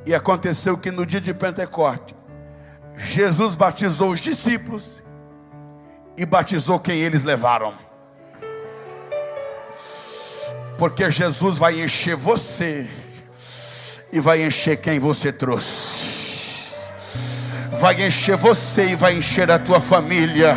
E 0.07 0.15
aconteceu 0.15 0.77
que 0.77 0.91
no 0.91 1.05
dia 1.05 1.21
de 1.21 1.35
Pentecoste, 1.35 2.15
Jesus 2.97 3.55
batizou 3.55 4.11
os 4.11 4.21
discípulos 4.21 5.03
e 6.17 6.27
batizou 6.27 6.79
quem 6.81 6.99
eles 7.01 7.23
levaram. 7.23 7.75
Porque 10.79 11.11
Jesus 11.11 11.59
vai 11.59 11.81
encher 11.81 12.17
você 12.17 12.87
e 14.13 14.21
vai 14.21 14.43
encher 14.43 14.77
quem 14.77 14.99
você 14.99 15.33
trouxe. 15.33 16.18
Vai 17.81 18.05
encher 18.07 18.37
você 18.37 18.87
e 18.91 18.95
vai 18.95 19.15
encher 19.15 19.51
a 19.51 19.59
tua 19.59 19.81
família. 19.81 20.57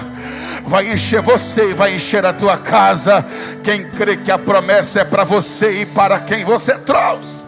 Vai 0.64 0.92
encher 0.92 1.22
você 1.22 1.70
e 1.70 1.74
vai 1.74 1.94
encher 1.96 2.26
a 2.26 2.34
tua 2.34 2.58
casa. 2.58 3.26
Quem 3.64 3.84
crê 3.90 4.18
que 4.18 4.32
a 4.32 4.38
promessa 4.38 5.02
é 5.02 5.04
para 5.04 5.24
você 5.24 5.82
e 5.82 5.86
para 5.86 6.20
quem 6.20 6.44
você 6.44 6.78
trouxe. 6.78 7.46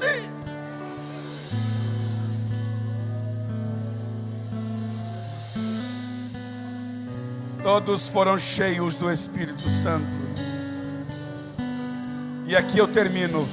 Todos 7.63 8.09
foram 8.09 8.37
cheios 8.37 8.97
do 8.97 9.09
Espírito 9.09 9.69
Santo. 9.69 10.05
E 12.45 12.57
aqui 12.57 12.77
eu 12.77 12.87
termino. 12.89 13.47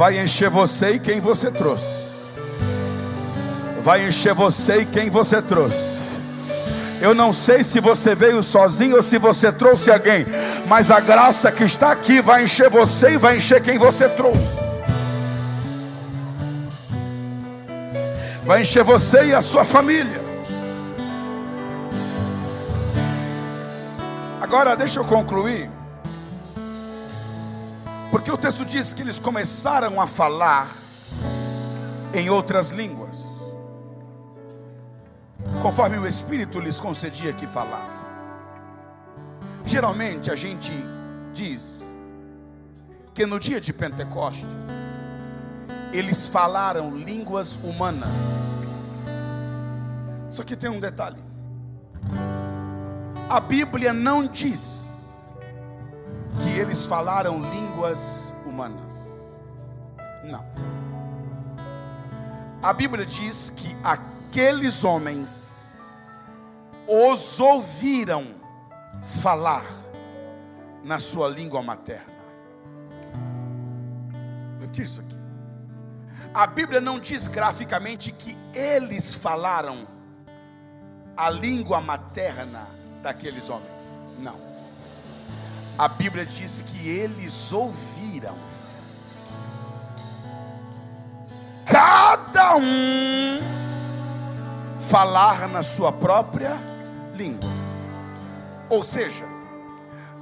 Vai 0.00 0.18
encher 0.18 0.48
você 0.48 0.92
e 0.92 0.98
quem 0.98 1.20
você 1.20 1.50
trouxe. 1.50 1.84
Vai 3.82 4.08
encher 4.08 4.32
você 4.32 4.78
e 4.78 4.86
quem 4.86 5.10
você 5.10 5.42
trouxe. 5.42 5.76
Eu 7.02 7.14
não 7.14 7.34
sei 7.34 7.62
se 7.62 7.80
você 7.80 8.14
veio 8.14 8.42
sozinho 8.42 8.96
ou 8.96 9.02
se 9.02 9.18
você 9.18 9.52
trouxe 9.52 9.90
alguém, 9.90 10.24
mas 10.66 10.90
a 10.90 11.00
graça 11.00 11.52
que 11.52 11.64
está 11.64 11.92
aqui 11.92 12.22
vai 12.22 12.44
encher 12.44 12.70
você 12.70 13.10
e 13.10 13.18
vai 13.18 13.36
encher 13.36 13.60
quem 13.60 13.76
você 13.76 14.08
trouxe. 14.08 14.40
vai 18.46 18.62
encher 18.62 18.82
você 18.82 19.26
e 19.26 19.34
a 19.34 19.42
sua 19.42 19.66
família. 19.66 20.18
Agora, 24.40 24.74
deixa 24.74 24.98
eu 24.98 25.04
concluir. 25.04 25.70
Porque 28.10 28.30
o 28.30 28.36
texto 28.36 28.64
diz 28.64 28.92
que 28.92 29.02
eles 29.02 29.20
começaram 29.20 30.00
a 30.00 30.06
falar 30.06 30.68
em 32.12 32.28
outras 32.28 32.72
línguas, 32.72 33.24
conforme 35.62 35.96
o 35.96 36.06
Espírito 36.06 36.58
lhes 36.58 36.80
concedia 36.80 37.32
que 37.32 37.46
falassem. 37.46 38.06
Geralmente 39.64 40.30
a 40.30 40.34
gente 40.34 40.72
diz 41.32 41.96
que 43.14 43.24
no 43.24 43.38
dia 43.38 43.60
de 43.60 43.72
Pentecostes, 43.72 44.46
eles 45.92 46.26
falaram 46.26 46.96
línguas 46.96 47.56
humanas. 47.62 48.08
Só 50.30 50.42
que 50.42 50.56
tem 50.56 50.70
um 50.70 50.80
detalhe. 50.80 51.18
A 53.28 53.38
Bíblia 53.38 53.92
não 53.92 54.26
diz 54.26 54.79
que 56.42 56.58
eles 56.58 56.86
falaram 56.86 57.40
línguas 57.40 58.32
humanas. 58.44 58.94
Não. 60.24 60.44
A 62.62 62.72
Bíblia 62.72 63.06
diz 63.06 63.50
que 63.50 63.76
aqueles 63.82 64.84
homens 64.84 65.72
os 66.86 67.40
ouviram 67.40 68.34
falar 69.02 69.64
na 70.82 70.98
sua 70.98 71.28
língua 71.28 71.62
materna. 71.62 72.20
Repete 74.60 74.82
isso 74.82 75.00
aqui. 75.00 75.16
A 76.34 76.46
Bíblia 76.46 76.80
não 76.80 76.98
diz 76.98 77.26
graficamente 77.26 78.12
que 78.12 78.36
eles 78.54 79.14
falaram 79.14 79.86
a 81.16 81.28
língua 81.28 81.80
materna 81.80 82.66
daqueles 83.02 83.48
homens. 83.50 83.98
Não. 84.18 84.49
A 85.80 85.88
Bíblia 85.88 86.26
diz 86.26 86.60
que 86.60 86.90
eles 86.90 87.50
ouviram. 87.50 88.36
Cada 91.64 92.56
um 92.56 93.40
falar 94.78 95.48
na 95.48 95.62
sua 95.62 95.90
própria 95.90 96.52
língua. 97.14 97.48
Ou 98.68 98.84
seja, 98.84 99.24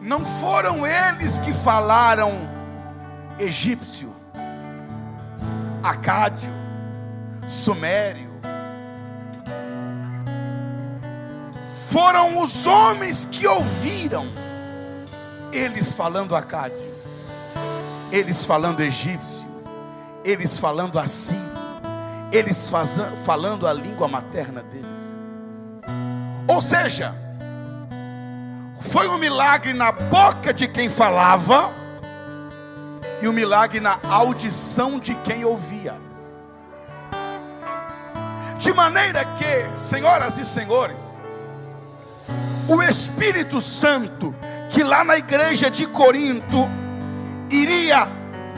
não 0.00 0.24
foram 0.24 0.86
eles 0.86 1.40
que 1.40 1.52
falaram 1.52 2.48
egípcio, 3.36 4.14
acádio, 5.82 6.52
sumério. 7.48 8.30
Foram 11.88 12.40
os 12.40 12.64
homens 12.68 13.24
que 13.24 13.44
ouviram 13.44 14.32
eles 15.52 15.94
falando 15.94 16.34
acádio, 16.36 16.94
eles 18.10 18.44
falando 18.44 18.80
egípcio, 18.80 19.46
eles 20.24 20.58
falando 20.58 20.98
assim, 20.98 21.40
eles 22.32 22.70
falando 23.24 23.66
a 23.66 23.72
língua 23.72 24.08
materna 24.08 24.62
deles. 24.62 24.86
Ou 26.46 26.60
seja, 26.60 27.14
foi 28.80 29.08
um 29.08 29.18
milagre 29.18 29.72
na 29.72 29.92
boca 29.92 30.52
de 30.52 30.68
quem 30.68 30.88
falava 30.88 31.70
e 33.20 33.28
um 33.28 33.32
milagre 33.32 33.80
na 33.80 33.98
audição 34.08 34.98
de 34.98 35.14
quem 35.16 35.44
ouvia. 35.44 35.94
De 38.58 38.72
maneira 38.72 39.24
que, 39.24 39.78
senhoras 39.78 40.38
e 40.38 40.44
senhores, 40.44 41.17
o 42.68 42.82
Espírito 42.82 43.60
Santo, 43.60 44.34
que 44.68 44.82
lá 44.82 45.02
na 45.02 45.16
igreja 45.16 45.70
de 45.70 45.86
Corinto 45.86 46.68
iria 47.50 48.06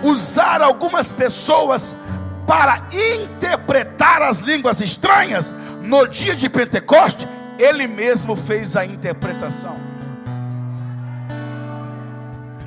usar 0.02 0.60
algumas 0.60 1.12
pessoas 1.12 1.96
para 2.46 2.82
interpretar 2.92 4.22
as 4.22 4.40
línguas 4.40 4.80
estranhas, 4.80 5.54
no 5.82 6.08
dia 6.08 6.34
de 6.34 6.48
Pentecoste, 6.48 7.28
ele 7.56 7.86
mesmo 7.86 8.34
fez 8.34 8.76
a 8.76 8.84
interpretação. 8.84 9.78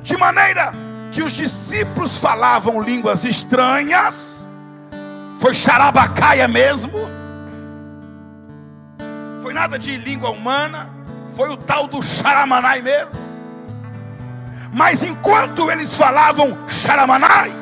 De 0.02 0.16
maneira 0.16 0.72
que 1.12 1.22
os 1.22 1.32
discípulos 1.32 2.16
falavam 2.16 2.80
línguas 2.80 3.24
estranhas, 3.26 4.48
foi 5.38 5.52
xarabacaia 5.52 6.48
mesmo, 6.48 6.98
foi 9.42 9.52
nada 9.52 9.78
de 9.78 9.98
língua 9.98 10.30
humana, 10.30 10.93
foi 11.34 11.50
o 11.50 11.56
tal 11.56 11.86
do 11.86 12.02
xaramanai 12.02 12.82
mesmo. 12.82 13.18
Mas 14.72 15.04
enquanto 15.04 15.70
eles 15.70 15.96
falavam 15.96 16.68
xaramanai, 16.68 17.52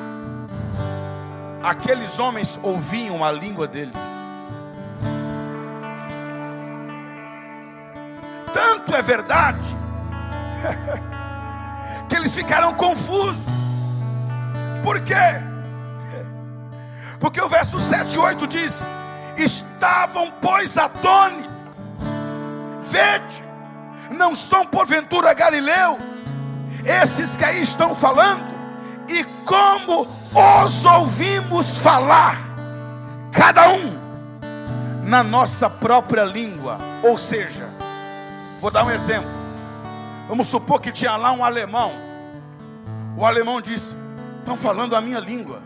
aqueles 1.62 2.18
homens 2.18 2.58
ouviam 2.62 3.24
a 3.24 3.30
língua 3.30 3.66
deles. 3.66 3.94
Tanto 8.52 8.94
é 8.94 9.02
verdade 9.02 9.76
que 12.08 12.16
eles 12.16 12.34
ficaram 12.34 12.74
confusos. 12.74 13.52
Por 14.82 15.00
quê? 15.00 15.14
Porque 17.20 17.40
o 17.40 17.48
verso 17.48 17.78
7 17.78 18.14
e 18.14 18.18
8 18.18 18.46
diz: 18.46 18.84
Estavam, 19.36 20.32
pois, 20.42 20.76
atônitos, 20.76 21.50
vede, 22.80 23.51
não 24.12 24.34
são 24.34 24.66
porventura 24.66 25.34
galileus, 25.34 25.98
esses 26.84 27.36
que 27.36 27.44
aí 27.44 27.62
estão 27.62 27.94
falando, 27.94 28.42
e 29.08 29.24
como 29.44 30.06
os 30.64 30.84
ouvimos 30.84 31.78
falar, 31.78 32.38
cada 33.30 33.68
um 33.70 34.00
na 35.04 35.22
nossa 35.22 35.68
própria 35.68 36.24
língua, 36.24 36.78
ou 37.02 37.18
seja, 37.18 37.68
vou 38.60 38.70
dar 38.70 38.84
um 38.84 38.90
exemplo. 38.90 39.30
Vamos 40.28 40.48
supor 40.48 40.80
que 40.80 40.92
tinha 40.92 41.16
lá 41.16 41.32
um 41.32 41.44
alemão. 41.44 41.92
O 43.16 43.26
alemão 43.26 43.60
disse: 43.60 43.94
Estão 44.38 44.56
falando 44.56 44.96
a 44.96 45.00
minha 45.00 45.18
língua. 45.18 45.60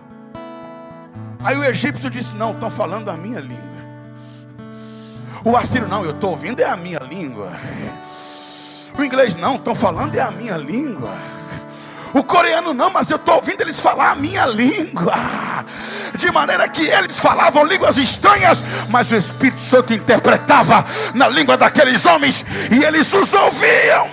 Aí 1.44 1.56
o 1.56 1.64
egípcio 1.64 2.10
disse: 2.10 2.34
Não, 2.34 2.52
estão 2.52 2.70
falando 2.70 3.10
a 3.10 3.16
minha 3.16 3.40
língua. 3.40 3.76
O 5.44 5.56
assírio: 5.56 5.86
Não, 5.86 6.04
eu 6.04 6.10
estou 6.10 6.30
ouvindo 6.30 6.60
é 6.60 6.64
a 6.64 6.76
minha 6.76 6.98
língua. 6.98 7.52
O 8.98 9.04
inglês: 9.04 9.36
Não, 9.36 9.56
estão 9.56 9.74
falando 9.74 10.14
é 10.14 10.20
a 10.20 10.30
minha 10.30 10.56
língua. 10.56 11.14
O 12.14 12.24
coreano 12.24 12.72
não, 12.72 12.88
mas 12.88 13.10
eu 13.10 13.16
estou 13.16 13.34
ouvindo 13.34 13.60
eles 13.60 13.78
falar 13.78 14.12
a 14.12 14.14
minha 14.14 14.46
língua. 14.46 15.14
De 16.14 16.30
maneira 16.32 16.66
que 16.66 16.80
eles 16.80 17.18
falavam 17.20 17.62
línguas 17.64 17.98
estranhas, 17.98 18.64
mas 18.88 19.10
o 19.12 19.16
Espírito 19.16 19.60
Santo 19.60 19.92
interpretava 19.92 20.82
na 21.14 21.28
língua 21.28 21.58
daqueles 21.58 22.06
homens 22.06 22.44
e 22.70 22.82
eles 22.82 23.12
os 23.12 23.34
ouviam. 23.34 24.08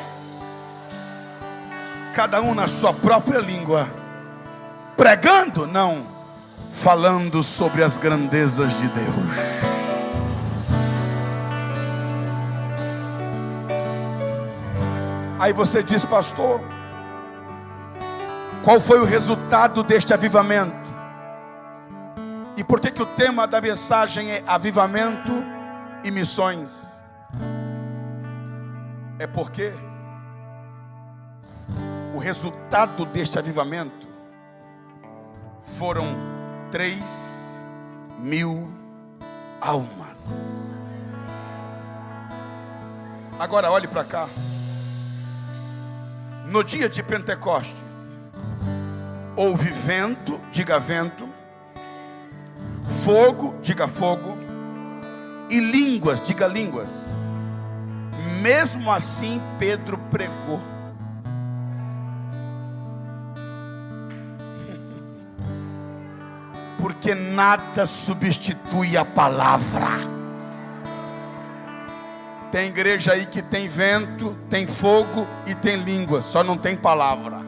Cada 2.14 2.42
um 2.42 2.54
na 2.54 2.68
sua 2.68 2.94
própria 2.94 3.40
língua, 3.40 3.88
pregando, 4.98 5.66
não, 5.66 6.06
falando 6.74 7.42
sobre 7.42 7.84
as 7.84 7.98
grandezas 7.98 8.78
de 8.80 8.88
Deus. 8.90 9.73
Aí 15.44 15.52
você 15.52 15.84
diz, 15.84 16.06
pastor, 16.06 16.62
qual 18.64 18.80
foi 18.80 19.02
o 19.02 19.04
resultado 19.04 19.84
deste 19.84 20.14
avivamento? 20.14 20.74
E 22.56 22.64
por 22.64 22.80
que, 22.80 22.90
que 22.90 23.02
o 23.02 23.06
tema 23.06 23.46
da 23.46 23.60
mensagem 23.60 24.32
é 24.32 24.44
avivamento 24.48 25.34
e 26.02 26.12
missões? 26.12 27.04
É 29.20 29.28
porque 29.28 29.74
o 32.16 32.20
resultado 32.20 33.06
deste 33.06 33.38
avivamento 33.38 34.08
foram 35.78 36.06
três 36.72 37.62
mil 38.18 38.72
almas. 39.60 40.82
Agora 43.38 43.70
olhe 43.70 43.90
para 43.90 44.06
cá. 44.06 44.30
No 46.52 46.64
dia 46.64 46.88
de 46.88 47.02
Pentecostes, 47.02 47.84
Houve 49.36 49.72
vento, 49.72 50.40
diga 50.52 50.78
vento. 50.78 51.28
Fogo, 53.04 53.56
diga 53.64 53.88
fogo. 53.88 54.38
E 55.50 55.60
línguas, 55.60 56.24
diga 56.24 56.46
línguas. 56.46 57.12
Mesmo 58.42 58.92
assim, 58.92 59.42
Pedro 59.58 59.98
pregou. 60.12 60.60
Porque 66.78 67.16
nada 67.16 67.88
substitui 67.88 68.96
a 68.96 69.04
palavra. 69.04 70.13
Tem 72.54 72.68
igreja 72.68 73.14
aí 73.14 73.26
que 73.26 73.42
tem 73.42 73.68
vento, 73.68 74.38
tem 74.48 74.68
fogo 74.68 75.28
e 75.48 75.56
tem 75.56 75.76
língua, 75.76 76.22
só 76.22 76.44
não 76.44 76.56
tem 76.56 76.76
palavra 76.76 77.42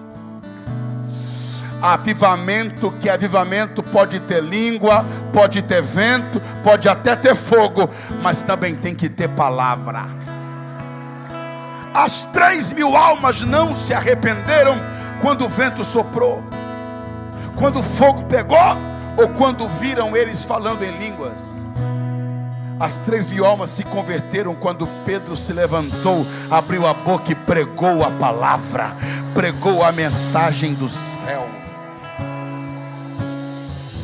avivamento, 1.81 2.91
que 2.99 3.07
avivamento 3.07 3.83
pode 3.83 4.19
ter 4.21 4.41
língua, 4.41 5.05
pode 5.31 5.61
ter 5.61 5.83
vento, 5.83 6.41
pode 6.63 6.89
até 6.89 7.15
ter 7.15 7.35
fogo, 7.35 7.87
mas 8.23 8.41
também 8.41 8.75
tem 8.75 8.95
que 8.95 9.07
ter 9.07 9.29
palavra. 9.29 10.05
As 11.93 12.25
três 12.27 12.73
mil 12.73 12.95
almas 12.95 13.43
não 13.43 13.71
se 13.71 13.93
arrependeram 13.93 14.75
quando 15.21 15.45
o 15.45 15.49
vento 15.49 15.83
soprou, 15.83 16.43
quando 17.55 17.81
o 17.81 17.83
fogo 17.83 18.23
pegou, 18.23 18.57
ou 19.15 19.29
quando 19.29 19.67
viram 19.69 20.17
eles 20.17 20.43
falando 20.43 20.83
em 20.83 20.97
línguas. 20.97 21.64
As 22.79 22.97
três 22.97 23.29
mil 23.29 23.45
almas 23.45 23.69
se 23.69 23.83
converteram 23.83 24.53
quando 24.53 24.85
Pedro 25.05 25.35
se 25.35 25.53
levantou, 25.53 26.25
abriu 26.51 26.85
a 26.85 26.93
boca 26.93 27.31
e 27.31 27.35
pregou 27.35 28.03
a 28.03 28.11
palavra, 28.11 28.93
pregou 29.33 29.83
a 29.83 29.91
mensagem 29.93 30.73
do 30.73 30.89
céu. 30.89 31.47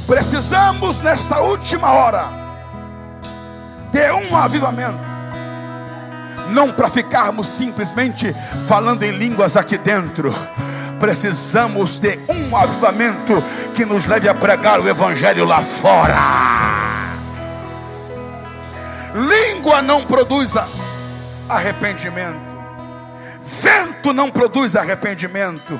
Precisamos 0.07 1.01
nesta 1.01 1.41
última 1.41 1.91
hora 1.91 2.25
de 3.91 4.11
um 4.11 4.35
avivamento. 4.35 4.99
Não 6.51 6.71
para 6.71 6.89
ficarmos 6.89 7.47
simplesmente 7.47 8.33
falando 8.67 9.03
em 9.03 9.11
línguas 9.11 9.57
aqui 9.57 9.77
dentro. 9.77 10.33
Precisamos 10.99 11.99
de 11.99 12.19
um 12.29 12.55
avivamento 12.55 13.43
que 13.73 13.85
nos 13.85 14.05
leve 14.05 14.29
a 14.29 14.33
pregar 14.33 14.79
o 14.79 14.87
evangelho 14.87 15.45
lá 15.45 15.61
fora. 15.61 16.70
Língua 19.13 19.81
não 19.81 20.05
produz 20.05 20.53
arrependimento. 21.49 22.51
Vento 23.43 24.13
não 24.13 24.29
produz 24.29 24.75
arrependimento. 24.75 25.79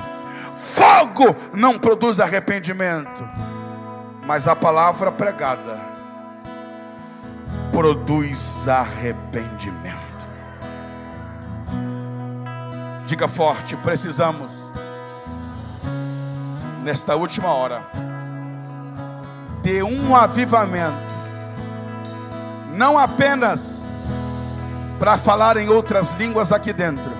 Fogo 0.58 1.34
não 1.52 1.78
produz 1.78 2.20
arrependimento 2.20 3.22
mas 4.24 4.46
a 4.46 4.54
palavra 4.54 5.10
pregada 5.10 5.78
produz 7.72 8.68
arrependimento. 8.68 10.00
Diga 13.06 13.26
forte: 13.26 13.76
precisamos, 13.76 14.72
nesta 16.84 17.16
última 17.16 17.48
hora, 17.48 17.84
de 19.62 19.82
um 19.82 20.14
avivamento, 20.14 21.11
não 22.72 22.98
apenas 22.98 23.82
para 24.98 25.18
falar 25.18 25.56
em 25.56 25.68
outras 25.68 26.14
línguas 26.14 26.52
aqui 26.52 26.72
dentro, 26.72 27.12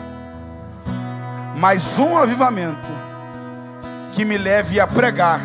mas 1.57 1.99
um 1.99 2.17
avivamento 2.17 2.89
que 4.15 4.25
me 4.25 4.39
leve 4.39 4.81
a 4.81 4.87
pregar 4.87 5.41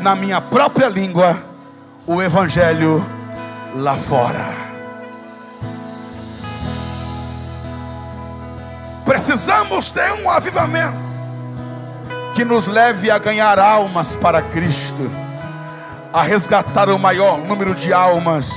na 0.00 0.14
minha 0.14 0.40
própria 0.40 0.88
língua 0.88 1.36
o 2.06 2.22
Evangelho 2.22 3.04
lá 3.74 3.94
fora. 3.94 4.64
Precisamos 9.04 9.92
ter 9.92 10.12
um 10.22 10.30
avivamento 10.30 11.04
que 12.34 12.44
nos 12.44 12.66
leve 12.66 13.10
a 13.10 13.18
ganhar 13.18 13.58
almas 13.58 14.16
para 14.16 14.42
Cristo, 14.42 15.10
a 16.12 16.22
resgatar 16.22 16.88
o 16.88 16.98
maior 16.98 17.38
número 17.38 17.74
de 17.74 17.92
almas 17.92 18.50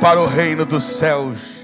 para 0.00 0.20
o 0.20 0.26
reino 0.26 0.64
dos 0.64 0.84
céus. 0.84 1.59